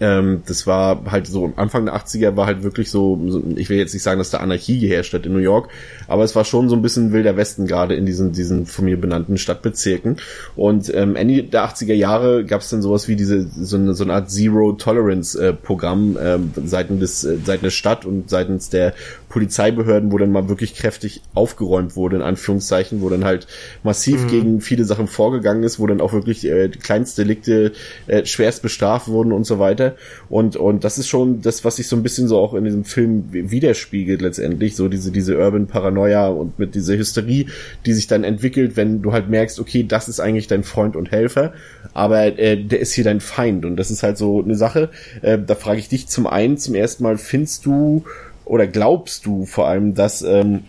ähm, 0.00 0.42
das 0.46 0.66
war 0.66 1.02
halt 1.10 1.26
so 1.26 1.52
Anfang 1.56 1.86
der 1.86 1.94
80er 1.94 2.36
war 2.36 2.46
halt 2.46 2.62
wirklich 2.62 2.90
so, 2.90 3.20
ich 3.56 3.68
will 3.68 3.78
jetzt 3.78 3.94
nicht 3.94 4.02
sagen, 4.02 4.18
dass 4.18 4.30
da 4.30 4.38
Anarchie 4.38 4.78
geherrscht 4.78 5.14
hat 5.14 5.26
in 5.26 5.32
New 5.32 5.38
York, 5.38 5.68
aber 6.08 6.24
es 6.24 6.34
war 6.34 6.44
schon 6.44 6.68
so 6.68 6.76
ein 6.76 6.82
bisschen 6.82 7.12
wilder 7.12 7.36
Westen 7.36 7.66
gerade 7.66 7.94
in 7.94 8.06
diesen, 8.06 8.32
diesen 8.32 8.66
von 8.66 8.84
mir 8.84 9.00
benannten 9.00 9.38
Stadtbezirken. 9.38 10.16
Und 10.56 10.92
ähm, 10.94 11.16
Ende 11.16 11.42
der 11.42 11.68
80er 11.68 11.94
Jahre 11.94 12.44
gab 12.44 12.60
es 12.60 12.70
dann 12.70 12.82
sowas 12.82 13.08
wie 13.08 13.16
diese, 13.16 13.46
so 13.48 13.76
eine, 13.76 13.94
so 13.94 14.04
eine 14.04 14.14
Art 14.14 14.30
Zero 14.30 14.72
Tolerance 14.72 15.38
äh, 15.40 15.52
Programm 15.52 16.16
äh, 16.16 16.38
seitens 16.64 17.00
des, 17.00 17.24
äh, 17.24 17.38
seitens 17.44 17.62
der 17.62 17.70
Stadt 17.70 18.04
und 18.04 18.30
seitens 18.30 18.70
der 18.70 18.94
Polizeibehörden, 19.34 20.12
wo 20.12 20.18
dann 20.18 20.30
mal 20.30 20.48
wirklich 20.48 20.76
kräftig 20.76 21.20
aufgeräumt 21.34 21.96
wurde, 21.96 22.14
in 22.14 22.22
Anführungszeichen, 22.22 23.02
wo 23.02 23.08
dann 23.08 23.24
halt 23.24 23.48
massiv 23.82 24.22
mhm. 24.22 24.28
gegen 24.28 24.60
viele 24.60 24.84
Sachen 24.84 25.08
vorgegangen 25.08 25.64
ist, 25.64 25.80
wo 25.80 25.88
dann 25.88 26.00
auch 26.00 26.12
wirklich 26.12 26.48
äh, 26.48 26.68
Kleinstdelikte 26.68 27.72
äh, 28.06 28.24
schwerst 28.26 28.62
bestraft 28.62 29.08
wurden 29.08 29.32
und 29.32 29.42
so 29.42 29.58
weiter. 29.58 29.96
Und, 30.28 30.54
und 30.54 30.84
das 30.84 30.98
ist 30.98 31.08
schon 31.08 31.42
das, 31.42 31.64
was 31.64 31.74
sich 31.76 31.88
so 31.88 31.96
ein 31.96 32.04
bisschen 32.04 32.28
so 32.28 32.38
auch 32.38 32.54
in 32.54 32.62
diesem 32.62 32.84
Film 32.84 33.24
widerspiegelt 33.32 34.22
letztendlich, 34.22 34.76
so 34.76 34.86
diese, 34.86 35.10
diese 35.10 35.36
Urban 35.36 35.66
Paranoia 35.66 36.28
und 36.28 36.60
mit 36.60 36.76
dieser 36.76 36.96
Hysterie, 36.96 37.46
die 37.86 37.92
sich 37.92 38.06
dann 38.06 38.22
entwickelt, 38.22 38.76
wenn 38.76 39.02
du 39.02 39.12
halt 39.12 39.28
merkst, 39.28 39.58
okay, 39.58 39.82
das 39.82 40.08
ist 40.08 40.20
eigentlich 40.20 40.46
dein 40.46 40.62
Freund 40.62 40.94
und 40.94 41.10
Helfer, 41.10 41.54
aber 41.92 42.38
äh, 42.38 42.56
der 42.56 42.78
ist 42.78 42.92
hier 42.92 43.02
dein 43.02 43.18
Feind 43.18 43.64
und 43.64 43.74
das 43.78 43.90
ist 43.90 44.04
halt 44.04 44.16
so 44.16 44.40
eine 44.40 44.54
Sache, 44.54 44.90
äh, 45.22 45.40
da 45.44 45.56
frage 45.56 45.80
ich 45.80 45.88
dich 45.88 46.06
zum 46.06 46.28
einen, 46.28 46.56
zum 46.56 46.76
ersten 46.76 47.02
Mal, 47.02 47.18
findest 47.18 47.66
du 47.66 48.04
oder 48.44 48.66
glaubst 48.66 49.26
du 49.26 49.46
vor 49.46 49.68
allem, 49.68 49.94
dass 49.94 50.22
ähm, 50.22 50.64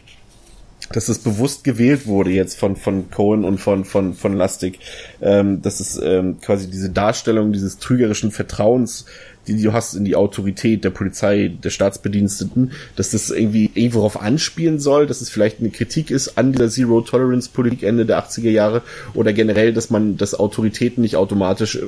dass 0.92 1.10
es 1.10 1.20
bewusst 1.20 1.64
gewählt 1.64 2.06
wurde 2.06 2.32
jetzt 2.32 2.60
von 2.60 2.76
von 2.76 3.10
Cohen 3.10 3.44
und 3.44 3.58
von 3.60 3.86
von 3.86 4.14
von 4.14 4.34
Lastig, 4.34 4.80
ähm, 5.22 5.62
dass 5.62 5.80
es 5.80 6.00
ähm, 6.02 6.40
quasi 6.42 6.70
diese 6.70 6.90
Darstellung 6.90 7.54
dieses 7.54 7.80
trügerischen 7.80 8.32
Vertrauens, 8.32 9.06
die 9.48 9.62
du 9.62 9.74
hast 9.74 9.96
in 9.96 10.06
die 10.06 10.16
Autorität 10.16 10.84
der 10.84 10.92
Polizei, 10.92 11.52
der 11.64 11.70
Staatsbediensteten, 11.70 12.72
dass 12.96 13.12
das 13.12 13.30
irgendwie 13.30 13.72
irgendwo 13.74 14.00
darauf 14.00 14.22
anspielen 14.22 14.80
soll, 14.80 15.08
dass 15.08 15.22
es 15.22 15.30
vielleicht 15.30 15.60
eine 15.60 15.70
Kritik 15.70 16.12
ist 16.12 16.38
an 16.38 16.52
dieser 16.52 16.70
Zero 16.70 17.02
Tolerance 17.02 17.50
Politik 17.52 17.84
Ende 17.84 18.06
der 18.06 18.24
80er 18.24 18.50
Jahre 18.50 18.84
oder 19.14 19.34
generell, 19.34 19.74
dass 19.74 19.90
man 19.90 20.18
dass 20.18 20.36
Autoritäten 20.36 21.02
nicht 21.02 21.16
automatisch 21.16 21.78
äh, 21.78 21.84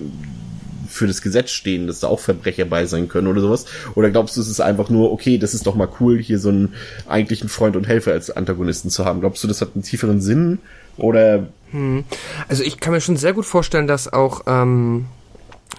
für 0.97 1.07
das 1.07 1.21
Gesetz 1.21 1.51
stehen, 1.51 1.87
dass 1.87 1.99
da 1.99 2.07
auch 2.07 2.19
Verbrecher 2.19 2.65
bei 2.65 2.85
sein 2.85 3.07
können 3.07 3.27
oder 3.27 3.41
sowas? 3.41 3.65
Oder 3.95 4.09
glaubst 4.09 4.35
du, 4.35 4.41
es 4.41 4.49
ist 4.49 4.59
einfach 4.59 4.89
nur, 4.89 5.11
okay, 5.11 5.37
das 5.37 5.53
ist 5.53 5.67
doch 5.67 5.75
mal 5.75 5.89
cool, 5.99 6.19
hier 6.19 6.39
so 6.39 6.49
einen 6.49 6.73
eigentlichen 7.07 7.49
Freund 7.49 7.75
und 7.75 7.87
Helfer 7.87 8.11
als 8.11 8.29
Antagonisten 8.29 8.89
zu 8.89 9.05
haben? 9.05 9.21
Glaubst 9.21 9.43
du, 9.43 9.47
das 9.47 9.61
hat 9.61 9.69
einen 9.75 9.83
tieferen 9.83 10.21
Sinn? 10.21 10.59
Oder? 10.97 11.47
Hm. 11.71 12.03
Also 12.47 12.63
ich 12.63 12.79
kann 12.79 12.93
mir 12.93 13.01
schon 13.01 13.17
sehr 13.17 13.33
gut 13.33 13.45
vorstellen, 13.45 13.87
dass 13.87 14.11
auch 14.11 14.41
ähm, 14.47 15.05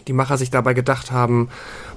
die 0.06 0.12
Macher 0.12 0.38
sich 0.38 0.50
dabei 0.50 0.74
gedacht 0.74 1.10
haben, 1.10 1.48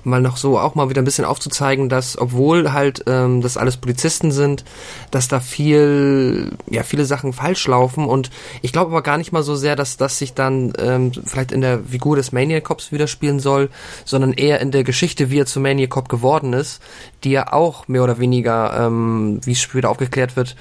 mal 0.03 0.21
noch 0.21 0.37
so 0.37 0.59
auch 0.59 0.75
mal 0.75 0.89
wieder 0.89 1.01
ein 1.01 1.05
bisschen 1.05 1.25
aufzuzeigen, 1.25 1.89
dass 1.89 2.17
obwohl 2.17 2.71
halt 2.71 3.03
ähm, 3.07 3.41
das 3.41 3.57
alles 3.57 3.77
Polizisten 3.77 4.31
sind, 4.31 4.63
dass 5.11 5.27
da 5.27 5.39
viel, 5.39 6.51
ja, 6.69 6.83
viele 6.83 7.05
Sachen 7.05 7.33
falsch 7.33 7.67
laufen. 7.67 8.05
Und 8.05 8.29
ich 8.61 8.71
glaube 8.71 8.91
aber 8.91 9.01
gar 9.01 9.17
nicht 9.17 9.31
mal 9.31 9.43
so 9.43 9.55
sehr, 9.55 9.75
dass 9.75 9.97
das 9.97 10.17
sich 10.17 10.33
dann 10.33 10.73
ähm, 10.79 11.11
vielleicht 11.25 11.51
in 11.51 11.61
der 11.61 11.79
Figur 11.79 12.15
des 12.15 12.31
Maniac 12.31 12.63
Cops 12.63 12.91
widerspielen 12.91 13.39
soll, 13.39 13.69
sondern 14.05 14.33
eher 14.33 14.59
in 14.59 14.71
der 14.71 14.83
Geschichte, 14.83 15.29
wie 15.29 15.39
er 15.39 15.45
zu 15.45 15.59
Maniac 15.59 15.91
Cop 15.91 16.09
geworden 16.09 16.53
ist, 16.53 16.81
die 17.23 17.31
ja 17.31 17.53
auch 17.53 17.87
mehr 17.87 18.03
oder 18.03 18.19
weniger, 18.19 18.85
ähm, 18.85 19.39
wie 19.43 19.51
es 19.51 19.61
später 19.61 19.89
aufgeklärt 19.89 20.35
wird, 20.35 20.55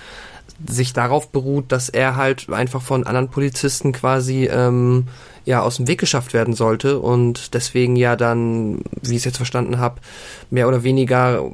sich 0.69 0.93
darauf 0.93 1.31
beruht, 1.31 1.73
dass 1.73 1.89
er 1.89 2.17
halt 2.17 2.51
einfach 2.51 2.83
von 2.83 3.07
anderen 3.07 3.29
Polizisten 3.29 3.93
quasi 3.93 4.47
ähm, 4.47 5.07
ja 5.45 5.63
aus 5.63 5.77
dem 5.77 5.89
Weg 5.89 5.99
geschafft 5.99 6.35
werden 6.35 6.55
sollte 6.55 6.99
und 6.99 7.55
deswegen 7.55 7.97
ja 7.97 8.17
dann, 8.17 8.83
wie 9.03 9.13
ich 9.13 9.19
es 9.19 9.25
jetzt 9.25 9.37
verstanden 9.37 9.79
habe, 9.79 10.01
mehr 10.51 10.69
oder 10.69 10.83
weniger 10.83 11.51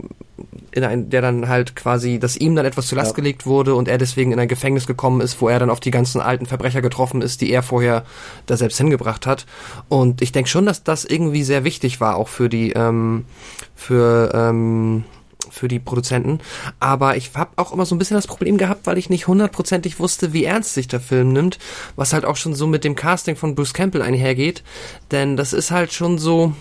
in 0.71 0.85
ein, 0.85 1.09
der 1.09 1.23
dann 1.23 1.49
halt 1.49 1.75
quasi, 1.75 2.19
dass 2.19 2.37
ihm 2.37 2.55
dann 2.55 2.67
etwas 2.67 2.87
zu 2.87 2.95
Last 2.95 3.13
ja. 3.13 3.17
gelegt 3.17 3.47
wurde 3.47 3.75
und 3.75 3.89
er 3.89 3.97
deswegen 3.97 4.33
in 4.33 4.39
ein 4.39 4.49
Gefängnis 4.49 4.87
gekommen 4.87 5.23
ist, 5.23 5.41
wo 5.41 5.49
er 5.49 5.59
dann 5.59 5.71
auf 5.71 5.81
die 5.81 5.91
ganzen 5.91 6.21
alten 6.21 6.45
Verbrecher 6.45 6.83
getroffen 6.83 7.23
ist, 7.23 7.41
die 7.41 7.51
er 7.51 7.63
vorher 7.63 8.05
da 8.45 8.59
selbst 8.59 8.77
hingebracht 8.77 9.27
hat. 9.27 9.47
Und 9.89 10.21
ich 10.21 10.33
denke 10.33 10.51
schon, 10.51 10.67
dass 10.67 10.85
das 10.85 11.07
irgendwie 11.07 11.45
sehr 11.45 11.65
wichtig 11.65 12.01
war, 12.01 12.17
auch 12.17 12.29
für 12.29 12.51
die, 12.51 12.73
ähm, 12.73 13.25
für 13.75 14.33
ähm, 14.35 15.05
für 15.57 15.69
die 15.69 15.79
Produzenten. 15.79 16.41
Aber 16.81 17.17
ich 17.17 17.31
habe 17.35 17.51
auch 17.57 17.73
immer 17.73 17.87
so 17.87 17.95
ein 17.95 17.99
bisschen 17.99 18.17
das 18.17 18.27
Problem 18.27 18.59
gehabt, 18.59 18.87
weil 18.87 18.99
ich 18.99 19.11
nicht 19.11 19.27
hundertprozentig 19.27 19.99
wusste, 19.99 20.33
wie 20.33 20.45
ernst 20.45 20.75
sich 20.75 20.89
der 20.89 21.01
Film 21.01 21.33
nimmt, 21.33 21.59
was 21.97 22.13
halt 22.13 22.25
auch 22.25 22.37
schon 22.37 22.55
so 22.55 22.67
mit 22.67 22.85
dem 22.85 22.95
Casting 22.97 23.37
von 23.37 23.55
Bruce 23.55 23.75
Campbell 23.75 24.03
einhergeht. 24.03 24.63
Denn 25.11 25.37
das 25.37 25.53
ist 25.53 25.71
halt 25.71 25.93
schon 25.93 26.19
so, 26.19 26.53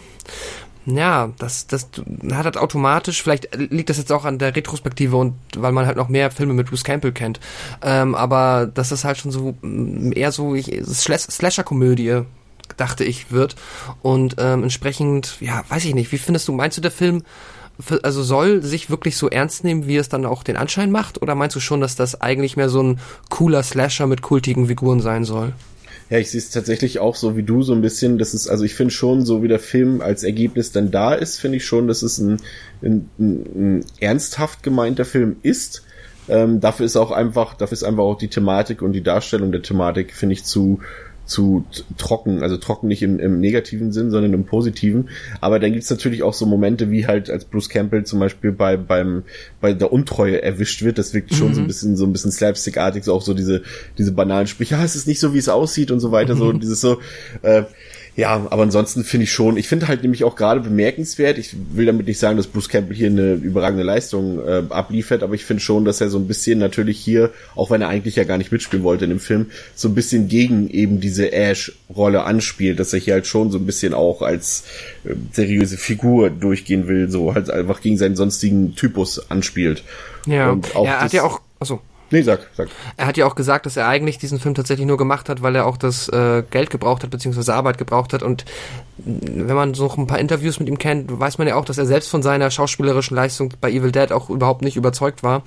ja, 0.85 1.31
das, 1.39 1.67
das 1.67 1.89
hat 2.31 2.45
halt 2.45 2.57
automatisch, 2.57 3.21
vielleicht 3.23 3.55
liegt 3.55 3.89
das 3.89 3.97
jetzt 3.97 4.11
auch 4.11 4.23
an 4.23 4.37
der 4.37 4.55
Retrospektive 4.55 5.17
und 5.17 5.33
weil 5.57 5.71
man 5.71 5.87
halt 5.87 5.97
noch 5.97 6.09
mehr 6.09 6.31
Filme 6.31 6.53
mit 6.53 6.69
Bruce 6.69 6.83
Campbell 6.83 7.11
kennt. 7.11 7.39
Ähm, 7.81 8.15
aber 8.15 8.69
das 8.71 8.91
ist 8.91 9.03
halt 9.03 9.17
schon 9.17 9.31
so 9.31 9.55
mm, 9.61 10.11
eher 10.15 10.31
so 10.31 10.55
Slasher-Komödie, 10.55 12.21
dachte 12.77 13.03
ich, 13.03 13.31
wird. 13.31 13.55
Und 14.01 14.35
ähm, 14.37 14.63
entsprechend, 14.63 15.37
ja, 15.41 15.63
weiß 15.69 15.85
ich 15.85 15.95
nicht, 15.95 16.11
wie 16.11 16.17
findest 16.17 16.47
du, 16.47 16.53
meinst 16.53 16.77
du, 16.77 16.81
der 16.81 16.91
Film 16.91 17.23
also 18.03 18.23
soll 18.23 18.61
sich 18.61 18.89
wirklich 18.89 19.17
so 19.17 19.29
ernst 19.29 19.63
nehmen, 19.63 19.87
wie 19.87 19.97
es 19.97 20.09
dann 20.09 20.25
auch 20.25 20.43
den 20.43 20.57
Anschein 20.57 20.91
macht? 20.91 21.21
Oder 21.21 21.35
meinst 21.35 21.55
du 21.55 21.59
schon, 21.59 21.81
dass 21.81 21.95
das 21.95 22.21
eigentlich 22.21 22.57
mehr 22.57 22.69
so 22.69 22.81
ein 22.81 22.99
cooler 23.29 23.63
Slasher 23.63 24.07
mit 24.07 24.21
kultigen 24.21 24.67
Figuren 24.67 25.01
sein 25.01 25.25
soll? 25.25 25.53
Ja, 26.09 26.19
ich 26.19 26.29
sehe 26.29 26.39
es 26.39 26.51
tatsächlich 26.51 26.99
auch 26.99 27.15
so 27.15 27.35
wie 27.35 27.43
du 27.43 27.63
so 27.63 27.73
ein 27.73 27.81
bisschen. 27.81 28.17
Das 28.17 28.33
ist, 28.33 28.47
also 28.47 28.63
ich 28.63 28.75
finde 28.75 28.93
schon, 28.93 29.25
so 29.25 29.41
wie 29.41 29.47
der 29.47 29.59
Film 29.59 30.01
als 30.01 30.23
Ergebnis 30.23 30.71
dann 30.71 30.91
da 30.91 31.13
ist, 31.13 31.39
finde 31.39 31.57
ich 31.57 31.65
schon, 31.65 31.87
dass 31.87 32.03
es 32.03 32.19
ein, 32.19 32.37
ein, 32.83 33.09
ein 33.17 33.85
ernsthaft 33.99 34.61
gemeinter 34.61 35.05
Film 35.05 35.37
ist. 35.41 35.83
Ähm, 36.27 36.59
dafür 36.59 36.85
ist 36.85 36.95
auch 36.95 37.11
einfach, 37.11 37.55
dafür 37.55 37.73
ist 37.73 37.83
einfach 37.83 38.03
auch 38.03 38.17
die 38.17 38.27
Thematik 38.27 38.81
und 38.81 38.93
die 38.93 39.03
Darstellung 39.03 39.51
der 39.51 39.61
Thematik, 39.61 40.13
finde 40.13 40.33
ich, 40.33 40.43
zu 40.43 40.79
zu 41.25 41.65
trocken, 41.97 42.43
also 42.43 42.57
trocken 42.57 42.87
nicht 42.87 43.01
im, 43.01 43.19
im 43.19 43.39
negativen 43.39 43.91
Sinn, 43.91 44.11
sondern 44.11 44.33
im 44.33 44.45
positiven. 44.45 45.09
Aber 45.41 45.59
dann 45.59 45.73
gibt's 45.73 45.89
natürlich 45.89 46.23
auch 46.23 46.33
so 46.33 46.45
Momente, 46.45 46.91
wie 46.91 47.07
halt 47.07 47.29
als 47.29 47.45
Bruce 47.45 47.69
Campbell 47.69 48.05
zum 48.05 48.19
Beispiel 48.19 48.51
bei 48.51 48.77
beim 48.77 49.23
bei 49.61 49.73
der 49.73 49.91
Untreue 49.91 50.41
erwischt 50.41 50.83
wird. 50.83 50.97
Das 50.97 51.13
wirkt 51.13 51.33
schon 51.33 51.49
mhm. 51.49 51.53
so 51.53 51.59
ein 51.59 51.63
mhm. 51.63 51.67
bisschen 51.67 51.97
so 51.97 52.05
ein 52.05 52.11
bisschen 52.11 52.31
slapstickartig, 52.31 53.03
so 53.03 53.13
auch 53.13 53.21
so 53.21 53.33
diese 53.33 53.63
diese 53.97 54.11
banalen 54.11 54.47
Sprüche. 54.47 54.75
Ja, 54.75 54.83
es 54.83 54.95
ist 54.95 55.07
nicht 55.07 55.19
so, 55.19 55.33
wie 55.33 55.39
es 55.39 55.49
aussieht 55.49 55.91
und 55.91 55.99
so 55.99 56.11
weiter. 56.11 56.35
Mhm. 56.35 56.39
So 56.39 56.53
dieses 56.53 56.81
so. 56.81 56.99
Äh, 57.41 57.63
ja, 58.15 58.47
aber 58.49 58.63
ansonsten 58.63 59.03
finde 59.03 59.25
ich 59.25 59.31
schon, 59.33 59.57
ich 59.57 59.67
finde 59.67 59.89
halt 59.89 60.01
nämlich 60.01 60.23
auch 60.23 60.37
gerade 60.37 60.61
bemerkenswert, 60.61 61.37
ich 61.37 61.53
will 61.73 61.85
damit 61.85 62.07
nicht 62.07 62.17
sagen, 62.17 62.37
dass 62.37 62.47
Bruce 62.47 62.69
Campbell 62.69 62.95
hier 62.95 63.07
eine 63.07 63.33
überragende 63.33 63.83
Leistung 63.83 64.39
äh, 64.39 64.63
abliefert, 64.69 65.21
aber 65.21 65.33
ich 65.33 65.43
finde 65.43 65.61
schon, 65.61 65.83
dass 65.83 65.99
er 65.99 66.09
so 66.09 66.17
ein 66.17 66.25
bisschen 66.25 66.57
natürlich 66.57 66.97
hier, 66.97 67.31
auch 67.55 67.71
wenn 67.71 67.81
er 67.81 67.89
eigentlich 67.89 68.15
ja 68.15 68.23
gar 68.23 68.37
nicht 68.37 68.53
mitspielen 68.53 68.85
wollte 68.85 69.03
in 69.03 69.09
dem 69.09 69.19
Film, 69.19 69.47
so 69.75 69.89
ein 69.89 69.95
bisschen 69.95 70.29
gegen 70.29 70.69
eben 70.69 71.01
diese 71.01 71.33
Ash-Rolle 71.33 72.23
anspielt, 72.23 72.79
dass 72.79 72.93
er 72.93 72.99
hier 72.99 73.15
halt 73.15 73.27
schon 73.27 73.51
so 73.51 73.57
ein 73.57 73.65
bisschen 73.65 73.93
auch 73.93 74.21
als 74.21 74.63
äh, 75.03 75.13
seriöse 75.33 75.75
Figur 75.75 76.29
durchgehen 76.29 76.87
will, 76.87 77.09
so 77.09 77.35
halt 77.35 77.49
einfach 77.49 77.81
gegen 77.81 77.97
seinen 77.97 78.15
sonstigen 78.15 78.75
Typus 78.75 79.29
anspielt. 79.29 79.83
Ja, 80.25 80.51
Und 80.51 80.73
auch 80.73 80.85
er 80.85 81.01
hat 81.01 81.11
ja 81.11 81.23
auch, 81.23 81.41
also 81.59 81.81
Nee, 82.11 82.21
sag, 82.21 82.41
sag. 82.55 82.67
Er 82.97 83.07
hat 83.07 83.17
ja 83.17 83.25
auch 83.25 83.35
gesagt, 83.35 83.65
dass 83.65 83.75
er 83.75 83.87
eigentlich 83.87 84.19
diesen 84.19 84.39
Film 84.39 84.53
tatsächlich 84.53 84.85
nur 84.85 84.97
gemacht 84.97 85.29
hat, 85.29 85.41
weil 85.41 85.55
er 85.55 85.65
auch 85.65 85.77
das 85.77 86.07
äh, 86.09 86.43
Geld 86.51 86.69
gebraucht 86.69 87.03
hat, 87.03 87.09
beziehungsweise 87.09 87.53
Arbeit 87.55 87.77
gebraucht 87.79 88.13
hat. 88.13 88.21
Und 88.21 88.45
wenn 88.97 89.55
man 89.55 89.73
so 89.73 89.85
noch 89.85 89.97
ein 89.97 90.07
paar 90.07 90.19
Interviews 90.19 90.59
mit 90.59 90.67
ihm 90.67 90.77
kennt, 90.77 91.19
weiß 91.19 91.37
man 91.37 91.47
ja 91.47 91.55
auch, 91.55 91.65
dass 91.65 91.77
er 91.77 91.85
selbst 91.85 92.09
von 92.09 92.23
seiner 92.23 92.51
schauspielerischen 92.51 93.15
Leistung 93.15 93.53
bei 93.61 93.71
Evil 93.71 93.91
Dead 93.91 94.11
auch 94.11 94.29
überhaupt 94.29 94.61
nicht 94.61 94.75
überzeugt 94.75 95.23
war. 95.23 95.43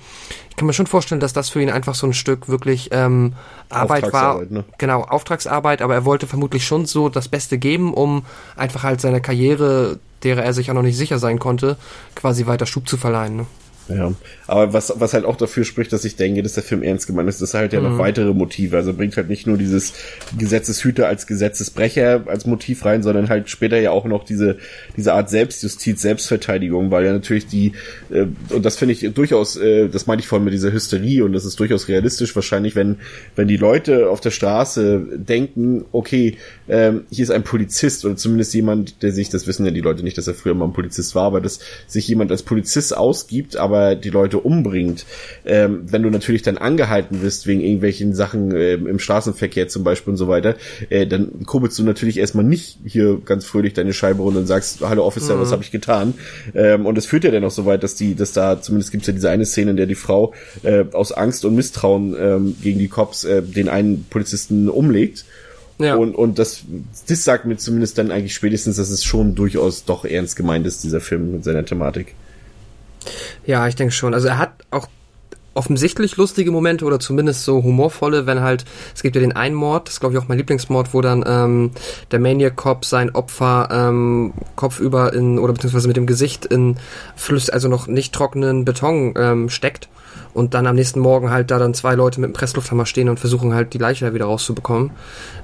Ich 0.49 0.55
kann 0.55 0.65
mir 0.65 0.73
schon 0.73 0.87
vorstellen, 0.87 1.21
dass 1.21 1.33
das 1.33 1.49
für 1.49 1.61
ihn 1.61 1.69
einfach 1.69 1.95
so 1.95 2.07
ein 2.07 2.13
Stück 2.13 2.49
wirklich 2.49 2.89
ähm, 2.91 3.33
Arbeit 3.69 4.11
war. 4.11 4.41
Ne? 4.49 4.65
Genau, 4.77 5.01
Auftragsarbeit, 5.01 5.81
aber 5.81 5.93
er 5.93 6.05
wollte 6.05 6.27
vermutlich 6.27 6.65
schon 6.65 6.85
so 6.85 7.09
das 7.09 7.27
Beste 7.27 7.57
geben, 7.57 7.93
um 7.93 8.25
einfach 8.55 8.83
halt 8.83 9.01
seiner 9.01 9.19
Karriere, 9.19 9.99
derer 10.23 10.43
er 10.43 10.53
sich 10.53 10.69
auch 10.69 10.75
noch 10.75 10.81
nicht 10.81 10.97
sicher 10.97 11.19
sein 11.19 11.39
konnte, 11.39 11.77
quasi 12.15 12.45
weiter 12.45 12.65
Schub 12.65 12.87
zu 12.89 12.97
verleihen. 12.97 13.37
Ne? 13.37 13.45
Ja, 13.89 14.13
aber 14.47 14.73
was, 14.73 14.93
was 14.95 15.13
halt 15.13 15.25
auch 15.25 15.35
dafür 15.35 15.63
spricht, 15.63 15.91
dass 15.93 16.05
ich 16.05 16.15
denke, 16.15 16.43
dass 16.43 16.53
der 16.53 16.63
Film 16.63 16.83
ernst 16.83 17.07
gemeint 17.07 17.27
ist, 17.29 17.41
er 17.41 17.59
halt 17.59 17.73
ja 17.73 17.81
mhm. 17.81 17.89
noch 17.89 17.97
weitere 17.97 18.33
Motive, 18.33 18.77
also 18.77 18.93
bringt 18.93 19.17
halt 19.17 19.29
nicht 19.29 19.47
nur 19.47 19.57
dieses 19.57 19.93
Gesetzeshüter 20.37 21.07
als 21.07 21.27
Gesetzesbrecher 21.27 22.23
als 22.27 22.45
Motiv 22.45 22.85
rein, 22.85 23.03
sondern 23.03 23.29
halt 23.29 23.49
später 23.49 23.79
ja 23.79 23.91
auch 23.91 24.05
noch 24.05 24.23
diese, 24.23 24.57
diese 24.95 25.13
Art 25.13 25.29
Selbstjustiz, 25.29 26.01
Selbstverteidigung, 26.01 26.91
weil 26.91 27.05
ja 27.05 27.13
natürlich 27.13 27.47
die, 27.47 27.73
äh, 28.11 28.27
und 28.49 28.63
das 28.63 28.77
finde 28.77 28.93
ich 28.93 29.13
durchaus, 29.13 29.55
äh, 29.55 29.87
das 29.89 30.07
meine 30.07 30.21
ich 30.21 30.27
vorhin 30.27 30.45
mit 30.45 30.53
dieser 30.53 30.71
Hysterie 30.71 31.23
und 31.23 31.33
das 31.33 31.45
ist 31.45 31.59
durchaus 31.59 31.87
realistisch 31.87 32.35
wahrscheinlich, 32.35 32.75
wenn, 32.75 32.97
wenn 33.35 33.47
die 33.47 33.57
Leute 33.57 34.09
auf 34.09 34.21
der 34.21 34.31
Straße 34.31 35.05
denken, 35.17 35.85
okay, 35.91 36.37
ähm, 36.67 37.05
hier 37.11 37.23
ist 37.23 37.31
ein 37.31 37.43
Polizist 37.43 38.05
oder 38.05 38.15
zumindest 38.15 38.53
jemand, 38.53 39.01
der 39.01 39.11
sich, 39.11 39.29
das 39.29 39.47
wissen 39.47 39.65
ja 39.65 39.71
die 39.71 39.81
Leute 39.81 40.03
nicht, 40.03 40.17
dass 40.17 40.27
er 40.27 40.33
früher 40.33 40.53
mal 40.53 40.65
ein 40.65 40.73
Polizist 40.73 41.15
war, 41.15 41.23
aber 41.23 41.41
dass 41.41 41.59
sich 41.87 42.07
jemand 42.07 42.31
als 42.31 42.43
Polizist 42.43 42.95
ausgibt, 42.95 43.55
aber 43.55 43.78
die 43.95 44.09
Leute 44.09 44.39
umbringt, 44.39 45.05
ähm, 45.45 45.83
wenn 45.85 46.03
du 46.03 46.09
natürlich 46.09 46.41
dann 46.41 46.57
angehalten 46.57 47.21
wirst 47.21 47.47
wegen 47.47 47.61
irgendwelchen 47.61 48.13
Sachen 48.13 48.51
äh, 48.51 48.73
im 48.73 48.99
Straßenverkehr 48.99 49.67
zum 49.67 49.83
Beispiel 49.83 50.11
und 50.11 50.17
so 50.17 50.27
weiter, 50.27 50.55
äh, 50.89 51.07
dann 51.07 51.45
kurbelst 51.45 51.77
du 51.79 51.83
natürlich 51.83 52.17
erstmal 52.17 52.45
nicht 52.45 52.79
hier 52.85 53.19
ganz 53.23 53.45
fröhlich 53.45 53.73
deine 53.73 53.93
Scheibe 53.93 54.21
runter 54.21 54.39
und 54.39 54.47
sagst, 54.47 54.81
hallo 54.81 55.03
Officer, 55.05 55.35
mhm. 55.35 55.41
was 55.41 55.51
habe 55.51 55.63
ich 55.63 55.71
getan? 55.71 56.13
Ähm, 56.53 56.85
und 56.85 56.97
es 56.97 57.05
führt 57.05 57.23
ja 57.23 57.31
dann 57.31 57.43
auch 57.43 57.51
so 57.51 57.65
weit, 57.65 57.83
dass 57.83 57.95
die, 57.95 58.15
dass 58.15 58.33
da, 58.33 58.61
zumindest 58.61 58.91
gibt's 58.91 59.07
ja 59.07 59.13
diese 59.13 59.29
eine 59.29 59.45
Szene, 59.45 59.71
in 59.71 59.77
der 59.77 59.85
die 59.85 59.95
Frau 59.95 60.33
äh, 60.63 60.85
aus 60.93 61.11
Angst 61.11 61.45
und 61.45 61.55
Misstrauen 61.55 62.15
ähm, 62.19 62.55
gegen 62.61 62.79
die 62.79 62.87
Cops 62.87 63.23
äh, 63.23 63.41
den 63.41 63.69
einen 63.69 64.05
Polizisten 64.09 64.69
umlegt 64.69 65.25
ja. 65.79 65.95
Und, 65.95 66.13
und 66.13 66.37
das, 66.37 66.63
das 67.07 67.23
sagt 67.23 67.45
mir 67.45 67.55
zumindest 67.57 67.97
dann 67.97 68.11
eigentlich 68.11 68.35
spätestens, 68.35 68.75
dass 68.75 68.89
es 68.89 69.03
schon 69.03 69.33
durchaus 69.33 69.85
doch 69.85 70.03
ernst 70.03 70.35
gemeint 70.35 70.67
ist, 70.67 70.83
dieser 70.83 70.99
Film 70.99 71.31
mit 71.31 71.43
seiner 71.45 71.63
Thematik. 71.63 72.15
Ja, 73.45 73.67
ich 73.67 73.75
denke 73.75 73.93
schon. 73.93 74.13
Also 74.13 74.27
er 74.27 74.37
hat 74.37 74.51
auch 74.71 74.87
offensichtlich 75.53 76.15
lustige 76.15 76.51
Momente 76.51 76.85
oder 76.85 76.99
zumindest 76.99 77.43
so 77.43 77.63
humorvolle, 77.63 78.25
wenn 78.25 78.41
halt, 78.41 78.65
es 78.95 79.01
gibt 79.01 79.15
ja 79.15 79.21
den 79.21 79.35
einen 79.35 79.55
Mord, 79.55 79.87
das 79.87 79.95
ist 79.95 79.99
glaube 79.99 80.15
ich 80.15 80.21
auch 80.21 80.27
mein 80.27 80.37
Lieblingsmord, 80.37 80.93
wo 80.93 81.01
dann 81.01 81.23
ähm, 81.27 81.71
der 82.11 82.19
Maniac 82.19 82.55
Cop 82.55 82.85
sein 82.85 83.13
Opfer 83.13 83.67
ähm, 83.71 84.33
kopfüber 84.55 85.11
in, 85.13 85.39
oder 85.39 85.53
beziehungsweise 85.53 85.87
mit 85.87 85.97
dem 85.97 86.05
Gesicht 86.05 86.45
in 86.45 86.77
Flüss, 87.15 87.49
also 87.49 87.67
noch 87.67 87.87
nicht 87.87 88.13
trockenen 88.13 88.63
Beton 88.63 89.13
ähm, 89.17 89.49
steckt 89.49 89.89
und 90.33 90.53
dann 90.53 90.67
am 90.67 90.75
nächsten 90.75 90.99
Morgen 90.99 91.29
halt 91.29 91.51
da 91.51 91.59
dann 91.59 91.73
zwei 91.73 91.95
Leute 91.95 92.21
mit 92.21 92.29
dem 92.29 92.33
Presslufthammer 92.33 92.85
stehen 92.85 93.09
und 93.09 93.19
versuchen 93.19 93.53
halt 93.53 93.73
die 93.73 93.77
Leiche 93.77 94.05
da 94.05 94.13
wieder 94.13 94.25
rauszubekommen. 94.25 94.91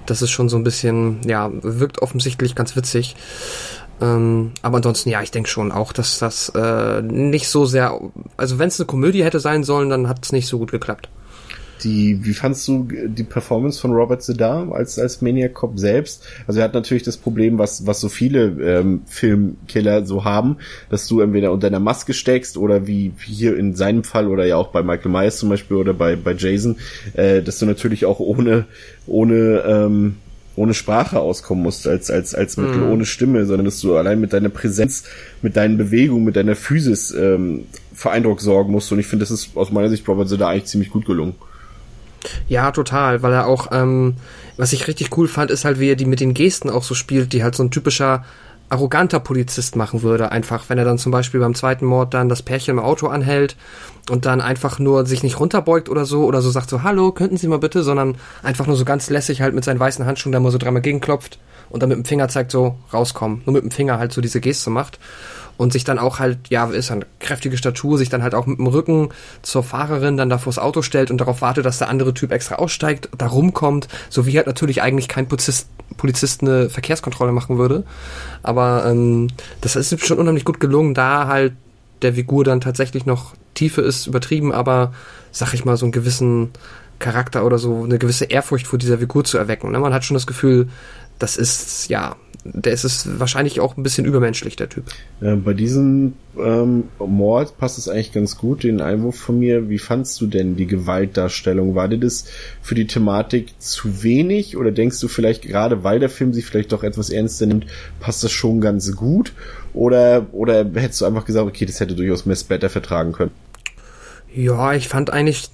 Das 0.06 0.22
ist 0.22 0.32
schon 0.32 0.50
so 0.50 0.58
ein 0.58 0.64
bisschen, 0.64 1.22
ja, 1.26 1.50
wirkt 1.52 2.02
offensichtlich 2.02 2.56
ganz 2.56 2.76
witzig. 2.76 3.16
Ähm, 4.02 4.52
aber 4.62 4.78
ansonsten, 4.78 5.10
ja, 5.10 5.22
ich 5.22 5.32
denke 5.32 5.50
schon 5.50 5.72
auch, 5.72 5.94
dass 5.94 6.20
das 6.20 6.50
äh, 6.50 7.02
nicht 7.02 7.48
so 7.48 7.66
sehr, 7.66 8.00
also 8.38 8.60
wenn 8.60 8.68
es 8.68 8.80
eine 8.80 8.88
Komödie 8.88 9.24
hätte 9.24 9.40
sein 9.40 9.64
sollen, 9.64 9.90
dann 9.90 10.10
hat 10.10 10.26
es 10.26 10.32
nicht 10.32 10.48
so 10.48 10.60
gut 10.60 10.72
geklappt. 10.72 11.10
Die, 11.84 12.24
wie 12.24 12.34
fandst 12.34 12.68
du 12.68 12.88
die 12.90 13.24
Performance 13.24 13.80
von 13.80 13.92
Robert 13.92 14.24
Zedar 14.24 14.72
als, 14.72 14.98
als 14.98 15.22
Maniac 15.22 15.54
Cop 15.54 15.78
selbst? 15.78 16.26
Also 16.48 16.60
er 16.60 16.64
hat 16.64 16.74
natürlich 16.74 17.04
das 17.04 17.18
Problem, 17.18 17.58
was, 17.58 17.86
was 17.86 18.00
so 18.00 18.08
viele 18.08 18.46
ähm, 18.62 19.02
Filmkiller 19.06 20.06
so 20.06 20.24
haben, 20.24 20.58
dass 20.90 21.08
du 21.08 21.20
entweder 21.20 21.52
unter 21.52 21.68
einer 21.68 21.82
Maske 21.82 22.14
steckst 22.14 22.58
oder 22.58 22.88
wie 22.88 23.12
hier 23.24 23.58
in 23.58 23.76
seinem 23.76 24.04
Fall 24.04 24.28
oder 24.30 24.46
ja 24.46 24.56
auch 24.56 24.70
bei 24.70 24.84
Michael 24.84 25.12
Myers 25.12 25.38
zum 25.38 25.50
Beispiel 25.50 25.78
oder 25.78 25.94
bei, 25.94 26.16
bei 26.16 26.34
Jason, 26.34 26.78
äh, 27.14 27.42
dass 27.42 27.60
du 27.60 27.66
natürlich 27.66 28.06
auch 28.06 28.20
ohne, 28.20 28.66
ohne, 29.06 29.64
ähm, 29.68 30.16
ohne 30.56 30.74
Sprache 30.74 31.20
auskommen 31.20 31.64
musst, 31.64 31.88
als, 31.88 32.10
als, 32.10 32.34
als 32.34 32.58
Mittel 32.58 32.78
Mhm. 32.78 32.92
ohne 32.92 33.06
Stimme, 33.06 33.46
sondern 33.46 33.66
dass 33.66 33.80
du 33.82 33.96
allein 33.98 34.20
mit 34.20 34.34
deiner 34.34 34.50
Präsenz, 34.50 35.04
mit 35.42 35.56
deinen 35.58 35.78
Bewegungen, 35.78 36.24
mit 36.24 36.36
deiner 36.36 36.56
Physis 36.56 37.12
ähm, 37.12 37.66
für 37.94 38.12
Eindruck 38.12 38.42
sorgen 38.42 38.72
musst. 38.72 38.92
Und 38.92 39.00
ich 39.00 39.08
finde, 39.08 39.24
das 39.24 39.32
ist 39.32 39.56
aus 39.56 39.72
meiner 39.72 39.90
Sicht 39.90 40.08
Robert 40.08 40.32
da 40.40 40.48
eigentlich 40.48 40.66
ziemlich 40.66 40.90
gut 40.90 41.06
gelungen. 41.06 41.36
Ja, 42.48 42.72
total, 42.72 43.22
weil 43.22 43.34
er 43.34 43.46
auch, 43.48 43.72
ähm, 43.72 44.16
was 44.58 44.74
ich 44.74 44.88
richtig 44.88 45.16
cool 45.18 45.28
fand, 45.28 45.52
ist 45.52 45.66
halt, 45.66 45.80
wie 45.80 45.90
er 45.90 45.96
die 45.96 46.06
mit 46.06 46.20
den 46.20 46.34
Gesten 46.34 46.70
auch 46.70 46.84
so 46.84 46.96
spielt, 46.96 47.34
die 47.34 47.44
halt 47.44 47.56
so 47.56 47.64
ein 47.64 47.72
typischer 47.72 48.26
arroganter 48.70 49.20
Polizist 49.20 49.76
machen 49.76 50.02
würde, 50.02 50.32
einfach, 50.32 50.70
wenn 50.70 50.78
er 50.78 50.86
dann 50.86 50.98
zum 50.98 51.12
Beispiel 51.12 51.40
beim 51.40 51.56
zweiten 51.56 51.86
Mord 51.86 52.14
dann 52.14 52.30
das 52.30 52.42
Pärchen 52.42 52.78
im 52.78 52.84
Auto 52.84 53.08
anhält 53.08 53.56
und 54.10 54.26
dann 54.26 54.42
einfach 54.42 54.80
nur 54.80 55.06
sich 55.06 55.24
nicht 55.24 55.40
runterbeugt 55.40 55.90
oder 55.90 56.06
so, 56.06 56.26
oder 56.26 56.42
so 56.42 56.50
sagt 56.50 56.70
so, 56.70 56.84
hallo, 56.84 57.12
könnten 57.12 57.38
Sie 57.38 57.48
mal 57.48 57.60
bitte, 57.60 57.84
sondern 57.84 58.18
einfach 58.44 58.68
nur 58.68 58.76
so 58.76 58.86
ganz 58.86 59.10
lässig 59.10 59.42
halt 59.42 59.54
mit 59.54 59.64
seinen 59.64 59.80
weißen 59.80 60.06
Handschuhen 60.06 60.32
da 60.32 60.40
mal 60.40 60.52
so 60.52 60.58
dreimal 60.58 60.82
gegenklopft 60.82 61.40
und 61.70 61.82
dann 61.82 61.90
mit 61.90 61.98
dem 61.98 62.06
Finger 62.06 62.28
zeigt 62.28 62.52
so, 62.52 62.76
rauskommen, 62.92 63.42
nur 63.46 63.54
mit 63.54 63.64
dem 63.64 63.72
Finger 63.72 64.00
halt 64.00 64.14
so 64.14 64.22
diese 64.22 64.42
Geste 64.42 64.70
macht 64.70 65.00
und 65.58 65.74
sich 65.74 65.84
dann 65.84 66.00
auch 66.00 66.20
halt, 66.20 66.50
ja, 66.50 66.66
ist 66.66 66.92
eine 66.92 67.06
kräftige 67.20 67.58
Statur, 67.58 67.98
sich 67.98 68.10
dann 68.10 68.24
halt 68.24 68.36
auch 68.36 68.46
mit 68.46 68.60
dem 68.60 68.68
Rücken 68.68 69.10
zur 69.42 69.64
Fahrerin 69.64 70.18
dann 70.18 70.30
da 70.30 70.38
vors 70.38 70.60
Auto 70.60 70.82
stellt 70.82 71.12
und 71.12 71.20
darauf 71.20 71.42
wartet, 71.42 71.66
dass 71.66 71.78
der 71.78 71.90
andere 71.90 72.14
Typ 72.14 72.32
extra 72.32 72.56
aussteigt, 72.56 73.10
da 73.18 73.28
rumkommt, 73.28 73.88
so 74.10 74.26
wie 74.26 74.36
halt 74.38 74.48
natürlich 74.48 74.82
eigentlich 74.82 75.08
kein 75.08 75.28
Polizist, 75.28 75.70
Polizist 75.98 76.42
eine 76.42 76.70
Verkehrskontrolle 76.70 77.32
machen 77.32 77.58
würde. 77.58 77.84
Aber 78.44 78.86
ähm, 78.86 79.28
das 79.62 79.76
ist 79.76 80.06
schon 80.06 80.20
unheimlich 80.20 80.46
gut 80.46 80.60
gelungen, 80.60 80.94
da 80.94 81.28
halt 81.28 81.54
der 82.02 82.14
Figur 82.14 82.44
dann 82.44 82.62
tatsächlich 82.62 83.06
noch 83.06 83.34
Tiefe 83.54 83.82
ist, 83.82 84.08
übertrieben, 84.08 84.52
aber 84.52 84.94
sag 85.32 85.54
ich 85.54 85.66
mal, 85.66 85.78
so 85.78 85.86
einen 85.86 85.94
gewissen 85.94 86.52
Charakter 87.00 87.46
oder 87.46 87.58
so, 87.58 87.84
eine 87.84 87.98
gewisse 87.98 88.26
Ehrfurcht 88.26 88.68
vor 88.68 88.80
dieser 88.80 89.00
Figur 89.00 89.24
zu 89.24 89.38
erwecken. 89.38 89.72
Ne? 89.72 89.80
Man 89.80 89.94
hat 89.94 90.06
schon 90.06 90.16
das 90.16 90.28
Gefühl, 90.28 90.70
das 91.20 91.38
ist, 91.38 91.90
ja, 91.90 92.16
der 92.46 92.74
ist 92.74 92.84
es 92.84 93.20
wahrscheinlich 93.20 93.60
auch 93.60 93.76
ein 93.76 93.84
bisschen 93.84 94.06
übermenschlich, 94.06 94.56
der 94.56 94.70
Typ. 94.70 94.86
Äh, 95.20 95.36
bei 95.36 95.54
diesem 95.54 96.14
ähm, 96.38 96.84
Mord 97.00 97.58
passt 97.58 97.78
es 97.78 97.90
eigentlich 97.90 98.12
ganz 98.12 98.38
gut, 98.38 98.64
den 98.64 98.82
Einwurf 98.82 99.18
von 99.18 99.40
mir. 99.40 99.68
Wie 99.70 99.80
fandst 99.80 100.22
du 100.22 100.28
denn 100.28 100.56
die 100.56 100.68
Gewaltdarstellung? 100.68 101.74
War 101.76 101.88
dir 101.88 101.98
das 101.98 102.26
für 102.62 102.76
die 102.76 102.88
Thematik 102.88 103.60
zu 103.60 104.04
wenig 104.04 104.58
oder 104.58 104.72
denkst 104.72 105.00
du 105.00 105.08
vielleicht 105.08 105.42
gerade, 105.42 105.84
weil 105.84 106.00
der 106.00 106.10
Film 106.10 106.34
sich 106.34 106.46
vielleicht 106.46 106.72
doch 106.72 106.84
etwas 106.84 107.10
ernster 107.10 107.48
nimmt, 107.48 107.66
passt 108.00 108.24
das 108.24 108.32
schon 108.32 108.62
ganz 108.62 108.96
gut? 108.96 109.34
Oder, 109.74 110.28
oder 110.32 110.66
hättest 110.76 111.02
du 111.02 111.06
einfach 111.06 111.26
gesagt, 111.26 111.48
okay, 111.48 111.66
das 111.66 111.80
hätte 111.80 111.96
durchaus 111.96 112.26
Miss 112.26 112.44
Better 112.44 112.70
vertragen 112.70 113.12
können? 113.12 113.32
Ja, 114.34 114.74
ich 114.74 114.88
fand 114.90 115.12
eigentlich, 115.12 115.50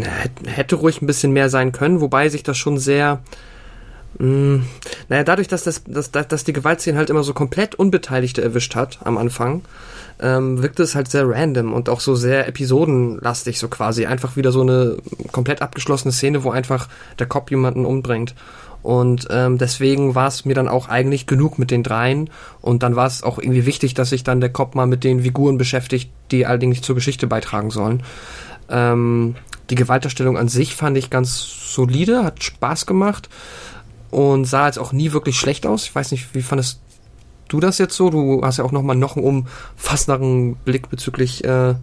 hätte- 0.00 0.50
hätte 0.50 0.76
ruhig 0.76 1.00
ein 1.00 1.06
bisschen 1.06 1.32
mehr 1.32 1.48
sein 1.48 1.72
können, 1.72 2.00
wobei 2.00 2.28
sich 2.28 2.42
das 2.42 2.58
schon 2.58 2.76
sehr, 2.78 3.22
mh, 4.18 4.62
naja, 5.08 5.24
dadurch, 5.24 5.48
dass, 5.48 5.64
das, 5.64 5.82
dass, 5.84 6.10
dass 6.10 6.44
die 6.44 6.52
Gewaltszene 6.52 6.98
halt 6.98 7.10
immer 7.10 7.22
so 7.22 7.34
komplett 7.34 7.74
Unbeteiligte 7.74 8.42
erwischt 8.42 8.74
hat 8.74 8.98
am 9.04 9.18
Anfang, 9.18 9.62
ähm, 10.20 10.62
wirkte 10.62 10.82
es 10.82 10.94
halt 10.94 11.10
sehr 11.10 11.28
random 11.28 11.72
und 11.72 11.88
auch 11.88 12.00
so 12.00 12.14
sehr 12.14 12.46
episodenlastig, 12.46 13.58
so 13.58 13.68
quasi. 13.68 14.06
Einfach 14.06 14.36
wieder 14.36 14.52
so 14.52 14.60
eine 14.60 14.96
komplett 15.32 15.62
abgeschlossene 15.62 16.12
Szene, 16.12 16.44
wo 16.44 16.50
einfach 16.50 16.88
der 17.18 17.26
Cop 17.26 17.50
jemanden 17.50 17.86
umbringt. 17.86 18.34
Und 18.82 19.28
ähm, 19.30 19.58
deswegen 19.58 20.14
war 20.14 20.28
es 20.28 20.44
mir 20.44 20.54
dann 20.54 20.68
auch 20.68 20.88
eigentlich 20.88 21.26
genug 21.26 21.58
mit 21.58 21.70
den 21.70 21.82
dreien. 21.82 22.30
Und 22.62 22.82
dann 22.82 22.96
war 22.96 23.06
es 23.06 23.22
auch 23.22 23.38
irgendwie 23.38 23.66
wichtig, 23.66 23.94
dass 23.94 24.10
sich 24.10 24.24
dann 24.24 24.40
der 24.40 24.50
Cop 24.50 24.74
mal 24.74 24.86
mit 24.86 25.04
den 25.04 25.22
Figuren 25.22 25.58
beschäftigt, 25.58 26.10
die 26.30 26.46
allerdings 26.46 26.80
zur 26.80 26.94
Geschichte 26.94 27.26
beitragen 27.26 27.70
sollen. 27.70 28.02
Ähm, 28.70 29.34
die 29.68 29.74
Gewaltdarstellung 29.74 30.38
an 30.38 30.48
sich 30.48 30.74
fand 30.74 30.96
ich 30.96 31.10
ganz 31.10 31.74
solide, 31.74 32.24
hat 32.24 32.42
Spaß 32.42 32.86
gemacht 32.86 33.28
und 34.10 34.44
sah 34.44 34.66
jetzt 34.66 34.78
auch 34.78 34.92
nie 34.92 35.12
wirklich 35.12 35.36
schlecht 35.36 35.66
aus. 35.66 35.84
Ich 35.84 35.94
weiß 35.94 36.12
nicht, 36.12 36.34
wie 36.34 36.42
fandest 36.42 36.80
du 37.48 37.60
das 37.60 37.78
jetzt 37.78 37.96
so? 37.96 38.10
Du 38.10 38.42
hast 38.42 38.58
ja 38.58 38.64
auch 38.64 38.72
nochmal 38.72 38.96
noch 38.96 39.16
einen 39.16 39.46
umfassenderen 39.76 40.56
Blick 40.56 40.88
bezüglich 40.90 41.44
äh, 41.44 41.74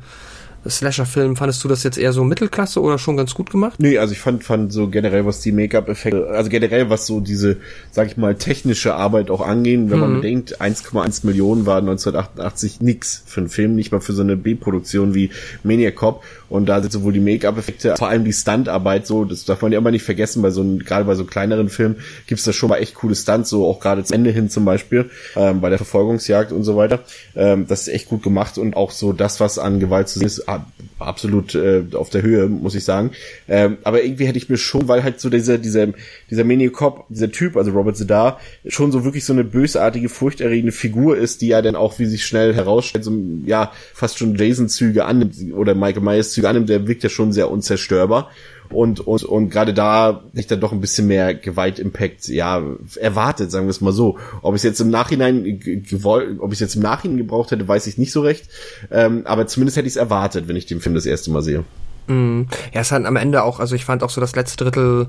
Slasher-Film. 0.69 1.35
Fandest 1.35 1.63
du 1.63 1.67
das 1.67 1.83
jetzt 1.83 1.97
eher 1.97 2.13
so 2.13 2.23
Mittelklasse 2.23 2.81
oder 2.81 2.97
schon 2.97 3.17
ganz 3.17 3.33
gut 3.33 3.49
gemacht? 3.49 3.79
Nee, 3.79 3.97
also 3.97 4.13
ich 4.13 4.19
fand, 4.19 4.43
fand 4.43 4.71
so 4.73 4.87
generell, 4.87 5.25
was 5.25 5.41
die 5.41 5.51
Make-up-Effekte, 5.51 6.27
also 6.27 6.49
generell, 6.49 6.89
was 6.89 7.07
so 7.07 7.19
diese, 7.19 7.57
sag 7.91 8.07
ich 8.07 8.17
mal, 8.17 8.35
technische 8.35 8.95
Arbeit 8.95 9.29
auch 9.29 9.41
angehen, 9.41 9.89
wenn 9.89 9.99
man 9.99 10.15
bedenkt, 10.15 10.61
1,1 10.61 11.25
Millionen 11.25 11.65
war 11.65 11.77
1988 11.77 12.81
nix 12.81 13.23
für 13.25 13.41
einen 13.41 13.49
Film, 13.49 13.75
nicht 13.75 13.91
mal 13.91 14.01
für 14.01 14.13
so 14.13 14.21
eine 14.21 14.37
B-Produktion 14.37 15.13
wie 15.13 15.31
Maniac 15.63 15.95
Cop. 15.95 16.23
Und 16.49 16.67
da 16.67 16.81
sind 16.81 16.91
sowohl 16.93 17.11
die 17.11 17.19
Make-up-Effekte, 17.19 17.95
vor 17.97 18.07
allem 18.07 18.23
die 18.23 18.31
Stuntarbeit 18.31 19.05
so, 19.05 19.25
das 19.25 19.43
darf 19.45 19.61
man 19.61 19.71
ja 19.71 19.79
immer 19.79 19.91
nicht 19.91 20.03
vergessen, 20.03 20.41
bei 20.41 20.49
so 20.49 20.61
einem, 20.61 20.79
gerade 20.79 21.03
bei 21.03 21.15
so 21.15 21.25
kleineren 21.25 21.69
Filmen 21.69 21.97
gibt's 22.25 22.45
da 22.45 22.53
schon 22.53 22.69
mal 22.69 22.77
echt 22.77 22.95
coole 22.95 23.15
Stunts, 23.15 23.49
so 23.49 23.67
auch 23.67 23.79
gerade 23.79 24.03
zum 24.03 24.15
Ende 24.15 24.31
hin 24.31 24.49
zum 24.49 24.63
Beispiel, 24.63 25.09
ähm, 25.35 25.59
bei 25.59 25.69
der 25.69 25.77
Verfolgungsjagd 25.77 26.51
und 26.51 26.63
so 26.63 26.77
weiter. 26.77 26.99
Ähm, 27.35 27.67
das 27.67 27.81
ist 27.81 27.93
echt 27.93 28.07
gut 28.07 28.23
gemacht 28.23 28.57
und 28.57 28.77
auch 28.77 28.91
so 28.91 29.11
das, 29.11 29.39
was 29.39 29.59
an 29.59 29.79
Gewalt 29.79 30.07
zu 30.07 30.19
sehen 30.19 30.27
ist, 30.27 30.47
ab- 30.57 30.71
absolut 30.99 31.55
äh, 31.55 31.83
auf 31.93 32.09
der 32.09 32.21
Höhe, 32.21 32.47
muss 32.47 32.75
ich 32.75 32.83
sagen. 32.83 33.11
Ähm, 33.47 33.77
aber 33.83 34.03
irgendwie 34.03 34.25
hätte 34.25 34.37
ich 34.37 34.49
mir 34.49 34.57
schon, 34.57 34.87
weil 34.87 35.03
halt 35.03 35.19
so 35.19 35.29
dieser, 35.29 35.57
dieser, 35.57 35.87
dieser 36.29 36.43
Maniac 36.43 36.73
Cop, 36.73 37.05
dieser 37.09 37.31
Typ, 37.31 37.55
also 37.57 37.71
Robert 37.71 37.97
Zedar, 37.97 38.39
schon 38.67 38.91
so 38.91 39.03
wirklich 39.03 39.25
so 39.25 39.33
eine 39.33 39.43
bösartige, 39.43 40.09
furchterregende 40.09 40.71
Figur 40.71 41.17
ist, 41.17 41.41
die 41.41 41.47
ja 41.47 41.61
dann 41.61 41.75
auch, 41.75 41.97
wie 41.99 42.05
sich 42.05 42.25
schnell 42.25 42.53
herausstellt, 42.53 43.03
so, 43.03 43.13
ja, 43.45 43.71
fast 43.93 44.17
schon 44.17 44.35
Jason-Züge 44.35 45.05
annimmt 45.05 45.35
oder 45.53 45.75
Michael 45.75 46.03
Myers-Züge 46.03 46.47
annimmt, 46.49 46.69
der 46.69 46.87
wirkt 46.87 47.03
ja 47.03 47.09
schon 47.09 47.31
sehr 47.31 47.49
unzerstörbar. 47.49 48.29
Und, 48.69 48.99
und, 48.99 49.23
und 49.23 49.49
gerade 49.49 49.73
da 49.73 50.23
nicht 50.33 50.51
dann 50.51 50.59
doch 50.59 50.71
ein 50.71 50.81
bisschen 50.81 51.07
mehr 51.07 51.33
Gewalt-Impact, 51.33 52.27
ja, 52.27 52.61
erwartet, 52.99 53.51
sagen 53.51 53.65
wir 53.65 53.71
es 53.71 53.81
mal 53.81 53.93
so. 53.93 54.17
Ob 54.41 54.53
ich 54.55 54.59
es 54.59 54.63
jetzt 54.63 54.81
im 54.81 54.89
Nachhinein 54.89 55.43
ge- 55.59 55.77
gewollt, 55.81 56.39
ob 56.39 56.51
ich 56.51 56.57
es 56.57 56.59
jetzt 56.61 56.75
im 56.75 56.81
Nachhinein 56.81 57.17
gebraucht 57.17 57.51
hätte, 57.51 57.67
weiß 57.67 57.87
ich 57.87 57.97
nicht 57.97 58.11
so 58.11 58.21
recht. 58.21 58.47
Ähm, 58.91 59.21
aber 59.25 59.47
zumindest 59.47 59.77
hätte 59.77 59.87
ich 59.87 59.93
es 59.93 59.97
erwartet, 59.97 60.47
wenn 60.47 60.55
ich 60.55 60.65
den 60.65 60.81
Film 60.81 60.95
das 60.95 61.05
erste 61.05 61.31
Mal 61.31 61.41
sehe. 61.41 61.63
Mhm. 62.07 62.47
Ja, 62.73 62.81
es 62.81 62.91
hat 62.91 63.05
am 63.05 63.15
Ende 63.15 63.43
auch, 63.43 63.59
also 63.59 63.75
ich 63.75 63.85
fand 63.85 64.03
auch 64.03 64.09
so 64.09 64.21
das 64.21 64.35
letzte 64.35 64.63
Drittel 64.63 65.07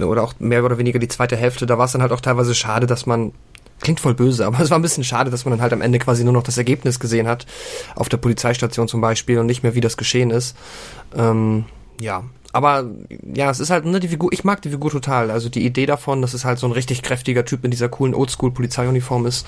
oder 0.00 0.22
auch 0.22 0.34
mehr 0.38 0.64
oder 0.64 0.78
weniger 0.78 0.98
die 0.98 1.08
zweite 1.08 1.36
Hälfte, 1.36 1.66
da 1.66 1.78
war 1.78 1.84
es 1.86 1.92
dann 1.92 2.02
halt 2.02 2.12
auch 2.12 2.20
teilweise 2.20 2.54
schade, 2.54 2.86
dass 2.86 3.06
man 3.06 3.32
Klingt 3.80 4.00
voll 4.00 4.14
böse, 4.14 4.46
aber 4.46 4.58
es 4.62 4.70
war 4.70 4.78
ein 4.78 4.82
bisschen 4.82 5.04
schade, 5.04 5.30
dass 5.30 5.44
man 5.44 5.52
dann 5.52 5.60
halt 5.60 5.72
am 5.72 5.82
Ende 5.82 5.98
quasi 5.98 6.24
nur 6.24 6.32
noch 6.32 6.42
das 6.42 6.56
Ergebnis 6.58 6.98
gesehen 6.98 7.28
hat, 7.28 7.46
auf 7.94 8.08
der 8.08 8.16
Polizeistation 8.16 8.88
zum 8.88 9.00
Beispiel 9.00 9.38
und 9.38 9.46
nicht 9.46 9.62
mehr, 9.62 9.74
wie 9.74 9.80
das 9.80 9.96
geschehen 9.96 10.30
ist. 10.30 10.56
Ähm, 11.14 11.66
ja, 12.00 12.24
aber 12.56 12.90
ja, 13.34 13.50
es 13.50 13.60
ist 13.60 13.70
halt, 13.70 13.84
ne, 13.84 14.00
die 14.00 14.08
Figur, 14.08 14.32
ich 14.32 14.42
mag 14.44 14.62
die 14.62 14.70
Figur 14.70 14.90
total. 14.90 15.30
Also 15.30 15.48
die 15.48 15.64
Idee 15.64 15.86
davon, 15.86 16.22
dass 16.22 16.34
es 16.34 16.44
halt 16.44 16.58
so 16.58 16.66
ein 16.66 16.72
richtig 16.72 17.02
kräftiger 17.02 17.44
Typ 17.44 17.64
in 17.64 17.70
dieser 17.70 17.88
coolen 17.88 18.14
Oldschool-Polizeiuniform 18.14 19.26
ist, 19.26 19.46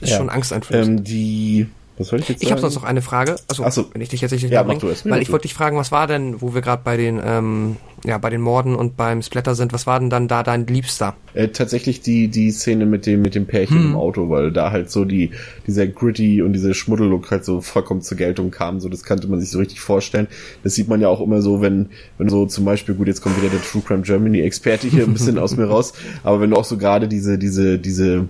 ist 0.00 0.10
Ja. 0.10 0.16
schon 0.18 0.30
angsteinflößend. 0.30 1.00
Ähm, 1.00 1.04
die, 1.04 1.68
was 1.98 2.08
soll 2.08 2.20
ich 2.20 2.28
jetzt 2.28 2.42
Ich 2.42 2.50
habe 2.50 2.60
sonst 2.60 2.74
noch 2.76 2.84
eine 2.84 3.02
Frage. 3.02 3.36
Also, 3.48 3.68
so. 3.70 3.86
wenn 3.92 4.00
ich 4.02 4.08
dich 4.10 4.20
jetzt 4.20 4.32
nicht 4.32 4.42
Ja, 4.50 4.62
erst. 4.66 5.08
weil 5.08 5.22
ich 5.22 5.30
wollte 5.32 5.42
dich 5.42 5.54
fragen, 5.54 5.76
was 5.76 5.92
war 5.92 6.06
denn, 6.06 6.40
wo 6.40 6.54
wir 6.54 6.60
gerade 6.62 6.82
bei 6.84 6.96
den 6.96 7.20
ähm, 7.24 7.76
ja, 8.04 8.18
bei 8.18 8.30
den 8.30 8.40
Morden 8.40 8.74
und 8.74 8.96
beim 8.96 9.22
Splatter 9.22 9.54
sind, 9.54 9.72
was 9.72 9.86
war 9.86 9.98
denn 9.98 10.10
dann 10.10 10.28
da 10.28 10.42
dein 10.42 10.66
Liebster? 10.66 11.14
Äh, 11.34 11.48
tatsächlich 11.48 12.00
die 12.00 12.28
die 12.28 12.50
Szene 12.50 12.86
mit 12.86 13.06
dem 13.06 13.22
mit 13.22 13.34
dem 13.34 13.46
Pärchen 13.46 13.78
Hm. 13.78 13.86
im 13.86 13.96
Auto, 13.96 14.28
weil 14.30 14.52
da 14.52 14.70
halt 14.70 14.90
so 14.90 15.04
die 15.04 15.30
dieser 15.66 15.86
gritty 15.86 16.42
und 16.42 16.52
dieser 16.52 16.74
Schmuddellook 16.74 17.30
halt 17.30 17.44
so 17.44 17.60
vollkommen 17.60 18.02
zur 18.02 18.16
Geltung 18.16 18.50
kam. 18.50 18.80
So 18.80 18.88
das 18.88 19.02
kannte 19.02 19.28
man 19.28 19.40
sich 19.40 19.50
so 19.50 19.58
richtig 19.58 19.80
vorstellen. 19.80 20.28
Das 20.62 20.74
sieht 20.74 20.88
man 20.88 21.00
ja 21.00 21.08
auch 21.08 21.20
immer 21.20 21.42
so, 21.42 21.60
wenn 21.60 21.90
wenn 22.18 22.28
so 22.28 22.46
zum 22.46 22.64
Beispiel 22.64 22.94
gut 22.94 23.06
jetzt 23.08 23.20
kommt 23.22 23.36
wieder 23.40 23.50
der 23.50 23.62
True 23.62 23.82
Crime 23.86 24.02
Germany 24.02 24.40
Experte 24.40 24.86
hier 24.88 25.04
ein 25.04 25.12
bisschen 25.12 25.38
aus 25.40 25.56
mir 25.56 25.64
raus, 25.66 25.92
aber 26.22 26.40
wenn 26.40 26.50
du 26.50 26.56
auch 26.56 26.64
so 26.64 26.76
gerade 26.76 27.08
diese 27.08 27.38
diese 27.38 27.78
diese 27.78 28.28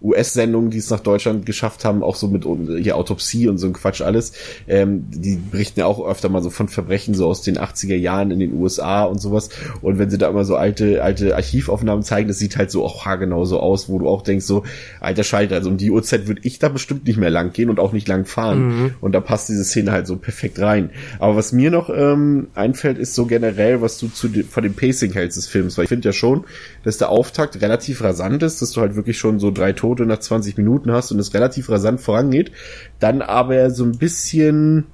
US-Sendungen, 0.00 0.70
die 0.70 0.78
es 0.78 0.90
nach 0.90 1.00
Deutschland 1.00 1.44
geschafft 1.44 1.84
haben, 1.84 2.02
auch 2.02 2.14
so 2.14 2.28
mit 2.28 2.44
hier 2.80 2.96
Autopsie 2.96 3.48
und 3.48 3.58
so 3.58 3.66
ein 3.66 3.72
Quatsch 3.72 4.00
alles, 4.00 4.32
ähm, 4.68 5.06
die 5.10 5.36
berichten 5.36 5.80
ja 5.80 5.86
auch 5.86 6.06
öfter 6.06 6.28
mal 6.28 6.42
so 6.42 6.50
von 6.50 6.68
Verbrechen 6.68 7.14
so 7.14 7.26
aus 7.26 7.42
den 7.42 7.58
80er 7.58 7.96
Jahren 7.96 8.30
in 8.30 8.38
den 8.38 8.54
USA 8.54 9.04
und 9.04 9.20
sowas. 9.20 9.50
Und 9.82 9.98
wenn 9.98 10.10
sie 10.10 10.18
da 10.18 10.28
immer 10.28 10.44
so 10.44 10.56
alte, 10.56 11.02
alte 11.02 11.34
Archivaufnahmen 11.34 12.04
zeigen, 12.04 12.28
das 12.28 12.38
sieht 12.38 12.56
halt 12.56 12.70
so 12.70 12.84
auch 12.84 13.06
haargenau 13.06 13.44
so 13.44 13.58
aus, 13.58 13.88
wo 13.88 13.98
du 13.98 14.08
auch 14.08 14.22
denkst 14.22 14.46
so, 14.46 14.62
alter 15.00 15.24
Schalter, 15.24 15.56
also 15.56 15.70
um 15.70 15.76
die 15.76 15.90
Uhrzeit 15.90 16.28
würde 16.28 16.42
ich 16.44 16.58
da 16.58 16.68
bestimmt 16.68 17.06
nicht 17.06 17.18
mehr 17.18 17.30
lang 17.30 17.52
gehen 17.52 17.70
und 17.70 17.80
auch 17.80 17.92
nicht 17.92 18.06
lang 18.06 18.24
fahren. 18.24 18.94
Und 19.00 19.12
da 19.12 19.20
passt 19.20 19.48
diese 19.48 19.64
Szene 19.64 19.90
halt 19.90 20.06
so 20.06 20.16
perfekt 20.16 20.60
rein. 20.60 20.90
Aber 21.18 21.36
was 21.36 21.52
mir 21.52 21.70
noch 21.70 21.90
ähm, 21.90 22.48
einfällt, 22.54 22.98
ist 22.98 23.14
so 23.14 23.26
generell, 23.26 23.82
was 23.82 23.98
du 23.98 24.08
zu 24.08 24.28
de 24.28 24.44
von 24.44 24.62
dem 24.62 24.74
Pacing 24.74 25.12
hältst 25.12 25.36
des 25.36 25.46
Films, 25.46 25.76
weil 25.76 25.84
ich 25.84 25.88
finde 25.88 26.08
ja 26.08 26.12
schon, 26.12 26.44
dass 26.84 26.98
der 26.98 27.10
Auftakt 27.10 27.60
relativ 27.60 28.02
rasant 28.02 28.42
ist, 28.42 28.62
dass 28.62 28.72
du 28.72 28.80
halt 28.80 28.96
wirklich 28.96 29.18
schon 29.18 29.38
so 29.38 29.50
drei 29.50 29.72
Tote 29.88 30.04
nach 30.04 30.18
20 30.18 30.58
Minuten 30.58 30.92
hast 30.92 31.12
und 31.12 31.18
es 31.18 31.32
relativ 31.32 31.70
rasant 31.70 32.00
vorangeht. 32.00 32.52
Dann 33.00 33.22
aber 33.22 33.70
so 33.70 33.84
ein 33.84 33.96
bisschen 33.96 34.84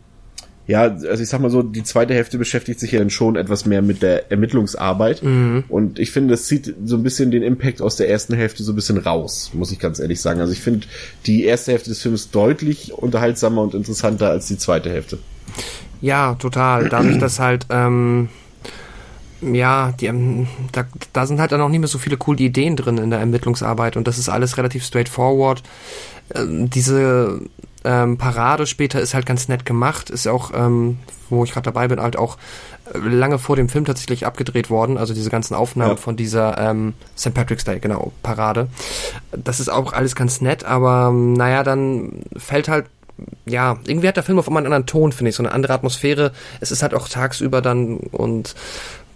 ja, 0.66 0.84
also 0.84 1.22
ich 1.22 1.28
sag 1.28 1.40
mal 1.40 1.50
so, 1.50 1.62
die 1.62 1.82
zweite 1.82 2.14
Hälfte 2.14 2.38
beschäftigt 2.38 2.80
sich 2.80 2.92
ja 2.92 2.98
dann 2.98 3.10
schon 3.10 3.36
etwas 3.36 3.66
mehr 3.66 3.82
mit 3.82 4.00
der 4.00 4.30
Ermittlungsarbeit. 4.30 5.22
Mhm. 5.22 5.64
Und 5.68 5.98
ich 5.98 6.10
finde, 6.10 6.32
das 6.32 6.46
zieht 6.46 6.74
so 6.86 6.96
ein 6.96 7.02
bisschen 7.02 7.30
den 7.30 7.42
Impact 7.42 7.82
aus 7.82 7.96
der 7.96 8.08
ersten 8.08 8.34
Hälfte 8.34 8.62
so 8.62 8.72
ein 8.72 8.74
bisschen 8.74 8.96
raus, 8.96 9.50
muss 9.52 9.72
ich 9.72 9.78
ganz 9.78 9.98
ehrlich 9.98 10.22
sagen. 10.22 10.40
Also 10.40 10.54
ich 10.54 10.60
finde 10.60 10.86
die 11.26 11.44
erste 11.44 11.72
Hälfte 11.72 11.90
des 11.90 12.00
Films 12.00 12.30
deutlich 12.30 12.94
unterhaltsamer 12.94 13.60
und 13.60 13.74
interessanter 13.74 14.30
als 14.30 14.46
die 14.46 14.56
zweite 14.56 14.88
Hälfte. 14.88 15.18
Ja, 16.00 16.34
total. 16.36 16.88
Dadurch, 16.88 17.18
dass 17.18 17.40
halt, 17.40 17.66
ähm, 17.68 18.30
ja, 19.52 19.92
die, 19.92 20.06
ähm, 20.06 20.46
da, 20.72 20.84
da 21.12 21.26
sind 21.26 21.40
halt 21.40 21.52
dann 21.52 21.60
auch 21.60 21.68
nicht 21.68 21.80
mehr 21.80 21.88
so 21.88 21.98
viele 21.98 22.16
coole 22.16 22.38
Ideen 22.38 22.76
drin 22.76 22.98
in 22.98 23.10
der 23.10 23.20
Ermittlungsarbeit 23.20 23.96
und 23.96 24.06
das 24.06 24.18
ist 24.18 24.28
alles 24.28 24.56
relativ 24.56 24.84
straightforward. 24.84 25.62
Ähm, 26.34 26.70
diese 26.70 27.40
ähm, 27.84 28.16
Parade 28.16 28.66
später 28.66 29.00
ist 29.00 29.14
halt 29.14 29.26
ganz 29.26 29.48
nett 29.48 29.66
gemacht, 29.66 30.10
ist 30.10 30.26
auch, 30.26 30.52
ähm, 30.54 30.98
wo 31.28 31.44
ich 31.44 31.52
gerade 31.52 31.64
dabei 31.64 31.88
bin, 31.88 32.00
halt 32.00 32.16
auch 32.16 32.38
äh, 32.92 32.98
lange 32.98 33.38
vor 33.38 33.56
dem 33.56 33.68
Film 33.68 33.84
tatsächlich 33.84 34.24
abgedreht 34.24 34.70
worden, 34.70 34.96
also 34.96 35.12
diese 35.12 35.30
ganzen 35.30 35.54
Aufnahmen 35.54 35.92
ja. 35.92 35.96
von 35.96 36.16
dieser 36.16 36.56
ähm, 36.58 36.94
St. 37.16 37.34
Patrick's 37.34 37.64
Day, 37.64 37.80
genau, 37.80 38.12
Parade. 38.22 38.68
Das 39.32 39.60
ist 39.60 39.68
auch 39.68 39.92
alles 39.92 40.16
ganz 40.16 40.40
nett, 40.40 40.64
aber 40.64 41.12
naja, 41.12 41.62
dann 41.62 42.22
fällt 42.36 42.68
halt 42.68 42.86
ja, 43.46 43.78
irgendwie 43.86 44.08
hat 44.08 44.16
der 44.16 44.24
Film 44.24 44.40
auf 44.40 44.48
einmal 44.48 44.62
einen 44.62 44.72
anderen 44.72 44.86
Ton, 44.86 45.12
finde 45.12 45.30
ich, 45.30 45.36
so 45.36 45.42
eine 45.42 45.52
andere 45.52 45.72
Atmosphäre. 45.72 46.32
Es 46.60 46.72
ist 46.72 46.82
halt 46.82 46.94
auch 46.94 47.08
tagsüber 47.08 47.62
dann 47.62 47.98
und 47.98 48.56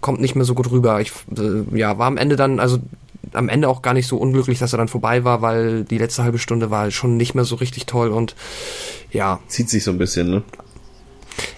kommt 0.01 0.21
nicht 0.21 0.35
mehr 0.35 0.45
so 0.45 0.55
gut 0.55 0.71
rüber. 0.71 1.01
Ich 1.01 1.11
äh, 1.37 1.77
ja, 1.77 1.97
war 1.97 2.07
am 2.07 2.17
Ende 2.17 2.35
dann, 2.35 2.59
also 2.59 2.79
am 3.33 3.49
Ende 3.49 3.67
auch 3.67 3.81
gar 3.81 3.93
nicht 3.93 4.07
so 4.07 4.17
unglücklich, 4.17 4.59
dass 4.59 4.73
er 4.73 4.77
dann 4.77 4.87
vorbei 4.87 5.23
war, 5.23 5.41
weil 5.41 5.83
die 5.83 5.97
letzte 5.97 6.23
halbe 6.23 6.39
Stunde 6.39 6.71
war 6.71 6.89
schon 6.91 7.17
nicht 7.17 7.35
mehr 7.35 7.45
so 7.45 7.55
richtig 7.55 7.85
toll 7.85 8.09
und 8.09 8.35
ja. 9.11 9.39
Zieht 9.47 9.69
sich 9.69 9.83
so 9.83 9.91
ein 9.91 9.97
bisschen, 9.97 10.29
ne? 10.29 10.43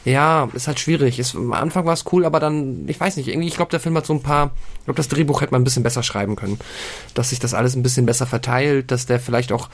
Ja, 0.05 0.49
ist 0.53 0.67
halt 0.67 0.79
schwierig. 0.79 1.19
Ist, 1.19 1.35
am 1.35 1.53
Anfang 1.53 1.85
war 1.85 1.93
es 1.93 2.05
cool, 2.11 2.25
aber 2.25 2.39
dann, 2.39 2.87
ich 2.87 2.99
weiß 2.99 3.17
nicht, 3.17 3.27
irgendwie, 3.27 3.47
ich 3.47 3.55
glaube, 3.55 3.71
der 3.71 3.79
Film 3.79 3.95
hat 3.97 4.05
so 4.05 4.13
ein 4.13 4.21
paar, 4.21 4.51
ich 4.79 4.85
glaube, 4.85 4.97
das 4.97 5.07
Drehbuch 5.07 5.41
hätte 5.41 5.51
man 5.51 5.61
ein 5.61 5.63
bisschen 5.63 5.83
besser 5.83 6.03
schreiben 6.03 6.35
können. 6.35 6.59
Dass 7.13 7.29
sich 7.29 7.39
das 7.39 7.53
alles 7.53 7.75
ein 7.75 7.83
bisschen 7.83 8.05
besser 8.05 8.25
verteilt, 8.25 8.91
dass 8.91 9.05
der 9.05 9.19
vielleicht 9.19 9.51
auch, 9.51 9.69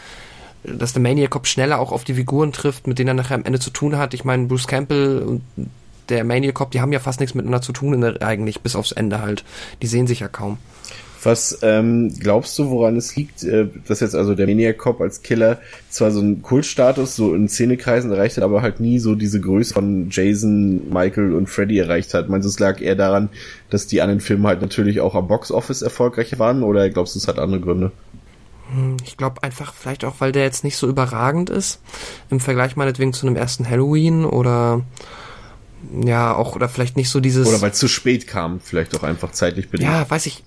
dass 0.63 0.93
der 0.93 1.01
Maniac 1.01 1.31
Cop 1.31 1.47
schneller 1.47 1.79
auch 1.79 1.91
auf 1.91 2.03
die 2.03 2.15
Figuren 2.15 2.51
trifft, 2.51 2.87
mit 2.87 2.99
denen 2.99 3.09
er 3.09 3.13
nachher 3.13 3.35
am 3.35 3.45
Ende 3.45 3.59
zu 3.59 3.69
tun 3.69 3.97
hat. 3.97 4.13
Ich 4.13 4.23
meine, 4.23 4.45
Bruce 4.47 4.67
Campbell 4.67 5.19
und 5.19 5.41
der 6.09 6.23
Maniac 6.23 6.55
Cop, 6.55 6.71
die 6.71 6.81
haben 6.81 6.93
ja 6.93 6.99
fast 6.99 7.19
nichts 7.19 7.35
miteinander 7.35 7.61
zu 7.61 7.73
tun, 7.73 7.99
der, 8.01 8.21
eigentlich, 8.21 8.61
bis 8.61 8.75
aufs 8.75 8.91
Ende 8.91 9.21
halt. 9.21 9.43
Die 9.81 9.87
sehen 9.87 10.07
sich 10.07 10.19
ja 10.21 10.27
kaum. 10.27 10.57
Was 11.23 11.59
ähm, 11.61 12.13
glaubst 12.19 12.57
du, 12.59 12.69
woran 12.69 12.95
es 12.95 13.15
liegt, 13.15 13.43
äh, 13.43 13.67
dass 13.87 13.99
jetzt 13.99 14.15
also 14.15 14.35
der 14.35 14.45
Maniac 14.45 14.77
Cop 14.77 15.01
als 15.01 15.23
Killer 15.23 15.59
zwar 15.89 16.11
so 16.11 16.19
einen 16.19 16.41
Kultstatus 16.41 17.15
so 17.15 17.33
in 17.33 17.49
Szenekreisen 17.49 18.11
erreicht 18.11 18.37
hat, 18.37 18.43
aber 18.43 18.61
halt 18.61 18.79
nie 18.79 18.99
so 18.99 19.15
diese 19.15 19.41
Größe 19.41 19.73
von 19.73 20.09
Jason, 20.09 20.89
Michael 20.89 21.33
und 21.33 21.47
Freddy 21.49 21.79
erreicht 21.79 22.13
hat? 22.13 22.29
Meinst 22.29 22.45
du, 22.45 22.49
es 22.49 22.59
lag 22.59 22.81
eher 22.81 22.95
daran, 22.95 23.29
dass 23.69 23.87
die 23.87 24.01
anderen 24.01 24.21
Filme 24.21 24.47
halt 24.47 24.61
natürlich 24.61 25.01
auch 25.01 25.15
am 25.15 25.27
Boxoffice 25.27 25.81
erfolgreich 25.81 26.37
waren 26.39 26.63
oder 26.63 26.89
glaubst 26.89 27.15
du, 27.15 27.19
es 27.19 27.27
hat 27.27 27.39
andere 27.39 27.61
Gründe? 27.61 27.91
Hm, 28.73 28.97
ich 29.03 29.17
glaube 29.17 29.43
einfach 29.43 29.73
vielleicht 29.73 30.05
auch, 30.05 30.15
weil 30.19 30.31
der 30.31 30.43
jetzt 30.43 30.63
nicht 30.63 30.77
so 30.77 30.87
überragend 30.87 31.49
ist 31.49 31.81
im 32.29 32.39
Vergleich 32.39 32.75
meinetwegen 32.75 33.13
zu 33.13 33.25
einem 33.25 33.35
ersten 33.35 33.67
Halloween 33.67 34.23
oder 34.23 34.83
ja 36.05 36.35
auch 36.35 36.55
oder 36.55 36.69
vielleicht 36.69 36.97
nicht 36.97 37.09
so 37.09 37.19
dieses 37.19 37.47
oder 37.47 37.61
weil 37.61 37.71
es 37.71 37.79
zu 37.79 37.87
spät 37.87 38.27
kam, 38.27 38.59
vielleicht 38.59 38.95
auch 38.95 39.03
einfach 39.03 39.31
zeitlich 39.31 39.69
bedingt. 39.69 39.91
Ja, 39.91 40.09
weiß 40.09 40.25
ich 40.25 40.43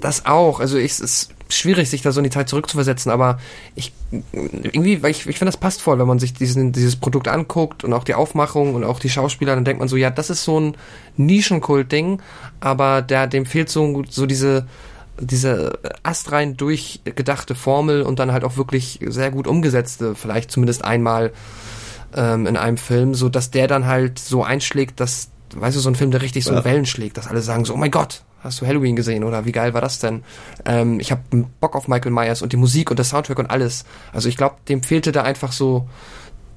das 0.00 0.26
auch. 0.26 0.60
Also 0.60 0.76
ich, 0.76 0.92
es 0.92 1.00
ist 1.00 1.30
schwierig, 1.48 1.88
sich 1.88 2.02
da 2.02 2.12
so 2.12 2.20
in 2.20 2.24
die 2.24 2.30
Zeit 2.30 2.48
zurückzuversetzen, 2.48 3.10
aber 3.10 3.38
ich 3.74 3.92
irgendwie, 4.12 5.02
weil 5.02 5.10
ich, 5.10 5.26
ich 5.26 5.38
finde, 5.38 5.50
das 5.50 5.56
passt 5.56 5.82
voll, 5.82 5.98
wenn 5.98 6.06
man 6.06 6.18
sich 6.18 6.34
diesen, 6.34 6.72
dieses 6.72 6.96
Produkt 6.96 7.28
anguckt 7.28 7.84
und 7.84 7.92
auch 7.92 8.04
die 8.04 8.14
Aufmachung 8.14 8.74
und 8.74 8.84
auch 8.84 9.00
die 9.00 9.08
Schauspieler, 9.08 9.54
dann 9.54 9.64
denkt 9.64 9.78
man 9.80 9.88
so, 9.88 9.96
ja, 9.96 10.10
das 10.10 10.30
ist 10.30 10.44
so 10.44 10.60
ein 10.60 10.76
Nischenkult-Ding, 11.16 12.20
aber 12.60 13.02
der, 13.02 13.26
dem 13.26 13.46
fehlt 13.46 13.70
so, 13.70 14.04
so 14.08 14.26
diese, 14.26 14.66
diese 15.20 15.78
astrein 16.02 16.56
durchgedachte 16.56 17.54
Formel 17.54 18.02
und 18.02 18.18
dann 18.18 18.32
halt 18.32 18.44
auch 18.44 18.56
wirklich 18.56 19.00
sehr 19.06 19.30
gut 19.30 19.46
umgesetzte, 19.46 20.14
vielleicht 20.14 20.50
zumindest 20.50 20.84
einmal 20.84 21.32
ähm, 22.14 22.46
in 22.46 22.56
einem 22.56 22.76
Film, 22.76 23.14
so 23.14 23.28
dass 23.28 23.50
der 23.50 23.68
dann 23.68 23.86
halt 23.86 24.18
so 24.18 24.44
einschlägt, 24.44 25.00
dass, 25.00 25.30
weißt 25.54 25.76
du, 25.76 25.80
so 25.80 25.90
ein 25.90 25.94
Film, 25.94 26.10
der 26.10 26.22
richtig 26.22 26.44
so 26.44 26.54
ja. 26.54 26.64
Wellen 26.64 26.86
schlägt, 26.86 27.16
dass 27.16 27.26
alle 27.26 27.40
sagen 27.40 27.64
so, 27.64 27.74
oh 27.74 27.76
mein 27.76 27.90
Gott, 27.90 28.22
Hast 28.40 28.60
du 28.60 28.66
Halloween 28.66 28.94
gesehen 28.94 29.24
oder 29.24 29.46
wie 29.46 29.52
geil 29.52 29.74
war 29.74 29.80
das 29.80 29.98
denn? 29.98 30.22
Ähm, 30.64 31.00
ich 31.00 31.10
habe 31.10 31.22
Bock 31.60 31.74
auf 31.74 31.88
Michael 31.88 32.12
Myers 32.12 32.40
und 32.40 32.52
die 32.52 32.56
Musik 32.56 32.90
und 32.90 32.96
der 32.96 33.04
Soundtrack 33.04 33.38
und 33.38 33.50
alles. 33.50 33.84
Also 34.12 34.28
ich 34.28 34.36
glaube, 34.36 34.56
dem 34.68 34.82
fehlte 34.82 35.10
da 35.12 35.22
einfach 35.22 35.52
so 35.52 35.88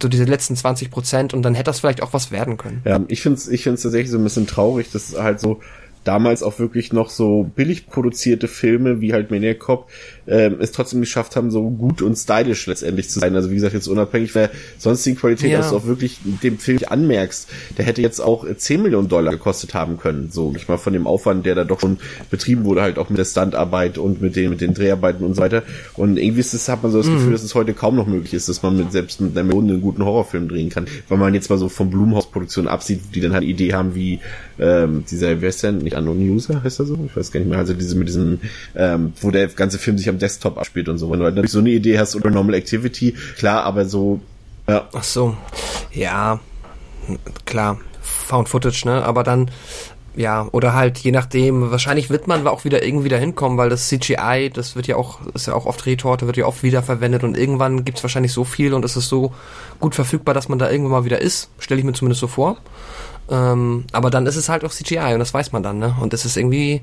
so 0.01 0.07
diese 0.07 0.23
letzten 0.23 0.55
20 0.55 0.89
Prozent 0.89 1.33
und 1.33 1.43
dann 1.43 1.53
hätte 1.53 1.65
das 1.65 1.79
vielleicht 1.79 2.01
auch 2.01 2.13
was 2.13 2.31
werden 2.31 2.57
können. 2.57 2.81
Ja, 2.85 2.99
ich 3.07 3.21
finde 3.21 3.37
es 3.37 3.47
ich 3.47 3.63
find's 3.63 3.83
tatsächlich 3.83 4.11
so 4.11 4.17
ein 4.17 4.23
bisschen 4.23 4.47
traurig, 4.47 4.91
dass 4.91 5.15
halt 5.17 5.39
so 5.39 5.59
damals 6.03 6.41
auch 6.41 6.57
wirklich 6.59 6.91
noch 6.93 7.09
so 7.09 7.49
billig 7.55 7.87
produzierte 7.87 8.47
Filme 8.47 9.01
wie 9.01 9.13
halt 9.13 9.29
Maniac 9.29 9.59
Cop 9.59 9.89
ähm, 10.31 10.57
es 10.59 10.71
trotzdem 10.71 11.01
geschafft 11.01 11.35
haben, 11.35 11.51
so 11.51 11.69
gut 11.69 12.01
und 12.01 12.15
stylisch 12.15 12.65
letztendlich 12.65 13.09
zu 13.09 13.19
sein. 13.19 13.35
Also 13.35 13.51
wie 13.51 13.55
gesagt, 13.55 13.73
jetzt 13.73 13.87
unabhängig 13.87 14.33
wer 14.33 14.49
sonstigen 14.77 15.17
Qualität, 15.17 15.51
ja. 15.51 15.57
dass 15.57 15.71
du 15.71 15.75
auch 15.75 15.85
wirklich 15.85 16.19
dem 16.23 16.57
Film 16.57 16.79
anmerkst, 16.87 17.49
der 17.77 17.85
hätte 17.85 18.01
jetzt 18.01 18.21
auch 18.21 18.45
10 18.51 18.81
Millionen 18.81 19.09
Dollar 19.09 19.33
gekostet 19.33 19.73
haben 19.73 19.97
können. 19.97 20.29
So, 20.31 20.53
ich 20.55 20.67
mal 20.69 20.77
von 20.77 20.93
dem 20.93 21.05
Aufwand, 21.05 21.45
der 21.45 21.55
da 21.55 21.65
doch 21.65 21.81
schon 21.81 21.97
betrieben 22.29 22.63
wurde, 22.63 22.81
halt 22.81 22.97
auch 22.97 23.09
mit 23.09 23.19
der 23.19 23.25
Standarbeit 23.25 23.97
und 23.97 24.21
mit 24.21 24.37
den, 24.37 24.49
mit 24.49 24.61
den 24.61 24.73
Dreharbeiten 24.73 25.25
und 25.25 25.35
so 25.35 25.41
weiter. 25.41 25.63
Und 25.95 26.17
irgendwie 26.17 26.39
ist 26.39 26.53
das, 26.53 26.69
hat 26.69 26.81
man 26.81 26.93
so 26.93 26.99
das 26.99 27.07
mhm. 27.07 27.15
Gefühl, 27.15 27.31
dass 27.33 27.43
es 27.43 27.53
heute 27.53 27.73
kaum 27.73 27.97
noch 27.97 28.07
möglich 28.07 28.33
ist, 28.33 28.47
dass 28.47 28.63
man 28.63 28.77
mit, 28.77 28.91
selbst 28.93 29.19
mit 29.19 29.37
einer 29.37 29.43
Million 29.43 29.69
einen 29.69 29.81
guten 29.81 30.05
Horrorfilm 30.05 30.47
drehen 30.47 30.69
kann. 30.69 30.85
Weil 31.09 31.17
man 31.17 31.33
jetzt 31.33 31.49
mal 31.49 31.59
so 31.59 31.67
von 31.67 31.89
Blumhaus-Produktionen 31.89 32.69
absieht, 32.69 33.01
die 33.13 33.19
dann 33.19 33.33
halt 33.33 33.43
eine 33.43 33.51
Idee 33.51 33.73
haben, 33.73 33.95
wie 33.95 34.19
ähm, 34.59 35.03
dieser, 35.09 35.41
wer 35.41 35.49
ist 35.49 35.63
denn, 35.63 35.79
nicht 35.79 35.97
Unknown 35.97 36.19
User 36.21 36.63
heißt 36.63 36.79
er 36.79 36.85
so? 36.85 36.97
Ich 37.05 37.15
weiß 37.15 37.31
gar 37.31 37.39
nicht 37.39 37.49
mehr. 37.49 37.57
Also 37.57 37.73
diese 37.73 37.97
mit 37.97 38.07
diesem, 38.07 38.39
ähm, 38.75 39.13
wo 39.19 39.31
der 39.31 39.47
ganze 39.47 39.77
Film 39.77 39.97
sich 39.97 40.07
am 40.07 40.19
Desktop 40.21 40.57
abspielt 40.57 40.89
und 40.89 40.97
so. 40.97 41.11
Wenn 41.11 41.19
du 41.19 41.25
halt 41.25 41.49
so 41.49 41.59
eine 41.59 41.69
Idee 41.69 41.99
hast 41.99 42.15
oder 42.15 42.29
Normal 42.29 42.55
Activity, 42.55 43.15
klar, 43.37 43.63
aber 43.63 43.85
so, 43.85 44.19
ja. 44.67 44.87
Ach 44.93 45.03
so, 45.03 45.35
ja, 45.91 46.39
klar, 47.45 47.79
Found 48.01 48.49
Footage, 48.49 48.83
ne, 48.85 49.03
aber 49.03 49.23
dann, 49.23 49.51
ja, 50.15 50.47
oder 50.51 50.73
halt 50.73 50.99
je 50.99 51.11
nachdem, 51.11 51.71
wahrscheinlich 51.71 52.09
wird 52.09 52.27
man 52.27 52.45
auch 52.47 52.65
wieder 52.65 52.83
irgendwie 52.83 53.09
dahin 53.09 53.35
kommen, 53.35 53.57
weil 53.57 53.69
das 53.69 53.87
CGI, 53.87 54.51
das 54.53 54.75
wird 54.75 54.87
ja 54.87 54.95
auch, 54.95 55.19
ist 55.33 55.47
ja 55.47 55.53
auch 55.53 55.65
oft 55.65 55.85
Retorte, 55.85 56.27
wird 56.27 56.37
ja 56.37 56.45
oft 56.45 56.63
wiederverwendet 56.63 57.23
und 57.23 57.37
irgendwann 57.37 57.85
gibt's 57.85 58.03
wahrscheinlich 58.03 58.33
so 58.33 58.43
viel 58.43 58.73
und 58.73 58.83
es 58.85 58.97
ist 58.97 59.09
so 59.09 59.33
gut 59.79 59.95
verfügbar, 59.95 60.33
dass 60.33 60.49
man 60.49 60.59
da 60.59 60.69
irgendwann 60.69 60.91
mal 60.91 61.05
wieder 61.05 61.21
ist, 61.21 61.49
stelle 61.59 61.79
ich 61.79 61.85
mir 61.85 61.93
zumindest 61.93 62.21
so 62.21 62.27
vor. 62.27 62.57
Ähm, 63.29 63.85
aber 63.93 64.09
dann 64.09 64.25
ist 64.25 64.35
es 64.35 64.49
halt 64.49 64.65
auch 64.65 64.71
CGI 64.71 65.13
und 65.13 65.19
das 65.19 65.33
weiß 65.33 65.53
man 65.53 65.63
dann, 65.63 65.79
ne? 65.79 65.95
Und 66.01 66.11
das 66.11 66.25
ist 66.25 66.35
irgendwie, 66.35 66.81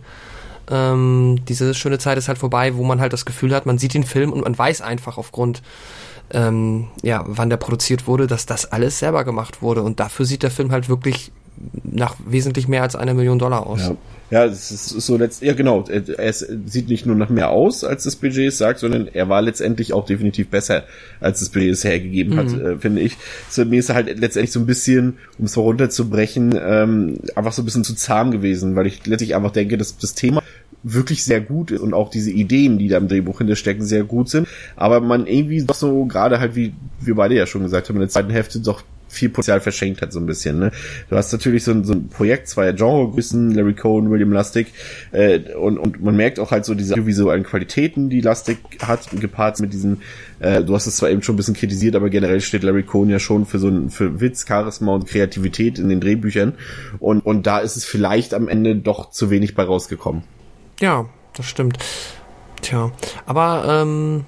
ähm, 0.71 1.41
diese 1.47 1.75
schöne 1.75 1.99
Zeit 1.99 2.19
ist 2.19 2.29
halt 2.29 2.39
vorbei, 2.39 2.77
wo 2.77 2.85
man 2.85 3.01
halt 3.01 3.13
das 3.13 3.25
Gefühl 3.25 3.55
hat, 3.55 3.67
man 3.67 3.79
sieht 3.79 3.95
den 3.95 4.05
Film 4.05 4.33
und 4.33 4.43
man 4.43 4.57
weiß 4.57 4.81
einfach 4.81 5.19
aufgrund, 5.19 5.63
ähm, 6.31 6.89
ja, 7.03 7.25
wann 7.27 7.51
der 7.51 7.57
produziert 7.57 8.07
wurde, 8.07 8.27
dass 8.27 8.47
das 8.47 8.71
alles 8.71 8.99
selber 8.99 9.25
gemacht 9.25 9.63
wurde. 9.63 9.83
Und 9.83 10.01
dafür 10.01 10.27
sieht 10.27 10.43
der 10.43 10.51
Film 10.51 10.71
halt 10.71 10.89
wirklich 10.89 11.33
nach 11.85 12.17
wesentlich 12.27 12.69
mehr 12.69 12.83
als 12.83 12.97
einer 12.97 13.15
Million 13.15 13.39
Dollar 13.39 13.67
aus. 13.67 13.81
Ja. 13.81 13.97
Ja, 14.31 14.45
es 14.45 14.71
ist 14.71 14.89
so 14.89 15.17
letzt, 15.17 15.41
ja 15.43 15.55
genau, 15.55 15.85
es 15.89 16.41
sieht 16.67 16.89
nicht 16.89 17.07
nur 17.07 17.17
nach 17.17 17.31
mehr 17.31 17.49
aus, 17.49 17.83
als 17.83 18.05
das 18.05 18.17
Budget 18.17 18.49
es 18.49 18.59
sagt, 18.59 18.79
sondern 18.79 19.09
er 19.09 19.31
war 19.31 19.41
letztendlich 19.41 19.95
auch 19.95 20.05
definitiv 20.05 20.49
besser, 20.49 20.85
als 21.19 21.41
das 21.41 21.49
Budget 21.49 21.73
es 21.73 21.85
hergegeben 21.85 22.35
mhm. 22.35 22.39
hat, 22.39 22.61
äh, 22.61 22.77
finde 22.77 23.01
ich. 23.01 23.17
So, 23.49 23.65
mir 23.65 23.79
ist 23.79 23.89
er 23.89 23.95
halt 23.95 24.21
letztendlich 24.21 24.53
so 24.53 24.61
ein 24.61 24.67
bisschen, 24.67 25.17
um 25.39 25.47
es 25.47 25.53
so 25.55 25.63
runterzubrechen, 25.63 26.59
ähm, 26.63 27.21
einfach 27.37 27.53
so 27.53 27.63
ein 27.63 27.65
bisschen 27.65 27.85
zu 27.85 27.95
zahm 27.95 28.31
gewesen, 28.31 28.77
weil 28.77 28.87
ich 28.87 29.07
letztlich 29.07 29.35
einfach 29.35 29.53
denke, 29.53 29.79
dass 29.79 29.97
das 29.97 30.13
Thema 30.13 30.43
wirklich 30.83 31.25
sehr 31.25 31.41
gut 31.41 31.71
ist 31.71 31.81
und 31.81 31.95
auch 31.95 32.11
diese 32.11 32.31
Ideen, 32.31 32.79
die 32.79 32.89
da 32.89 32.99
im 32.99 33.09
Drehbuch 33.09 33.39
hinterstecken, 33.39 33.85
sehr 33.85 34.05
gut 34.05 34.29
sind. 34.29 34.47
Aber 34.77 35.01
man 35.01 35.27
irgendwie 35.27 35.63
doch 35.65 35.75
so, 35.75 36.05
gerade 36.05 36.39
halt, 36.39 36.55
wie 36.55 36.75
wir 37.01 37.15
beide 37.15 37.35
ja 37.35 37.47
schon 37.47 37.63
gesagt 37.63 37.89
haben, 37.89 37.97
in 37.97 38.01
der 38.01 38.11
zweiten 38.11 38.31
Hälfte 38.31 38.61
doch 38.61 38.83
viel 39.09 39.29
Potenzial 39.29 39.61
verschenkt 39.61 40.03
hat, 40.03 40.13
so 40.13 40.21
ein 40.21 40.27
bisschen. 40.27 40.59
Ne? 40.59 40.71
Du 41.09 41.17
hast 41.17 41.33
natürlich 41.33 41.65
so 41.65 41.73
ein, 41.73 41.85
so 41.85 41.95
ein 41.95 42.09
Projekt, 42.09 42.49
zwei 42.49 42.73
Genregrößen, 42.73 43.53
Larry 43.53 43.75
Cohen, 43.75 44.11
William 44.11 44.33
Lustig, 44.33 44.69
äh, 45.13 45.39
und, 45.55 45.79
und 45.79 46.03
man 46.03 46.17
merkt 46.17 46.39
auch 46.39 46.51
halt 46.51 46.65
so 46.65 46.75
diese 46.75 47.07
visuellen 47.07 47.45
Qualitäten, 47.45 48.11
die 48.11 48.21
Lustig 48.21 48.59
hat, 48.83 49.09
gepaart 49.19 49.61
mit 49.61 49.73
diesen, 49.73 50.03
äh, 50.41 50.63
du 50.63 50.75
hast 50.75 50.87
es 50.87 50.97
zwar 50.97 51.11
eben 51.11 51.23
schon 51.23 51.35
ein 51.35 51.37
bisschen 51.39 51.55
kritisiert, 51.55 51.97
aber 51.97 52.11
generell 52.11 52.41
steht 52.41 52.63
Larry 52.63 52.83
Cohen 52.83 53.09
ja 53.11 53.19
schon 53.19 53.47
für 53.47 53.59
so 53.59 53.69
ein, 53.69 53.91
für 53.91 54.21
Witz, 54.21 54.47
Charisma 54.47 54.95
und 54.95 55.07
Kreativität 55.07 55.79
in 55.79 55.89
den 55.89 56.01
Drehbüchern. 56.01 56.55
Und, 56.99 57.21
und 57.21 57.47
da 57.47 57.59
ist 57.59 57.77
es 57.77 57.85
vielleicht 57.85 58.35
am 58.35 58.49
Ende 58.49 58.77
doch 58.77 59.11
zu 59.11 59.31
wenig 59.31 59.55
bei 59.55 59.65
rausgekommen. 59.65 60.23
Ja, 60.81 61.07
das 61.35 61.47
stimmt. 61.47 61.79
Tja, 62.63 62.91
aber 63.27 63.83
ähm, 63.83 64.25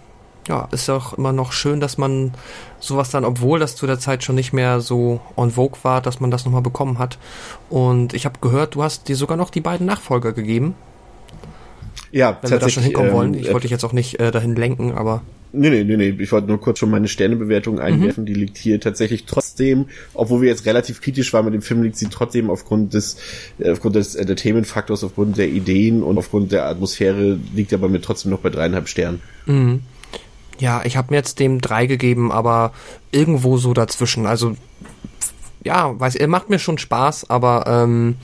ja, 0.48 0.68
ist 0.72 0.88
auch 0.90 1.12
immer 1.14 1.33
noch 1.33 1.53
schön, 1.53 1.81
dass 1.81 1.98
man 1.98 2.33
sowas 2.81 3.11
dann, 3.11 3.24
obwohl 3.24 3.59
das 3.59 3.76
zu 3.76 3.87
der 3.87 3.98
Zeit 3.98 4.24
schon 4.24 4.35
nicht 4.35 4.53
mehr 4.53 4.81
so 4.81 5.20
on 5.37 5.50
vogue 5.50 5.79
war, 5.83 6.00
dass 6.00 6.20
man 6.20 6.31
das 6.31 6.44
nochmal 6.44 6.62
bekommen 6.62 6.99
hat. 6.99 7.18
Und 7.68 8.14
ich 8.14 8.24
habe 8.24 8.38
gehört, 8.41 8.74
du 8.74 8.82
hast 8.82 9.09
dir 9.09 9.16
sogar 9.16 9.36
noch 9.36 9.51
die 9.51 9.61
beiden 9.61 9.86
Nachfolger 9.86 10.32
gegeben. 10.32 10.74
Ja, 12.12 12.38
wenn 12.43 12.51
wir 12.51 12.59
da 12.59 12.68
schon 12.68 12.82
hinkommen 12.82 13.11
ähm, 13.11 13.16
wollen. 13.16 13.34
Ich 13.34 13.47
wollte 13.53 13.62
dich 13.62 13.70
jetzt 13.70 13.84
auch 13.84 13.93
nicht 13.93 14.18
äh, 14.18 14.30
dahin 14.30 14.57
lenken, 14.57 14.93
aber 14.93 15.22
Nee, 15.53 15.70
nee, 15.70 15.82
nee, 15.82 15.97
nee. 15.97 16.14
Ich 16.22 16.30
wollte 16.30 16.47
nur 16.47 16.61
kurz 16.61 16.78
schon 16.78 16.91
meine 16.91 17.09
Sternebewertung 17.09 17.74
Mhm. 17.76 17.80
einwerfen. 17.80 18.24
Die 18.24 18.34
liegt 18.34 18.57
hier 18.57 18.80
tatsächlich 18.80 19.24
trotzdem, 19.26 19.86
obwohl 20.14 20.43
wir 20.43 20.49
jetzt 20.49 20.64
relativ 20.64 21.01
kritisch 21.01 21.32
waren 21.32 21.45
mit 21.45 21.55
dem 21.55 21.62
Film, 21.62 21.82
liegt 21.82 21.97
sie 21.97 22.07
trotzdem 22.09 22.51
aufgrund 22.51 22.95
des, 22.95 23.16
äh, 23.59 23.70
aufgrund 23.70 23.97
des 23.97 24.14
Entertainment-Faktors, 24.14 25.03
aufgrund 25.03 25.38
der 25.38 25.49
Ideen 25.49 26.05
und 26.05 26.18
aufgrund 26.18 26.53
der 26.53 26.66
Atmosphäre 26.66 27.36
liegt 27.55 27.72
er 27.72 27.78
bei 27.78 27.88
mir 27.88 28.01
trotzdem 28.01 28.30
noch 28.30 28.38
bei 28.41 28.51
dreieinhalb 28.51 28.86
Sternen. 28.88 29.20
Ja, 30.61 30.82
ich 30.84 30.96
habe 30.96 31.08
mir 31.11 31.16
jetzt 31.16 31.40
dem 31.40 31.61
drei 31.61 31.86
gegeben, 31.86 32.30
aber 32.30 32.72
irgendwo 33.11 33.56
so 33.56 33.72
dazwischen. 33.72 34.26
Also 34.26 34.56
ja, 35.64 35.98
weiß, 35.98 36.16
er 36.16 36.28
macht 36.28 36.50
mir 36.50 36.58
schon 36.58 36.78
Spaß, 36.78 37.28
aber 37.30 37.64
ähm, 37.66 38.16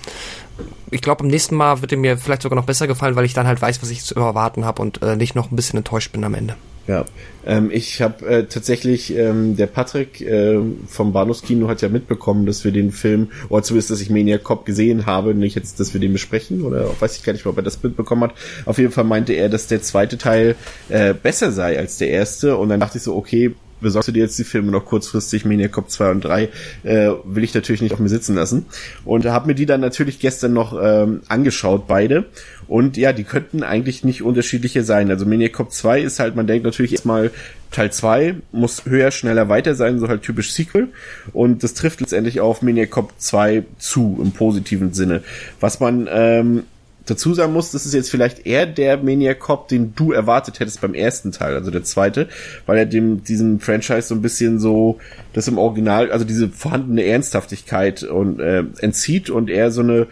ich 0.91 1.01
glaube, 1.01 1.23
beim 1.23 1.31
nächsten 1.31 1.55
Mal 1.55 1.81
wird 1.81 1.93
er 1.93 1.99
mir 1.99 2.19
vielleicht 2.19 2.43
sogar 2.43 2.57
noch 2.57 2.67
besser 2.67 2.87
gefallen, 2.87 3.17
weil 3.17 3.25
ich 3.25 3.35
dann 3.35 3.47
halt 3.47 3.61
weiß, 3.61 3.83
was 3.83 3.91
ich 3.91 4.05
zu 4.05 4.15
erwarten 4.15 4.65
habe 4.65 4.83
und 4.83 5.03
äh, 5.03 5.17
nicht 5.17 5.35
noch 5.35 5.51
ein 5.51 5.57
bisschen 5.57 5.79
enttäuscht 5.79 6.13
bin 6.13 6.25
am 6.25 6.35
Ende. 6.35 6.57
Ja, 6.87 7.05
ähm, 7.45 7.71
ich 7.73 8.01
habe 8.01 8.27
äh, 8.27 8.45
tatsächlich, 8.45 9.15
ähm, 9.17 9.57
der 9.57 9.67
Patrick 9.67 10.21
äh, 10.21 10.59
vom 10.87 11.13
Bahnhofskino 11.13 11.69
hat 11.69 11.83
ja 11.83 11.89
mitbekommen, 11.89 12.47
dass 12.47 12.65
wir 12.65 12.71
den 12.71 12.93
Film, 12.93 13.29
oder 13.49 13.65
zumindest, 13.65 13.91
dass 13.91 14.01
ich 14.01 14.11
Maniac 14.11 14.45
Cop 14.45 14.65
gesehen 14.67 15.05
habe, 15.05 15.35
nicht 15.35 15.57
jetzt, 15.57 15.81
dass 15.81 15.95
wir 15.95 16.01
den 16.01 16.13
besprechen, 16.13 16.63
oder 16.63 16.89
weiß 17.01 17.17
ich 17.17 17.25
gar 17.25 17.33
nicht 17.33 17.45
ob 17.45 17.57
er 17.57 17.63
das 17.63 17.83
mitbekommen 17.83 18.25
hat. 18.25 18.35
Auf 18.67 18.79
jeden 18.79 18.93
Fall 18.93 19.05
meinte 19.05 19.33
er, 19.33 19.49
dass 19.49 19.67
der 19.67 19.83
zweite 19.83 20.17
Teil 20.17 20.55
äh, 20.89 21.13
besser 21.15 21.51
sei 21.51 21.79
als 21.79 21.99
der 21.99 22.11
erste 22.11 22.57
und 22.57 22.69
dann 22.69 22.81
dachte 22.81 22.99
ich 22.99 23.05
so, 23.05 23.17
okay, 23.17 23.55
besorgst 23.81 24.09
du 24.09 24.13
dir 24.13 24.23
jetzt 24.23 24.39
die 24.39 24.45
Filme 24.45 24.71
noch 24.71 24.85
kurzfristig, 24.85 25.45
Maniac 25.45 25.73
Cop 25.73 25.91
2 25.91 26.11
und 26.11 26.25
3, 26.25 26.49
äh, 26.85 27.11
will 27.25 27.45
ich 27.45 27.55
natürlich 27.55 27.83
nicht 27.83 27.93
auf 27.93 27.99
mir 27.99 28.09
sitzen 28.09 28.35
lassen. 28.35 28.67
Und 29.05 29.27
habe 29.27 29.49
mir 29.49 29.55
die 29.55 29.67
dann 29.67 29.81
natürlich 29.81 30.19
gestern 30.19 30.53
noch 30.53 30.79
ähm, 30.81 31.21
angeschaut, 31.29 31.87
beide. 31.87 32.27
Und 32.69 32.97
ja, 32.97 33.13
die 33.13 33.25
könnten 33.25 33.63
eigentlich 33.63 34.05
nicht 34.05 34.23
unterschiedlicher 34.23 34.83
sein. 34.83 35.11
Also 35.11 35.27
Maniac 35.27 35.53
Cop 35.53 35.73
2 35.73 36.01
ist 36.01 36.19
halt, 36.19 36.37
man 36.37 36.47
denkt 36.47 36.65
natürlich 36.65 36.93
erstmal, 36.93 37.31
Teil 37.71 37.93
2 37.93 38.37
muss 38.53 38.85
höher, 38.87 39.11
schneller, 39.11 39.49
weiter 39.49 39.75
sein, 39.75 39.99
so 39.99 40.09
halt 40.09 40.23
typisch 40.23 40.53
Sequel. 40.53 40.89
Und 41.33 41.63
das 41.63 41.75
trifft 41.75 42.01
letztendlich 42.01 42.41
auf 42.41 42.63
Maniac 42.63 42.91
Cop 42.91 43.13
2 43.19 43.65
zu, 43.79 44.19
im 44.23 44.33
positiven 44.33 44.93
Sinne. 44.93 45.23
Was 45.61 45.81
man 45.81 46.09
ähm, 46.11 46.65
dazu 47.07 47.35
sagen 47.35 47.53
muss, 47.53 47.71
das 47.71 47.87
ist 47.87 47.95
jetzt 47.95 48.11
vielleicht 48.11 48.47
eher 48.47 48.67
der 48.67 48.99
Maniac 48.99 49.41
Cop, 49.41 49.69
den 49.69 49.95
du 49.95 50.13
erwartet 50.13 50.61
hättest 50.61 50.81
beim 50.81 50.95
ersten 50.95 51.33
Teil, 51.33 51.55
also 51.55 51.71
der 51.71 51.85
zweite, 51.85 52.29
weil 52.67 52.79
er 52.79 52.87
dem 52.87 53.25
diesem 53.25 53.61
Franchise 53.61 54.03
so 54.03 54.15
ein 54.15 54.23
bisschen 54.23 54.59
so 54.59 54.99
das 55.33 55.49
im 55.49 55.59
Original, 55.59 56.11
also 56.11 56.25
diese 56.25 56.49
vorhandene 56.49 57.05
Ernsthaftigkeit 57.05 58.03
und 58.03 58.41
äh, 58.41 58.65
entzieht 58.81 59.31
und 59.31 59.49
er 59.49 59.71
so 59.71 59.81
eine 59.81 60.09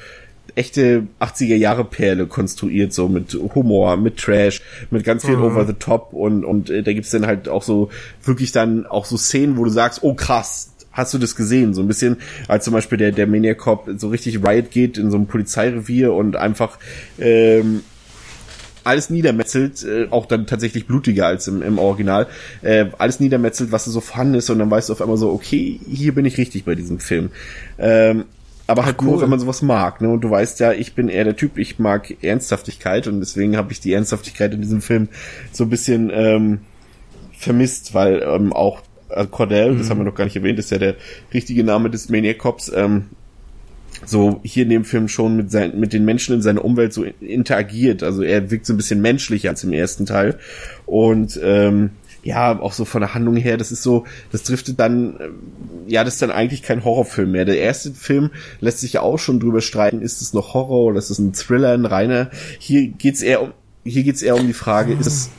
echte 0.54 1.08
80er 1.20 1.56
Jahre 1.56 1.84
Perle 1.84 2.26
konstruiert, 2.26 2.92
so 2.92 3.08
mit 3.08 3.34
Humor, 3.54 3.96
mit 3.96 4.18
Trash, 4.18 4.62
mit 4.90 5.04
ganz 5.04 5.24
viel 5.24 5.36
over 5.36 5.66
the 5.66 5.72
top 5.72 6.12
und 6.12 6.44
und 6.44 6.70
äh, 6.70 6.82
da 6.82 6.92
gibt's 6.92 7.10
dann 7.10 7.26
halt 7.26 7.48
auch 7.48 7.62
so 7.62 7.90
wirklich 8.22 8.52
dann 8.52 8.86
auch 8.86 9.04
so 9.04 9.16
Szenen, 9.16 9.56
wo 9.56 9.64
du 9.64 9.70
sagst, 9.70 10.00
oh 10.02 10.14
krass, 10.14 10.73
hast 10.94 11.12
du 11.12 11.18
das 11.18 11.36
gesehen? 11.36 11.74
So 11.74 11.82
ein 11.82 11.88
bisschen, 11.88 12.16
als 12.48 12.64
zum 12.64 12.72
Beispiel 12.72 12.96
der, 12.96 13.12
der 13.12 13.26
Maniac 13.26 13.58
Cop 13.58 13.90
so 13.96 14.08
richtig 14.08 14.44
Riot 14.46 14.70
geht 14.70 14.96
in 14.96 15.10
so 15.10 15.16
einem 15.16 15.26
Polizeirevier 15.26 16.12
und 16.14 16.36
einfach 16.36 16.78
ähm, 17.18 17.82
alles 18.84 19.10
niedermetzelt, 19.10 19.84
äh, 19.84 20.06
auch 20.10 20.26
dann 20.26 20.46
tatsächlich 20.46 20.86
blutiger 20.86 21.26
als 21.26 21.48
im, 21.48 21.62
im 21.62 21.78
Original, 21.78 22.26
äh, 22.62 22.86
alles 22.98 23.20
niedermetzelt, 23.20 23.72
was 23.72 23.84
so 23.84 24.00
vorhanden 24.00 24.34
ist 24.34 24.50
und 24.50 24.58
dann 24.58 24.70
weißt 24.70 24.88
du 24.88 24.92
auf 24.92 25.02
einmal 25.02 25.16
so, 25.16 25.30
okay, 25.30 25.80
hier 25.88 26.14
bin 26.14 26.24
ich 26.24 26.38
richtig 26.38 26.64
bei 26.64 26.74
diesem 26.74 27.00
Film. 27.00 27.30
Ähm, 27.78 28.24
aber 28.66 28.86
halt 28.86 29.02
nur, 29.02 29.14
cool. 29.16 29.22
wenn 29.22 29.28
man 29.28 29.38
sowas 29.38 29.60
mag, 29.60 30.00
ne? 30.00 30.08
Und 30.08 30.22
du 30.22 30.30
weißt 30.30 30.58
ja, 30.60 30.72
ich 30.72 30.94
bin 30.94 31.10
eher 31.10 31.24
der 31.24 31.36
Typ, 31.36 31.58
ich 31.58 31.78
mag 31.78 32.22
Ernsthaftigkeit 32.22 33.06
und 33.06 33.20
deswegen 33.20 33.58
habe 33.58 33.72
ich 33.72 33.80
die 33.80 33.92
Ernsthaftigkeit 33.92 34.54
in 34.54 34.62
diesem 34.62 34.80
Film 34.80 35.08
so 35.52 35.64
ein 35.64 35.70
bisschen 35.70 36.10
ähm, 36.14 36.60
vermisst, 37.32 37.92
weil 37.92 38.22
ähm, 38.22 38.54
auch 38.54 38.80
äh, 39.14 39.26
Cordell, 39.30 39.76
das 39.76 39.90
haben 39.90 39.98
wir 39.98 40.04
noch 40.04 40.14
gar 40.14 40.24
nicht 40.24 40.36
erwähnt, 40.36 40.58
ist 40.58 40.70
ja 40.70 40.78
der 40.78 40.96
richtige 41.32 41.64
Name 41.64 41.90
des 41.90 42.08
Maniac 42.08 42.38
Cops, 42.38 42.70
ähm, 42.74 43.06
so 44.06 44.40
hier 44.42 44.64
in 44.64 44.70
dem 44.70 44.84
Film 44.84 45.08
schon 45.08 45.36
mit, 45.36 45.50
sein, 45.50 45.78
mit 45.78 45.92
den 45.92 46.04
Menschen 46.04 46.34
in 46.34 46.42
seiner 46.42 46.64
Umwelt 46.64 46.92
so 46.92 47.04
interagiert. 47.04 48.02
Also 48.02 48.22
er 48.22 48.50
wirkt 48.50 48.66
so 48.66 48.74
ein 48.74 48.76
bisschen 48.76 49.00
menschlicher 49.00 49.50
als 49.50 49.64
im 49.64 49.72
ersten 49.72 50.06
Teil. 50.06 50.38
Und 50.84 51.38
ähm, 51.42 51.90
ja, 52.22 52.58
auch 52.58 52.72
so 52.72 52.84
von 52.84 53.02
der 53.02 53.14
Handlung 53.14 53.36
her, 53.36 53.56
das 53.56 53.70
ist 53.70 53.82
so, 53.82 54.04
das 54.32 54.42
driftet 54.42 54.80
dann, 54.80 55.16
ähm, 55.20 55.34
ja, 55.86 56.04
das 56.04 56.14
ist 56.14 56.22
dann 56.22 56.30
eigentlich 56.30 56.62
kein 56.62 56.84
Horrorfilm 56.84 57.30
mehr. 57.30 57.44
Der 57.44 57.58
erste 57.58 57.92
Film 57.92 58.30
lässt 58.60 58.80
sich 58.80 58.94
ja 58.94 59.02
auch 59.02 59.18
schon 59.18 59.40
drüber 59.40 59.60
streiten, 59.60 60.00
ist 60.00 60.22
es 60.22 60.32
noch 60.32 60.54
Horror 60.54 60.86
oder 60.86 60.98
ist 60.98 61.10
es 61.10 61.18
ein 61.18 61.34
Thriller, 61.34 61.72
ein 61.72 61.86
reiner. 61.86 62.30
Hier 62.58 62.88
geht's 62.88 63.22
eher 63.22 63.42
um, 63.42 63.52
hier 63.84 64.02
geht's 64.02 64.22
eher 64.22 64.36
um 64.36 64.46
die 64.46 64.54
Frage, 64.54 64.94
ist 64.94 65.06
es 65.06 65.30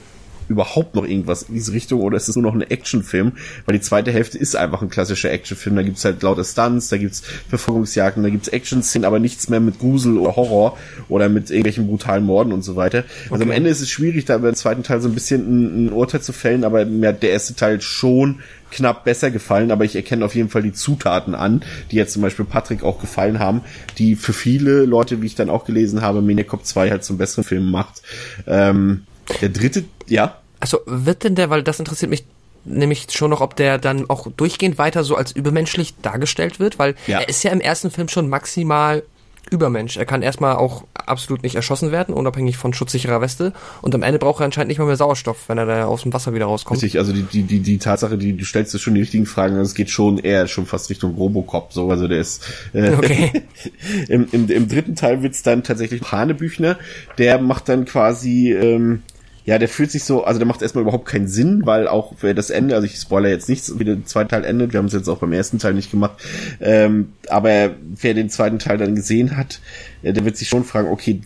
überhaupt 0.47 0.95
noch 0.95 1.05
irgendwas 1.05 1.43
in 1.43 1.55
diese 1.55 1.73
Richtung 1.73 2.01
oder 2.01 2.17
ist 2.17 2.27
es 2.27 2.35
nur 2.35 2.43
noch 2.43 2.53
ein 2.53 2.61
Actionfilm? 2.61 3.33
Weil 3.65 3.77
die 3.77 3.81
zweite 3.81 4.11
Hälfte 4.11 4.37
ist 4.37 4.55
einfach 4.55 4.81
ein 4.81 4.89
klassischer 4.89 5.31
Actionfilm. 5.31 5.75
Da 5.75 5.83
gibt's 5.83 6.05
halt 6.05 6.21
lauter 6.23 6.43
Stunts, 6.43 6.89
da 6.89 6.97
gibt's 6.97 7.23
Verfolgungsjagden, 7.49 8.23
da 8.23 8.29
gibt's 8.29 8.47
Action-Szenen, 8.47 9.05
aber 9.05 9.19
nichts 9.19 9.49
mehr 9.49 9.59
mit 9.59 9.79
Grusel 9.79 10.17
oder 10.17 10.35
Horror 10.35 10.77
oder 11.09 11.29
mit 11.29 11.49
irgendwelchen 11.49 11.87
brutalen 11.87 12.25
Morden 12.25 12.51
und 12.51 12.63
so 12.63 12.75
weiter. 12.75 13.03
Also 13.29 13.43
am 13.43 13.51
Ende 13.51 13.69
ist 13.69 13.81
es 13.81 13.89
schwierig, 13.89 14.25
da 14.25 14.35
über 14.35 14.51
den 14.51 14.55
zweiten 14.55 14.83
Teil 14.83 15.01
so 15.01 15.07
ein 15.07 15.13
bisschen 15.13 15.41
ein, 15.41 15.85
ein 15.85 15.93
Urteil 15.93 16.21
zu 16.21 16.33
fällen, 16.33 16.63
aber 16.63 16.85
mir 16.85 17.09
hat 17.09 17.23
der 17.23 17.31
erste 17.31 17.55
Teil 17.55 17.81
schon 17.81 18.39
knapp 18.71 19.05
besser 19.05 19.31
gefallen, 19.31 19.71
aber 19.71 19.85
ich 19.85 19.95
erkenne 19.95 20.25
auf 20.25 20.35
jeden 20.35 20.49
Fall 20.49 20.61
die 20.61 20.73
Zutaten 20.73 21.35
an, 21.35 21.63
die 21.91 21.95
jetzt 21.95 22.13
zum 22.13 22.21
Beispiel 22.21 22.45
Patrick 22.45 22.83
auch 22.83 22.99
gefallen 22.99 23.39
haben, 23.39 23.61
die 23.97 24.15
für 24.15 24.33
viele 24.33 24.85
Leute, 24.85 25.21
wie 25.21 25.27
ich 25.27 25.35
dann 25.35 25.49
auch 25.49 25.65
gelesen 25.65 26.01
habe, 26.01 26.21
Maniac 26.21 26.47
Cop 26.47 26.65
2 26.65 26.89
halt 26.89 27.03
zum 27.03 27.17
besseren 27.17 27.43
Film 27.43 27.71
macht. 27.71 28.01
Ähm, 28.47 29.03
der 29.41 29.49
dritte, 29.49 29.85
ja, 30.07 30.39
Also 30.59 30.79
wird 30.85 31.23
denn 31.23 31.35
der, 31.35 31.49
weil 31.49 31.63
das 31.63 31.79
interessiert 31.79 32.09
mich 32.09 32.25
nämlich 32.63 33.07
schon 33.11 33.29
noch, 33.29 33.41
ob 33.41 33.55
der 33.55 33.77
dann 33.77 34.09
auch 34.09 34.27
durchgehend 34.35 34.77
weiter 34.77 35.03
so 35.03 35.15
als 35.15 35.31
übermenschlich 35.31 35.93
dargestellt 36.01 36.59
wird, 36.59 36.79
weil 36.79 36.95
Ja. 37.07 37.19
er 37.19 37.29
ist 37.29 37.43
ja 37.43 37.51
im 37.51 37.61
ersten 37.61 37.91
Film 37.91 38.07
schon 38.09 38.27
maximal 38.29 39.03
Übermensch. 39.51 39.95
Er 39.97 40.05
kann 40.05 40.23
erstmal 40.23 40.55
auch 40.55 40.85
absolut 40.95 41.43
nicht 41.43 41.53
erschossen 41.53 41.91
werden, 41.91 42.15
unabhängig 42.15 42.57
von 42.57 42.73
schutzsicherer 42.73 43.21
Weste. 43.21 43.53
Und 43.83 43.93
am 43.93 44.01
Ende 44.01 44.17
braucht 44.17 44.41
er 44.41 44.45
anscheinend 44.45 44.69
nicht 44.69 44.79
mal 44.79 44.85
mehr 44.85 44.95
Sauerstoff, 44.95 45.47
wenn 45.49 45.59
er 45.59 45.67
da 45.67 45.85
aus 45.85 46.01
dem 46.01 46.11
Wasser 46.13 46.33
wieder 46.33 46.45
rauskommt. 46.45 46.81
Richtig, 46.81 46.97
also 46.99 47.13
die, 47.13 47.21
die, 47.21 47.43
die, 47.43 47.59
die 47.59 47.77
Tatsache, 47.77 48.17
die, 48.17 48.35
du 48.35 48.43
stellst 48.43 48.79
schon 48.81 48.95
die 48.95 49.01
richtigen 49.01 49.27
Fragen, 49.27 49.55
es 49.57 49.75
geht 49.75 49.91
schon 49.91 50.17
eher 50.17 50.47
schon 50.47 50.65
fast 50.65 50.89
Richtung 50.89 51.13
Robocop, 51.13 51.73
so, 51.73 51.91
also 51.91 52.07
der 52.07 52.21
ist, 52.21 52.43
äh, 52.73 52.95
Okay. 52.95 53.43
im, 54.09 54.27
im, 54.31 54.49
im 54.49 54.67
dritten 54.67 54.95
Teil 54.95 55.21
wird's 55.21 55.43
dann 55.43 55.63
tatsächlich 55.63 56.11
Hanebüchner, 56.11 56.79
der 57.19 57.37
macht 57.39 57.69
dann 57.69 57.85
quasi, 57.85 58.51
ähm, 58.51 59.03
ja, 59.45 59.59
der 59.59 59.69
fühlt 59.69 59.91
sich 59.91 60.03
so, 60.03 60.23
also 60.23 60.39
der 60.39 60.47
macht 60.47 60.61
erstmal 60.61 60.81
überhaupt 60.81 61.05
keinen 61.05 61.27
Sinn, 61.27 61.61
weil 61.65 61.87
auch 61.87 62.13
wer 62.21 62.33
das 62.33 62.49
Ende, 62.49 62.75
also 62.75 62.85
ich 62.85 62.95
spoiler 62.95 63.29
jetzt 63.29 63.47
nichts, 63.47 63.77
wie 63.77 63.83
der 63.83 64.03
zweite 64.05 64.29
Teil 64.29 64.43
endet, 64.43 64.73
wir 64.73 64.79
haben 64.79 64.87
es 64.87 64.93
jetzt 64.93 65.07
auch 65.07 65.19
beim 65.19 65.33
ersten 65.33 65.59
Teil 65.59 65.75
nicht 65.75 65.91
gemacht, 65.91 66.17
ähm, 66.59 67.13
aber 67.29 67.71
wer 67.79 68.13
den 68.15 68.29
zweiten 68.29 68.57
Teil 68.57 68.77
dann 68.77 68.95
gesehen 68.95 69.37
hat, 69.37 69.59
äh, 70.01 70.13
der 70.13 70.25
wird 70.25 70.35
sich 70.35 70.49
schon 70.49 70.63
fragen, 70.63 70.89
okay, 70.89 71.21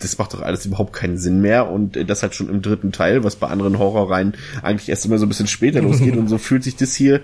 das 0.00 0.18
macht 0.18 0.34
doch 0.34 0.42
alles 0.42 0.66
überhaupt 0.66 0.92
keinen 0.92 1.18
Sinn 1.18 1.40
mehr 1.40 1.68
und 1.68 1.96
äh, 1.96 2.04
das 2.04 2.22
halt 2.22 2.34
schon 2.34 2.48
im 2.48 2.62
dritten 2.62 2.92
Teil, 2.92 3.24
was 3.24 3.36
bei 3.36 3.48
anderen 3.48 3.78
Horrorreihen 3.78 4.34
eigentlich 4.62 4.88
erst 4.88 5.06
immer 5.06 5.18
so 5.18 5.26
ein 5.26 5.28
bisschen 5.28 5.48
später 5.48 5.82
losgeht 5.82 6.16
und 6.16 6.28
so 6.28 6.38
fühlt 6.38 6.62
sich 6.62 6.76
das 6.76 6.94
hier 6.94 7.22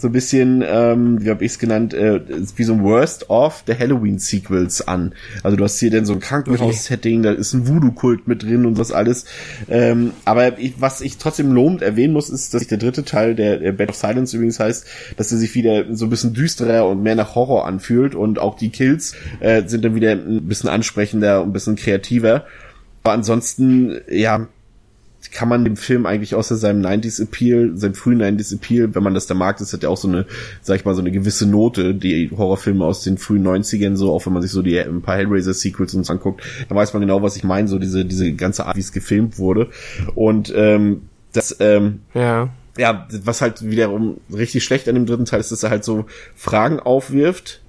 so 0.00 0.08
ein 0.08 0.12
bisschen, 0.12 0.64
ähm, 0.66 1.24
wie 1.24 1.30
habe 1.30 1.44
ich 1.44 1.52
es 1.52 1.58
genannt, 1.58 1.94
äh, 1.94 2.20
wie 2.56 2.64
so 2.64 2.72
ein 2.72 2.82
Worst 2.82 3.30
of 3.30 3.62
der 3.64 3.78
Halloween-Sequels 3.78 4.86
an. 4.86 5.14
Also 5.42 5.56
du 5.56 5.64
hast 5.64 5.78
hier 5.78 5.90
dann 5.90 6.04
so 6.04 6.14
ein 6.14 6.20
Krankenhaus-Setting, 6.20 7.22
da 7.22 7.32
ist 7.32 7.52
ein 7.52 7.68
Voodoo-Kult 7.68 8.26
mit 8.28 8.42
drin 8.42 8.66
und 8.66 8.78
das 8.78 8.92
alles. 8.92 9.24
Ähm, 9.68 10.12
aber 10.24 10.58
ich, 10.58 10.80
was 10.80 11.00
ich 11.00 11.18
trotzdem 11.18 11.52
lobend 11.52 11.82
erwähnen 11.82 12.12
muss, 12.12 12.30
ist, 12.30 12.54
dass 12.54 12.60
sich 12.60 12.68
der 12.68 12.78
dritte 12.78 13.04
Teil, 13.04 13.34
der, 13.34 13.58
der 13.58 13.72
Bed 13.72 13.90
of 13.90 13.96
Silence 13.96 14.36
übrigens 14.36 14.58
heißt, 14.60 14.86
dass 15.16 15.32
er 15.32 15.38
sich 15.38 15.54
wieder 15.54 15.94
so 15.94 16.06
ein 16.06 16.10
bisschen 16.10 16.32
düsterer 16.32 16.88
und 16.88 17.02
mehr 17.02 17.14
nach 17.14 17.34
Horror 17.34 17.66
anfühlt 17.66 18.14
und 18.14 18.38
auch 18.38 18.56
die 18.56 18.70
Kills 18.70 19.14
äh, 19.40 19.62
sind 19.66 19.84
dann 19.84 19.94
wieder 19.94 20.12
ein 20.12 20.46
bisschen 20.46 20.68
ansprechender 20.68 21.42
und 21.42 21.50
ein 21.50 21.52
bisschen 21.52 21.76
kreativer. 21.76 22.44
Aber 23.02 23.12
ansonsten, 23.12 24.00
ja, 24.08 24.48
kann 25.32 25.48
man 25.48 25.64
dem 25.64 25.76
Film 25.76 26.06
eigentlich 26.06 26.34
außer 26.34 26.56
seinem 26.56 26.84
90s 26.84 27.22
Appeal, 27.22 27.72
seinem 27.76 27.94
frühen 27.94 28.22
90s 28.22 28.54
Appeal, 28.54 28.94
wenn 28.94 29.02
man 29.02 29.14
das 29.14 29.26
da 29.26 29.34
mag, 29.34 29.58
das 29.58 29.72
hat 29.72 29.82
ja 29.82 29.88
auch 29.88 29.96
so 29.96 30.08
eine, 30.08 30.26
sag 30.62 30.76
ich 30.76 30.84
mal, 30.84 30.94
so 30.94 31.00
eine 31.00 31.10
gewisse 31.10 31.46
Note, 31.46 31.94
die 31.94 32.30
Horrorfilme 32.30 32.84
aus 32.84 33.02
den 33.02 33.18
frühen 33.18 33.46
90ern, 33.46 33.96
so, 33.96 34.12
auch 34.12 34.24
wenn 34.26 34.32
man 34.32 34.42
sich 34.42 34.50
so 34.50 34.62
die 34.62 34.78
ein 34.78 35.02
paar 35.02 35.16
Hellraiser 35.16 35.54
Sequels 35.54 35.94
und 35.94 36.04
so 36.04 36.12
anguckt, 36.12 36.42
dann 36.68 36.76
weiß 36.76 36.94
man 36.94 37.02
genau, 37.02 37.22
was 37.22 37.36
ich 37.36 37.44
meine, 37.44 37.68
so 37.68 37.78
diese, 37.78 38.04
diese 38.04 38.32
ganze 38.32 38.66
Art, 38.66 38.76
wie 38.76 38.80
es 38.80 38.92
gefilmt 38.92 39.38
wurde. 39.38 39.68
Und 40.14 40.52
ähm, 40.56 41.02
das, 41.32 41.56
ähm, 41.60 42.00
Ja. 42.14 42.48
ja, 42.76 43.06
was 43.22 43.40
halt 43.40 43.62
wiederum 43.68 44.18
richtig 44.32 44.64
schlecht 44.64 44.88
an 44.88 44.94
dem 44.94 45.06
dritten 45.06 45.26
Teil 45.26 45.40
ist, 45.40 45.52
dass 45.52 45.62
er 45.62 45.70
halt 45.70 45.84
so 45.84 46.06
Fragen 46.34 46.80
aufwirft 46.80 47.60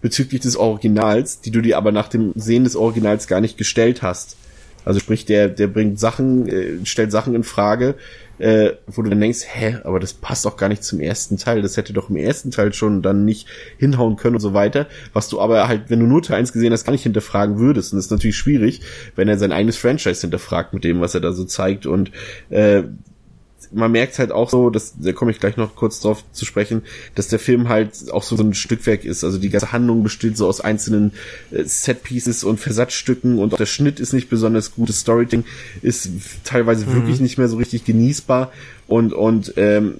bezüglich 0.00 0.42
des 0.42 0.56
Originals, 0.56 1.40
die 1.40 1.50
du 1.50 1.60
dir 1.60 1.76
aber 1.76 1.90
nach 1.90 2.08
dem 2.08 2.32
Sehen 2.36 2.64
des 2.64 2.76
Originals 2.76 3.26
gar 3.26 3.40
nicht 3.40 3.58
gestellt 3.58 4.02
hast. 4.02 4.36
Also 4.84 5.00
sprich, 5.00 5.24
der, 5.24 5.48
der 5.48 5.66
bringt 5.66 5.98
Sachen, 5.98 6.48
äh, 6.48 6.84
stellt 6.84 7.12
Sachen 7.12 7.34
in 7.34 7.44
Frage, 7.44 7.94
äh, 8.38 8.72
wo 8.86 9.02
du 9.02 9.10
dann 9.10 9.20
denkst, 9.20 9.40
hä, 9.46 9.78
aber 9.84 10.00
das 10.00 10.12
passt 10.12 10.44
doch 10.44 10.56
gar 10.56 10.68
nicht 10.68 10.84
zum 10.84 11.00
ersten 11.00 11.36
Teil. 11.36 11.62
Das 11.62 11.76
hätte 11.76 11.92
doch 11.92 12.08
im 12.08 12.16
ersten 12.16 12.50
Teil 12.50 12.72
schon 12.72 13.02
dann 13.02 13.24
nicht 13.24 13.48
hinhauen 13.78 14.16
können 14.16 14.36
und 14.36 14.40
so 14.40 14.54
weiter. 14.54 14.86
Was 15.12 15.28
du 15.28 15.40
aber 15.40 15.68
halt, 15.68 15.84
wenn 15.88 16.00
du 16.00 16.06
nur 16.06 16.22
Teil 16.22 16.38
1 16.38 16.52
gesehen 16.52 16.72
hast, 16.72 16.84
gar 16.84 16.92
nicht 16.92 17.02
hinterfragen 17.02 17.58
würdest. 17.58 17.92
Und 17.92 17.98
das 17.98 18.06
ist 18.06 18.10
natürlich 18.10 18.36
schwierig, 18.36 18.80
wenn 19.16 19.28
er 19.28 19.38
sein 19.38 19.52
eigenes 19.52 19.76
Franchise 19.76 20.20
hinterfragt 20.20 20.72
mit 20.72 20.84
dem, 20.84 21.00
was 21.00 21.14
er 21.14 21.20
da 21.20 21.32
so 21.32 21.44
zeigt. 21.44 21.86
Und 21.86 22.12
äh, 22.50 22.84
man 23.72 23.92
merkt 23.92 24.18
halt 24.18 24.32
auch 24.32 24.50
so, 24.50 24.70
dass, 24.70 24.94
da 24.98 25.12
komme 25.12 25.30
ich 25.30 25.40
gleich 25.40 25.56
noch 25.56 25.74
kurz 25.74 26.00
drauf 26.00 26.24
zu 26.32 26.44
sprechen, 26.44 26.82
dass 27.14 27.28
der 27.28 27.38
Film 27.38 27.68
halt 27.68 28.10
auch 28.10 28.22
so, 28.22 28.36
so 28.36 28.42
ein 28.42 28.54
Stückwerk 28.54 29.04
ist. 29.04 29.24
Also 29.24 29.38
die 29.38 29.50
ganze 29.50 29.72
Handlung 29.72 30.02
besteht 30.02 30.36
so 30.36 30.46
aus 30.46 30.60
einzelnen 30.60 31.12
äh, 31.50 31.64
Set-Pieces 31.64 32.44
und 32.44 32.58
Versatzstücken 32.58 33.38
und 33.38 33.52
auch 33.52 33.58
der 33.58 33.66
Schnitt 33.66 34.00
ist 34.00 34.12
nicht 34.12 34.28
besonders 34.28 34.74
gut. 34.74 34.88
Das 34.88 35.00
Storytelling 35.00 35.44
ist 35.82 36.10
teilweise 36.44 36.86
mhm. 36.86 36.94
wirklich 36.94 37.20
nicht 37.20 37.38
mehr 37.38 37.48
so 37.48 37.56
richtig 37.56 37.84
genießbar 37.84 38.52
und, 38.86 39.12
und 39.12 39.54
ähm, 39.56 39.96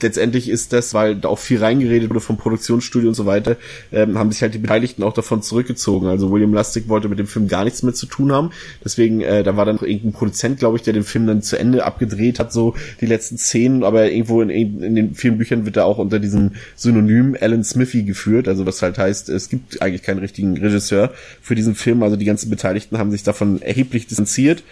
letztendlich 0.00 0.48
ist 0.48 0.72
das, 0.72 0.94
weil 0.94 1.16
da 1.16 1.28
auch 1.28 1.38
viel 1.38 1.58
reingeredet 1.58 2.10
wurde 2.10 2.20
vom 2.20 2.36
Produktionsstudio 2.36 3.08
und 3.08 3.14
so 3.14 3.26
weiter, 3.26 3.56
ähm, 3.92 4.18
haben 4.18 4.32
sich 4.32 4.42
halt 4.42 4.54
die 4.54 4.58
Beteiligten 4.58 5.02
auch 5.02 5.12
davon 5.12 5.42
zurückgezogen. 5.42 6.06
Also 6.06 6.30
William 6.30 6.52
Lustig 6.52 6.88
wollte 6.88 7.08
mit 7.08 7.18
dem 7.18 7.26
Film 7.26 7.48
gar 7.48 7.64
nichts 7.64 7.82
mehr 7.82 7.94
zu 7.94 8.06
tun 8.06 8.32
haben. 8.32 8.50
Deswegen, 8.84 9.20
äh, 9.20 9.42
da 9.42 9.56
war 9.56 9.64
dann 9.64 9.76
noch 9.76 9.82
irgendein 9.82 10.12
Produzent, 10.12 10.58
glaube 10.58 10.76
ich, 10.76 10.82
der 10.82 10.92
den 10.92 11.04
Film 11.04 11.26
dann 11.26 11.42
zu 11.42 11.58
Ende 11.58 11.84
abgedreht 11.84 12.38
hat, 12.38 12.52
so 12.52 12.74
die 13.00 13.06
letzten 13.06 13.38
Szenen, 13.38 13.84
aber 13.84 14.10
irgendwo 14.10 14.42
in, 14.42 14.50
in 14.50 14.94
den 14.94 15.14
vielen 15.14 15.38
Büchern 15.38 15.64
wird 15.64 15.76
er 15.76 15.86
auch 15.86 15.98
unter 15.98 16.18
diesem 16.18 16.52
Synonym 16.74 17.36
Alan 17.40 17.64
Smithy 17.64 18.04
geführt, 18.04 18.48
also 18.48 18.66
was 18.66 18.82
halt 18.82 18.98
heißt, 18.98 19.28
es 19.28 19.48
gibt 19.48 19.82
eigentlich 19.82 20.02
keinen 20.02 20.18
richtigen 20.18 20.56
Regisseur 20.56 21.12
für 21.40 21.54
diesen 21.54 21.74
Film, 21.74 22.02
also 22.02 22.16
die 22.16 22.24
ganzen 22.24 22.50
Beteiligten 22.50 22.98
haben 22.98 23.10
sich 23.10 23.22
davon 23.22 23.62
erheblich 23.62 24.06
distanziert 24.06 24.62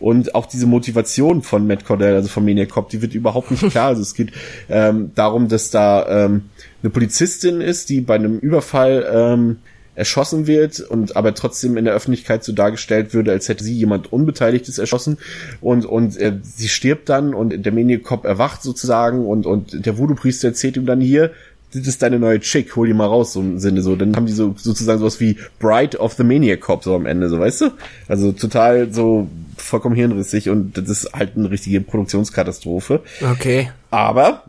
und 0.00 0.34
auch 0.34 0.46
diese 0.46 0.66
Motivation 0.66 1.42
von 1.42 1.66
Matt 1.66 1.84
Cordell, 1.84 2.14
also 2.14 2.28
von 2.28 2.44
Maniac 2.44 2.70
Cop, 2.70 2.88
die 2.88 3.02
wird 3.02 3.14
überhaupt 3.14 3.50
nicht 3.50 3.70
klar. 3.70 3.88
Also 3.88 4.02
es 4.02 4.14
geht 4.14 4.32
ähm, 4.68 5.12
darum, 5.14 5.48
dass 5.48 5.70
da 5.70 6.24
ähm, 6.24 6.42
eine 6.82 6.90
Polizistin 6.90 7.60
ist, 7.60 7.88
die 7.88 8.00
bei 8.00 8.14
einem 8.14 8.38
Überfall 8.38 9.06
ähm, 9.10 9.56
erschossen 9.94 10.46
wird 10.46 10.80
und 10.80 11.16
aber 11.16 11.34
trotzdem 11.34 11.76
in 11.76 11.84
der 11.84 11.94
Öffentlichkeit 11.94 12.42
so 12.44 12.52
dargestellt 12.52 13.14
würde, 13.14 13.30
als 13.30 13.48
hätte 13.48 13.62
sie 13.62 13.74
jemand 13.74 14.12
Unbeteiligtes 14.12 14.78
erschossen 14.78 15.18
und 15.60 15.86
und 15.86 16.16
äh, 16.16 16.38
sie 16.42 16.68
stirbt 16.68 17.08
dann 17.08 17.32
und 17.32 17.64
der 17.64 17.72
Maniac 17.72 18.02
Cop 18.02 18.24
erwacht 18.24 18.62
sozusagen 18.62 19.26
und 19.26 19.46
und 19.46 19.86
der 19.86 19.96
Voodoo-Priester 19.96 20.48
erzählt 20.48 20.76
ihm 20.76 20.86
dann 20.86 21.00
hier, 21.00 21.30
das 21.74 21.86
ist 21.88 22.02
deine 22.02 22.18
neue 22.18 22.40
Chick, 22.40 22.76
hol 22.76 22.86
die 22.86 22.94
mal 22.94 23.06
raus, 23.06 23.32
so 23.32 23.40
im 23.40 23.58
Sinne 23.58 23.82
so. 23.82 23.96
Dann 23.96 24.16
haben 24.16 24.26
die 24.26 24.32
so 24.32 24.54
sozusagen 24.56 24.98
sowas 24.98 25.20
wie 25.20 25.38
Bride 25.58 25.98
of 25.98 26.14
the 26.14 26.24
Maniac 26.24 26.60
Cop 26.60 26.84
so 26.84 26.94
am 26.94 27.06
Ende, 27.06 27.28
so 27.28 27.38
weißt 27.38 27.60
du? 27.62 27.70
Also 28.08 28.32
total 28.32 28.92
so 28.92 29.28
vollkommen 29.56 29.94
hirnrissig 29.94 30.50
und 30.50 30.76
das 30.76 30.88
ist 30.88 31.12
halt 31.12 31.36
eine 31.36 31.50
richtige 31.50 31.80
Produktionskatastrophe. 31.80 33.02
Okay. 33.22 33.70
Aber 33.90 34.44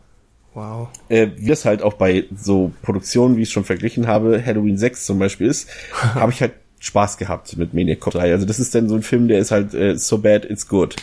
Wow. 0.56 0.88
Äh, 1.10 1.28
wie 1.36 1.50
es 1.50 1.66
halt 1.66 1.82
auch 1.82 1.92
bei 1.92 2.24
so 2.34 2.72
Produktionen, 2.80 3.36
wie 3.36 3.42
ich 3.42 3.48
es 3.48 3.52
schon 3.52 3.64
verglichen 3.64 4.06
habe, 4.06 4.42
Halloween 4.42 4.78
6 4.78 5.04
zum 5.04 5.18
Beispiel 5.18 5.48
ist, 5.48 5.68
habe 5.92 6.32
ich 6.32 6.40
halt 6.40 6.52
Spaß 6.80 7.18
gehabt 7.18 7.58
mit 7.58 7.74
Maniac 7.74 8.00
Cop 8.00 8.14
3. 8.14 8.32
Also 8.32 8.46
das 8.46 8.58
ist 8.58 8.74
dann 8.74 8.88
so 8.88 8.94
ein 8.94 9.02
Film, 9.02 9.28
der 9.28 9.38
ist 9.38 9.50
halt 9.50 9.74
äh, 9.74 9.98
so 9.98 10.16
bad 10.16 10.46
it's 10.46 10.66
good. 10.66 10.96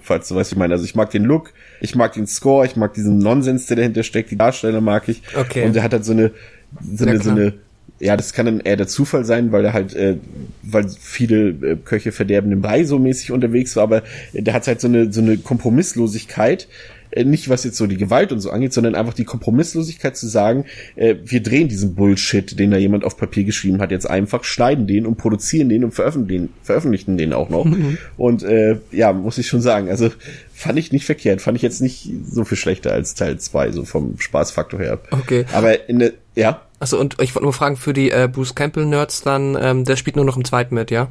Falls 0.00 0.28
du 0.28 0.34
weißt, 0.34 0.50
wie 0.50 0.54
ich 0.54 0.58
meine. 0.58 0.72
Also 0.72 0.86
ich 0.86 0.94
mag 0.94 1.10
den 1.10 1.24
Look, 1.24 1.52
ich 1.80 1.94
mag 1.94 2.12
den 2.12 2.26
Score, 2.26 2.66
ich 2.66 2.76
mag 2.76 2.94
diesen 2.94 3.18
Nonsens, 3.18 3.66
der 3.66 3.76
dahinter 3.76 4.02
steckt, 4.02 4.30
die 4.30 4.36
Darsteller 4.36 4.80
mag 4.80 5.08
ich. 5.08 5.22
Okay. 5.34 5.64
Und 5.64 5.74
der 5.74 5.82
hat 5.82 5.92
halt 5.92 6.04
so 6.04 6.12
eine, 6.12 6.32
so 6.80 7.04
eine, 7.04 7.20
so 7.20 7.30
eine, 7.30 7.54
ja, 7.98 8.16
das 8.16 8.32
kann 8.32 8.46
dann 8.46 8.60
eher 8.60 8.76
der 8.76 8.86
Zufall 8.86 9.24
sein, 9.24 9.52
weil 9.52 9.64
er 9.64 9.72
halt, 9.72 9.94
äh, 9.94 10.16
weil 10.62 10.88
viele 10.88 11.48
äh, 11.48 11.76
Köche 11.76 12.12
verderben 12.12 12.50
den 12.50 12.60
Brei 12.60 12.84
so 12.84 12.98
mäßig 12.98 13.32
unterwegs 13.32 13.76
war, 13.76 13.84
aber 13.84 14.02
der 14.32 14.52
hat 14.54 14.66
halt 14.66 14.80
so 14.80 14.88
eine, 14.88 15.12
so 15.12 15.20
eine 15.20 15.38
Kompromisslosigkeit, 15.38 16.68
äh, 17.16 17.24
nicht 17.24 17.48
was 17.48 17.64
jetzt 17.64 17.76
so 17.76 17.86
die 17.86 17.96
Gewalt 17.96 18.32
und 18.32 18.40
so 18.40 18.50
angeht, 18.50 18.72
sondern 18.72 18.94
einfach 18.94 19.14
die 19.14 19.24
Kompromisslosigkeit 19.24 20.16
zu 20.16 20.26
sagen, 20.26 20.66
äh, 20.94 21.16
wir 21.24 21.42
drehen 21.42 21.68
diesen 21.68 21.94
Bullshit, 21.94 22.58
den 22.58 22.70
da 22.70 22.76
jemand 22.76 23.04
auf 23.04 23.16
Papier 23.16 23.44
geschrieben 23.44 23.80
hat, 23.80 23.90
jetzt 23.90 24.08
einfach, 24.08 24.44
schneiden 24.44 24.86
den 24.86 25.06
und 25.06 25.16
produzieren 25.16 25.68
den 25.68 25.84
und 25.84 25.92
veröffentlichen, 25.92 26.50
veröffentlichen 26.62 27.16
den 27.16 27.32
auch 27.32 27.48
noch. 27.48 27.64
Mhm. 27.64 27.98
Und 28.16 28.42
äh, 28.42 28.78
ja, 28.92 29.12
muss 29.12 29.38
ich 29.38 29.48
schon 29.48 29.60
sagen, 29.60 29.88
also 29.88 30.10
fand 30.52 30.78
ich 30.78 30.92
nicht 30.92 31.04
verkehrt, 31.04 31.40
fand 31.40 31.56
ich 31.56 31.62
jetzt 31.62 31.80
nicht 31.80 32.10
so 32.30 32.44
viel 32.44 32.58
schlechter 32.58 32.92
als 32.92 33.14
Teil 33.14 33.38
2, 33.38 33.72
so 33.72 33.84
vom 33.84 34.18
Spaßfaktor 34.18 34.80
her. 34.80 34.98
Okay. 35.10 35.44
Aber 35.52 35.88
in 35.88 35.98
der, 35.98 36.12
ja. 36.34 36.62
Also 36.78 37.00
und 37.00 37.16
ich 37.20 37.34
wollte 37.34 37.44
nur 37.44 37.52
fragen, 37.52 37.76
für 37.76 37.92
die 37.92 38.10
äh, 38.10 38.28
Bruce 38.30 38.54
Campbell-Nerds 38.54 39.22
dann, 39.22 39.56
ähm, 39.60 39.84
der 39.84 39.96
spielt 39.96 40.16
nur 40.16 40.24
noch 40.24 40.36
im 40.36 40.44
zweiten 40.44 40.74
mit, 40.74 40.90
ja? 40.90 41.08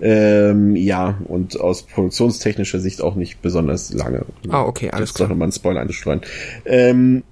Ähm, 0.00 0.76
ja, 0.76 1.18
und 1.26 1.58
aus 1.60 1.82
produktionstechnischer 1.82 2.80
Sicht 2.80 3.02
auch 3.02 3.14
nicht 3.14 3.40
besonders 3.42 3.92
lange. 3.92 4.24
Ah, 4.48 4.62
okay, 4.62 4.90
alles 4.90 5.14
klar. 5.14 5.28
noch 5.28 5.36
mal 5.36 5.44
einen 5.44 5.52
Spoiler 5.52 5.80
einzustreuen. 5.80 6.20
Ähm, 6.64 7.22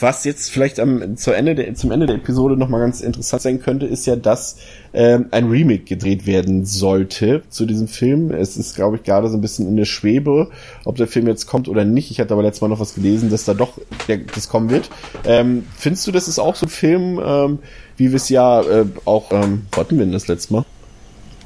was 0.00 0.24
jetzt 0.24 0.50
vielleicht 0.50 0.78
am, 0.80 1.16
zu 1.16 1.32
Ende 1.32 1.54
der, 1.54 1.74
zum 1.74 1.90
Ende 1.90 2.06
der 2.06 2.16
Episode 2.16 2.56
nochmal 2.56 2.80
ganz 2.80 3.00
interessant 3.00 3.42
sein 3.42 3.60
könnte, 3.60 3.86
ist 3.86 4.06
ja, 4.06 4.16
dass 4.16 4.58
ähm, 4.92 5.26
ein 5.30 5.48
Remake 5.48 5.84
gedreht 5.84 6.26
werden 6.26 6.64
sollte 6.64 7.42
zu 7.48 7.66
diesem 7.66 7.88
Film. 7.88 8.30
Es 8.30 8.56
ist, 8.56 8.74
glaube 8.74 8.96
ich, 8.96 9.04
gerade 9.04 9.28
so 9.28 9.36
ein 9.36 9.40
bisschen 9.40 9.68
in 9.68 9.76
der 9.76 9.84
Schwebe, 9.84 10.50
ob 10.84 10.96
der 10.96 11.06
Film 11.06 11.26
jetzt 11.26 11.46
kommt 11.46 11.68
oder 11.68 11.84
nicht. 11.84 12.10
Ich 12.10 12.20
hatte 12.20 12.34
aber 12.34 12.42
letztes 12.42 12.60
Mal 12.60 12.68
noch 12.68 12.80
was 12.80 12.94
gelesen, 12.94 13.30
dass 13.30 13.44
da 13.44 13.54
doch 13.54 13.78
der, 14.08 14.18
das 14.18 14.48
kommen 14.48 14.70
wird. 14.70 14.90
Ähm, 15.24 15.64
findest 15.76 16.06
du, 16.06 16.12
das 16.12 16.28
ist 16.28 16.38
auch 16.38 16.56
so 16.56 16.66
ein 16.66 16.70
Film, 16.70 17.20
ähm, 17.24 17.58
wie 17.96 18.10
wir 18.10 18.16
es 18.16 18.28
ja 18.28 18.60
äh, 18.62 18.86
auch, 19.04 19.32
ähm, 19.32 19.62
hatten 19.74 19.96
wir 19.98 20.04
denn 20.04 20.12
das 20.12 20.28
letzte 20.28 20.52
Mal? 20.52 20.64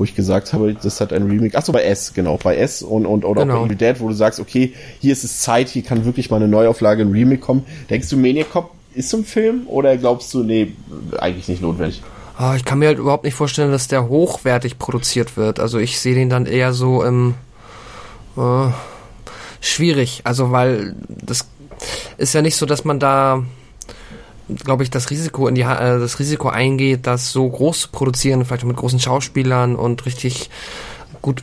Wo 0.01 0.05
ich 0.05 0.15
gesagt 0.15 0.55
habe, 0.55 0.75
das 0.75 0.99
hat 1.03 1.13
ein 1.13 1.25
Remake. 1.25 1.57
Achso, 1.57 1.73
bei 1.73 1.83
S, 1.85 2.15
genau, 2.15 2.39
bei 2.43 2.57
S 2.57 2.81
und, 2.81 3.05
und 3.05 3.23
oder 3.27 3.43
genau. 3.43 3.57
auch 3.57 3.61
bei 3.61 3.67
Evil 3.67 3.77
Dead, 3.77 4.01
wo 4.01 4.09
du 4.09 4.15
sagst, 4.15 4.41
okay, 4.41 4.73
hier 4.99 5.13
ist 5.13 5.25
es 5.25 5.41
Zeit, 5.41 5.69
hier 5.69 5.83
kann 5.83 6.07
wirklich 6.07 6.31
mal 6.31 6.37
eine 6.37 6.49
Neuauflage, 6.49 7.03
ein 7.03 7.11
Remake 7.11 7.43
kommen. 7.43 7.67
Denkst 7.91 8.09
du, 8.09 8.17
Maniac 8.17 8.51
Cop 8.51 8.71
ist 8.95 9.11
so 9.11 9.19
ein 9.19 9.25
Film 9.27 9.67
oder 9.67 9.99
glaubst 9.99 10.33
du, 10.33 10.43
nee, 10.43 10.73
eigentlich 11.19 11.49
nicht 11.49 11.61
notwendig? 11.61 12.03
Oh, 12.41 12.55
ich 12.57 12.65
kann 12.65 12.79
mir 12.79 12.87
halt 12.87 12.99
überhaupt 12.99 13.25
nicht 13.25 13.35
vorstellen, 13.35 13.71
dass 13.71 13.89
der 13.89 14.09
hochwertig 14.09 14.79
produziert 14.79 15.37
wird. 15.37 15.61
Also 15.61 15.79
ich 15.79 16.01
sehe 16.01 16.15
den 16.15 16.31
dann 16.31 16.47
eher 16.47 16.73
so 16.73 17.05
im 17.05 17.35
äh, 18.39 18.69
schwierig. 19.61 20.23
Also 20.25 20.51
weil 20.51 20.95
das 21.07 21.47
ist 22.17 22.33
ja 22.33 22.41
nicht 22.41 22.57
so, 22.57 22.65
dass 22.65 22.87
man 22.87 22.99
da 22.99 23.45
glaube 24.57 24.83
ich, 24.83 24.91
das 24.91 25.11
Risiko 25.11 25.49
in 25.49 25.55
die 25.55 25.63
äh, 25.63 25.99
das 25.99 26.19
Risiko 26.19 26.49
eingeht, 26.49 27.07
das 27.07 27.33
so 27.33 27.49
groß 27.49 27.81
zu 27.83 27.89
produzieren, 27.91 28.45
vielleicht 28.45 28.65
mit 28.65 28.77
großen 28.77 29.01
Schauspielern 29.01 29.77
und 29.77 30.07
richtig 30.07 30.51
gut 31.23 31.43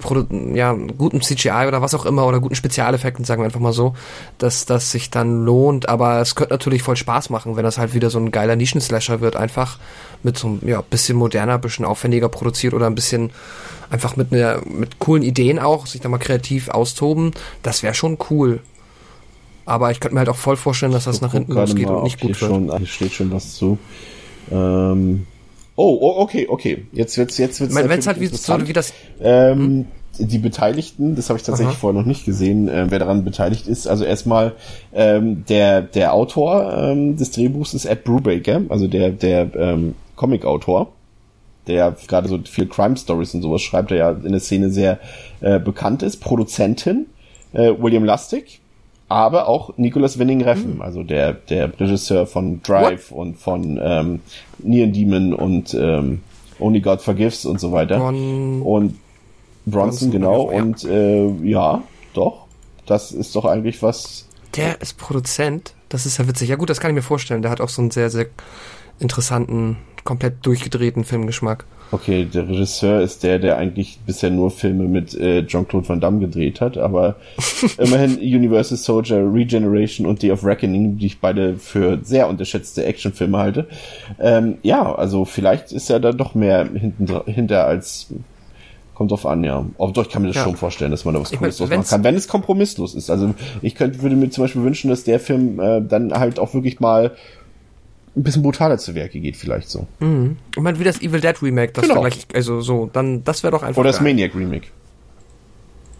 ja 0.54 0.74
guten 0.74 1.22
CGI 1.22 1.66
oder 1.68 1.82
was 1.82 1.94
auch 1.94 2.06
immer 2.06 2.26
oder 2.26 2.40
guten 2.40 2.56
Spezialeffekten 2.56 3.26
sagen 3.26 3.42
wir 3.42 3.46
einfach 3.46 3.60
mal 3.60 3.74
so, 3.74 3.96
dass 4.38 4.66
das 4.66 4.92
sich 4.92 5.10
dann 5.10 5.46
lohnt, 5.46 5.90
aber 5.90 6.20
es 6.20 6.36
könnte 6.36 6.54
natürlich 6.54 6.82
voll 6.84 6.96
Spaß 6.96 7.30
machen, 7.30 7.56
wenn 7.56 7.64
das 7.64 7.78
halt 7.78 7.94
wieder 7.94 8.10
so 8.10 8.20
ein 8.20 8.32
geiler 8.32 8.56
Nischenslasher 8.56 9.22
wird, 9.22 9.36
einfach 9.36 9.78
mit 10.24 10.38
so 10.38 10.48
einem 10.48 10.62
ja 10.66 10.82
bisschen 10.82 11.18
moderner, 11.18 11.58
bisschen 11.58 11.86
aufwendiger 11.86 12.30
produziert 12.30 12.74
oder 12.74 12.88
ein 12.88 12.96
bisschen 12.96 13.32
einfach 13.90 14.16
mit 14.16 14.34
einer 14.34 14.62
mit 14.66 15.00
coolen 15.00 15.24
Ideen 15.24 15.60
auch, 15.60 15.86
sich 15.86 16.02
da 16.02 16.10
mal 16.10 16.18
kreativ 16.18 16.70
austoben, 16.70 17.32
das 17.64 17.84
wäre 17.84 17.94
schon 17.94 18.18
cool. 18.30 18.60
Aber 19.68 19.92
ich 19.92 20.00
könnte 20.00 20.16
mir 20.16 20.20
halt 20.20 20.30
auch 20.30 20.38
voll 20.38 20.56
vorstellen, 20.56 20.94
dass 20.94 21.04
das 21.04 21.20
nach 21.20 21.34
hinten 21.34 21.52
losgeht 21.52 21.88
und 21.88 22.04
nicht 22.04 22.22
gut 22.22 22.30
wird. 22.30 22.52
Schon, 22.52 22.78
hier 22.78 22.88
steht 22.88 23.12
schon 23.12 23.32
was 23.32 23.54
zu. 23.56 23.78
Ähm, 24.50 25.28
oh, 25.76 25.98
oh, 26.00 26.22
okay, 26.22 26.48
okay. 26.50 26.88
Jetzt 26.94 27.18
wird's, 27.18 27.38
jetzt 27.38 27.60
wird's. 27.60 27.76
Wenn 27.76 27.92
es 27.92 28.08
halt 28.08 28.20
wie, 28.22 28.28
so, 28.28 28.68
wie 28.68 28.74
das. 28.74 28.94
Ähm, 29.22 29.60
hm? 29.60 29.86
Die 30.20 30.40
Beteiligten, 30.40 31.16
das 31.16 31.30
habe 31.30 31.38
ich 31.38 31.44
tatsächlich 31.44 31.76
Aha. 31.76 31.80
vorher 31.80 32.00
noch 32.00 32.08
nicht 32.08 32.26
gesehen, 32.26 32.70
äh, 32.70 32.88
wer 32.90 32.98
daran 32.98 33.24
beteiligt 33.24 33.68
ist. 33.68 33.88
Also 33.88 34.04
erstmal 34.04 34.56
ähm, 34.94 35.44
der 35.48 35.82
der 35.82 36.14
Autor 36.14 36.74
ähm, 36.76 37.18
des 37.18 37.32
Drehbuchs 37.32 37.76
ist 37.76 37.86
Ed 37.86 38.04
Brubaker, 38.04 38.62
also 38.70 38.88
der 38.88 39.12
der 39.12 39.54
ähm, 39.56 39.94
Comic-Autor 40.16 40.94
der 41.68 41.96
gerade 42.08 42.30
so 42.30 42.40
viel 42.50 42.68
Crime 42.68 42.98
Stories 42.98 43.34
und 43.34 43.42
sowas 43.42 43.62
schreibt, 43.62 43.92
der 43.92 43.98
ja 43.98 44.12
in 44.12 44.32
der 44.32 44.40
Szene 44.40 44.70
sehr 44.70 45.00
äh, 45.42 45.60
bekannt 45.60 46.02
ist. 46.02 46.18
Produzentin 46.22 47.08
äh, 47.54 47.74
William 47.78 48.06
Lustig, 48.06 48.62
aber 49.10 49.48
auch 49.48 49.78
Nicholas 49.78 50.20
Winning 50.20 50.42
Reffen, 50.42 50.76
mhm. 50.76 50.82
also 50.82 51.04
der, 51.04 51.34
der 51.34 51.80
Regisseur 51.80 52.28
von 52.28 52.62
Drive 52.62 53.12
What? 53.12 53.18
und 53.18 53.38
von 53.38 53.80
ähm, 53.82 54.20
Neon 54.60 54.92
Demon 54.92 55.34
und 55.34 55.74
ähm, 55.74 56.22
Only 56.60 56.82
God 56.82 57.02
Forgives 57.02 57.46
und 57.46 57.60
so 57.60 57.72
weiter. 57.72 57.98
Bron 57.98 58.62
und 58.62 59.00
Bronson, 59.66 60.10
Bronson 60.10 60.12
genau. 60.12 60.42
Und 60.42 60.84
äh, 60.86 61.28
ja, 61.44 61.84
doch. 62.14 62.46
Das 62.86 63.12
ist 63.12 63.36
doch 63.36 63.46
eigentlich 63.46 63.82
was. 63.84 64.28
Der 64.56 64.82
ist 64.82 64.98
Produzent. 64.98 65.74
Das 65.90 66.06
ist 66.06 66.18
ja 66.18 66.28
witzig. 66.28 66.50
Ja 66.50 66.56
gut, 66.56 66.70
das 66.70 66.80
kann 66.80 66.92
ich 66.92 66.96
mir 66.96 67.02
vorstellen. 67.02 67.42
Der 67.42 67.52
hat 67.52 67.62
auch 67.62 67.70
so 67.70 67.82
einen 67.82 67.92
sehr, 67.92 68.10
sehr 68.10 68.28
interessanten, 69.00 69.78
komplett 70.08 70.46
durchgedrehten 70.46 71.04
Filmgeschmack. 71.04 71.66
Okay, 71.92 72.24
der 72.24 72.48
Regisseur 72.48 73.02
ist 73.02 73.24
der, 73.24 73.40
der 73.40 73.58
eigentlich 73.58 74.00
bisher 74.06 74.30
nur 74.30 74.52
Filme 74.52 74.86
mit 74.86 75.14
äh, 75.14 75.46
Jean-Claude 75.46 75.90
Van 75.90 76.00
Damme 76.00 76.20
gedreht 76.20 76.62
hat, 76.62 76.78
aber 76.78 77.18
immerhin 77.78 78.18
Universal 78.18 78.78
Soldier, 78.78 79.18
Regeneration 79.18 80.08
und 80.08 80.24
Day 80.24 80.32
of 80.32 80.46
Reckoning, 80.46 80.98
die 80.98 81.08
ich 81.08 81.20
beide 81.20 81.58
für 81.58 82.00
sehr 82.04 82.30
unterschätzte 82.30 82.86
Actionfilme 82.86 83.38
halte. 83.38 83.68
Ähm, 84.18 84.60
ja, 84.64 84.96
also 84.96 85.26
vielleicht 85.26 85.74
ist 85.74 85.90
er 85.90 86.00
da 86.00 86.14
doch 86.14 86.36
mehr 86.36 86.66
hinten, 86.74 87.08
hinter 87.26 87.66
als 87.66 88.08
kommt 88.98 89.12
drauf 89.12 89.28
an, 89.28 89.44
ja. 89.44 89.64
Aber 89.78 89.92
doch, 89.92 90.04
ich 90.08 90.10
kann 90.10 90.24
mir 90.24 90.30
das 90.30 90.38
ja. 90.38 90.44
schon 90.44 90.56
vorstellen, 90.56 90.90
dass 90.90 91.06
man 91.06 91.14
da 91.14 91.20
was 91.22 91.32
Cooles 91.32 91.58
draus 91.58 91.70
machen 91.70 91.84
kann, 91.84 92.04
wenn 92.04 92.16
es 92.16 92.28
kompromisslos 92.28 92.96
ist. 92.96 93.12
Also 93.12 93.36
ich 93.62 93.76
könnte, 93.76 94.02
würde 94.02 94.16
mir 94.16 94.32
zum 94.32 94.46
Beispiel 94.46 94.64
wünschen, 94.64 94.90
dass 94.90 95.04
der 95.04 95.20
Film 95.20 95.60
äh, 95.60 95.82
dann 95.82 96.14
halt 96.14 96.40
auch 96.40 96.56
wirklich 96.56 96.80
mal 96.80 97.12
ein 98.18 98.24
bisschen 98.24 98.42
brutaler 98.42 98.78
zu 98.78 98.96
Werke 98.96 99.20
geht, 99.20 99.38
vielleicht 99.38 99.70
so. 99.70 99.88
Mhm. 100.00 100.38
Ich 100.56 100.62
meine, 100.62 100.80
wie 100.80 100.84
das 100.84 101.02
Evil 101.02 101.22
Dead 101.22 101.42
Remake, 101.42 101.74
das 101.74 101.88
genau. 101.88 102.02
gleich, 102.02 102.28
also 102.34 102.62
so, 102.62 102.90
dann, 102.92 103.24
das 103.24 103.44
wäre 103.44 103.52
doch 103.52 103.64
einfach. 103.64 103.80
Oder 103.80 103.90
das 103.90 104.00
geil. 104.00 104.14
Maniac 104.14 104.36
Remake. 104.36 104.68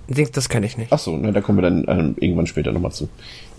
Dings, 0.08 0.32
das 0.32 0.50
kenne 0.50 0.66
ich 0.66 0.78
nicht. 0.78 0.92
Ach 0.92 1.00
so, 1.00 1.18
ne, 1.18 1.32
da 1.32 1.42
kommen 1.42 1.58
wir 1.58 1.64
dann 1.64 1.86
ähm, 1.88 2.16
irgendwann 2.20 2.48
später 2.48 2.72
nochmal 2.72 2.92
zu. 2.92 3.10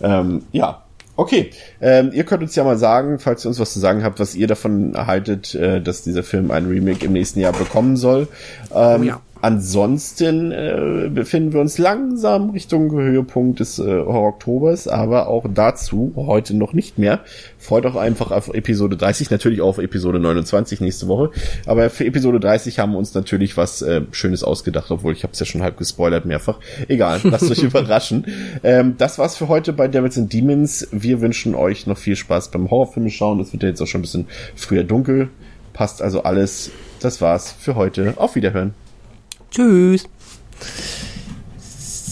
Ähm, 0.02 0.42
ja, 0.50 0.82
okay. 1.16 1.50
Ähm, 1.80 2.11
ihr 2.12 2.24
könnt 2.24 2.42
uns 2.42 2.56
ja 2.56 2.64
mal 2.64 2.78
sagen, 2.78 3.18
falls 3.18 3.44
ihr 3.44 3.48
uns 3.48 3.61
was 3.61 3.72
zu 3.72 3.80
sagen 3.80 4.02
habt, 4.02 4.18
was 4.18 4.34
ihr 4.34 4.46
davon 4.46 4.94
haltet, 4.96 5.54
äh, 5.54 5.80
dass 5.80 6.02
dieser 6.02 6.22
Film 6.22 6.50
ein 6.50 6.66
Remake 6.66 7.04
im 7.04 7.12
nächsten 7.12 7.40
Jahr 7.40 7.52
bekommen 7.52 7.96
soll. 7.96 8.28
Ähm, 8.74 9.00
Oh 9.00 9.04
ja. 9.04 9.20
Ansonsten 9.41 10.51
äh, 10.51 11.09
befinden 11.12 11.53
wir 11.53 11.61
uns 11.61 11.78
langsam 11.78 12.51
Richtung 12.51 12.91
Höhepunkt 12.91 13.61
des 13.61 13.78
äh, 13.78 13.82
Horror-Oktobers, 13.84 14.89
aber 14.89 15.28
auch 15.28 15.47
dazu 15.53 16.12
heute 16.16 16.57
noch 16.57 16.72
nicht 16.72 16.99
mehr. 16.99 17.20
Freut 17.59 17.86
auch 17.86 17.95
einfach 17.95 18.32
auf 18.32 18.53
Episode 18.53 18.97
30, 18.97 19.30
natürlich 19.30 19.61
auch 19.61 19.68
auf 19.68 19.78
Episode 19.78 20.18
29 20.18 20.80
nächste 20.80 21.07
Woche. 21.07 21.30
Aber 21.66 21.89
für 21.91 22.05
Episode 22.05 22.41
30 22.41 22.80
haben 22.80 22.93
wir 22.93 22.99
uns 22.99 23.14
natürlich 23.14 23.57
was 23.57 23.80
äh, 23.82 24.03
Schönes 24.11 24.43
ausgedacht, 24.43 24.91
obwohl 24.91 25.12
ich 25.12 25.22
habe 25.22 25.32
es 25.32 25.39
ja 25.39 25.47
schon 25.47 25.62
halb 25.62 25.76
gespoilert 25.76 26.24
mehrfach. 26.24 26.59
Egal, 26.89 27.20
lasst 27.24 27.51
euch 27.51 27.62
überraschen. 27.62 28.26
Ähm, 28.64 28.97
das 28.99 29.18
war's 29.18 29.36
für 29.36 29.49
heute 29.49 29.72
bei 29.72 29.86
Devils 29.86 30.18
and 30.18 30.32
Demons. 30.32 30.89
Wir 30.91 31.20
wünschen 31.20 31.55
euch 31.55 31.86
noch 31.86 31.99
viel 31.99 32.16
Spaß 32.16 32.51
beim 32.51 32.70
Horrorfilme 32.70 33.11
schauen. 33.11 33.39
Es 33.39 33.53
wird 33.53 33.62
ja 33.62 33.68
jetzt 33.68 33.80
auch 33.80 33.86
schon 33.86 34.01
ein 34.01 34.03
bisschen 34.03 34.26
früher 34.57 34.82
dunkel. 34.82 35.28
Passt 35.72 36.03
also 36.03 36.24
alles. 36.24 36.72
Das 37.01 37.20
war's 37.20 37.53
für 37.53 37.76
heute. 37.76 38.14
Auf 38.16 38.34
Wiederhören. 38.34 38.74
Tschüss. 39.51 40.05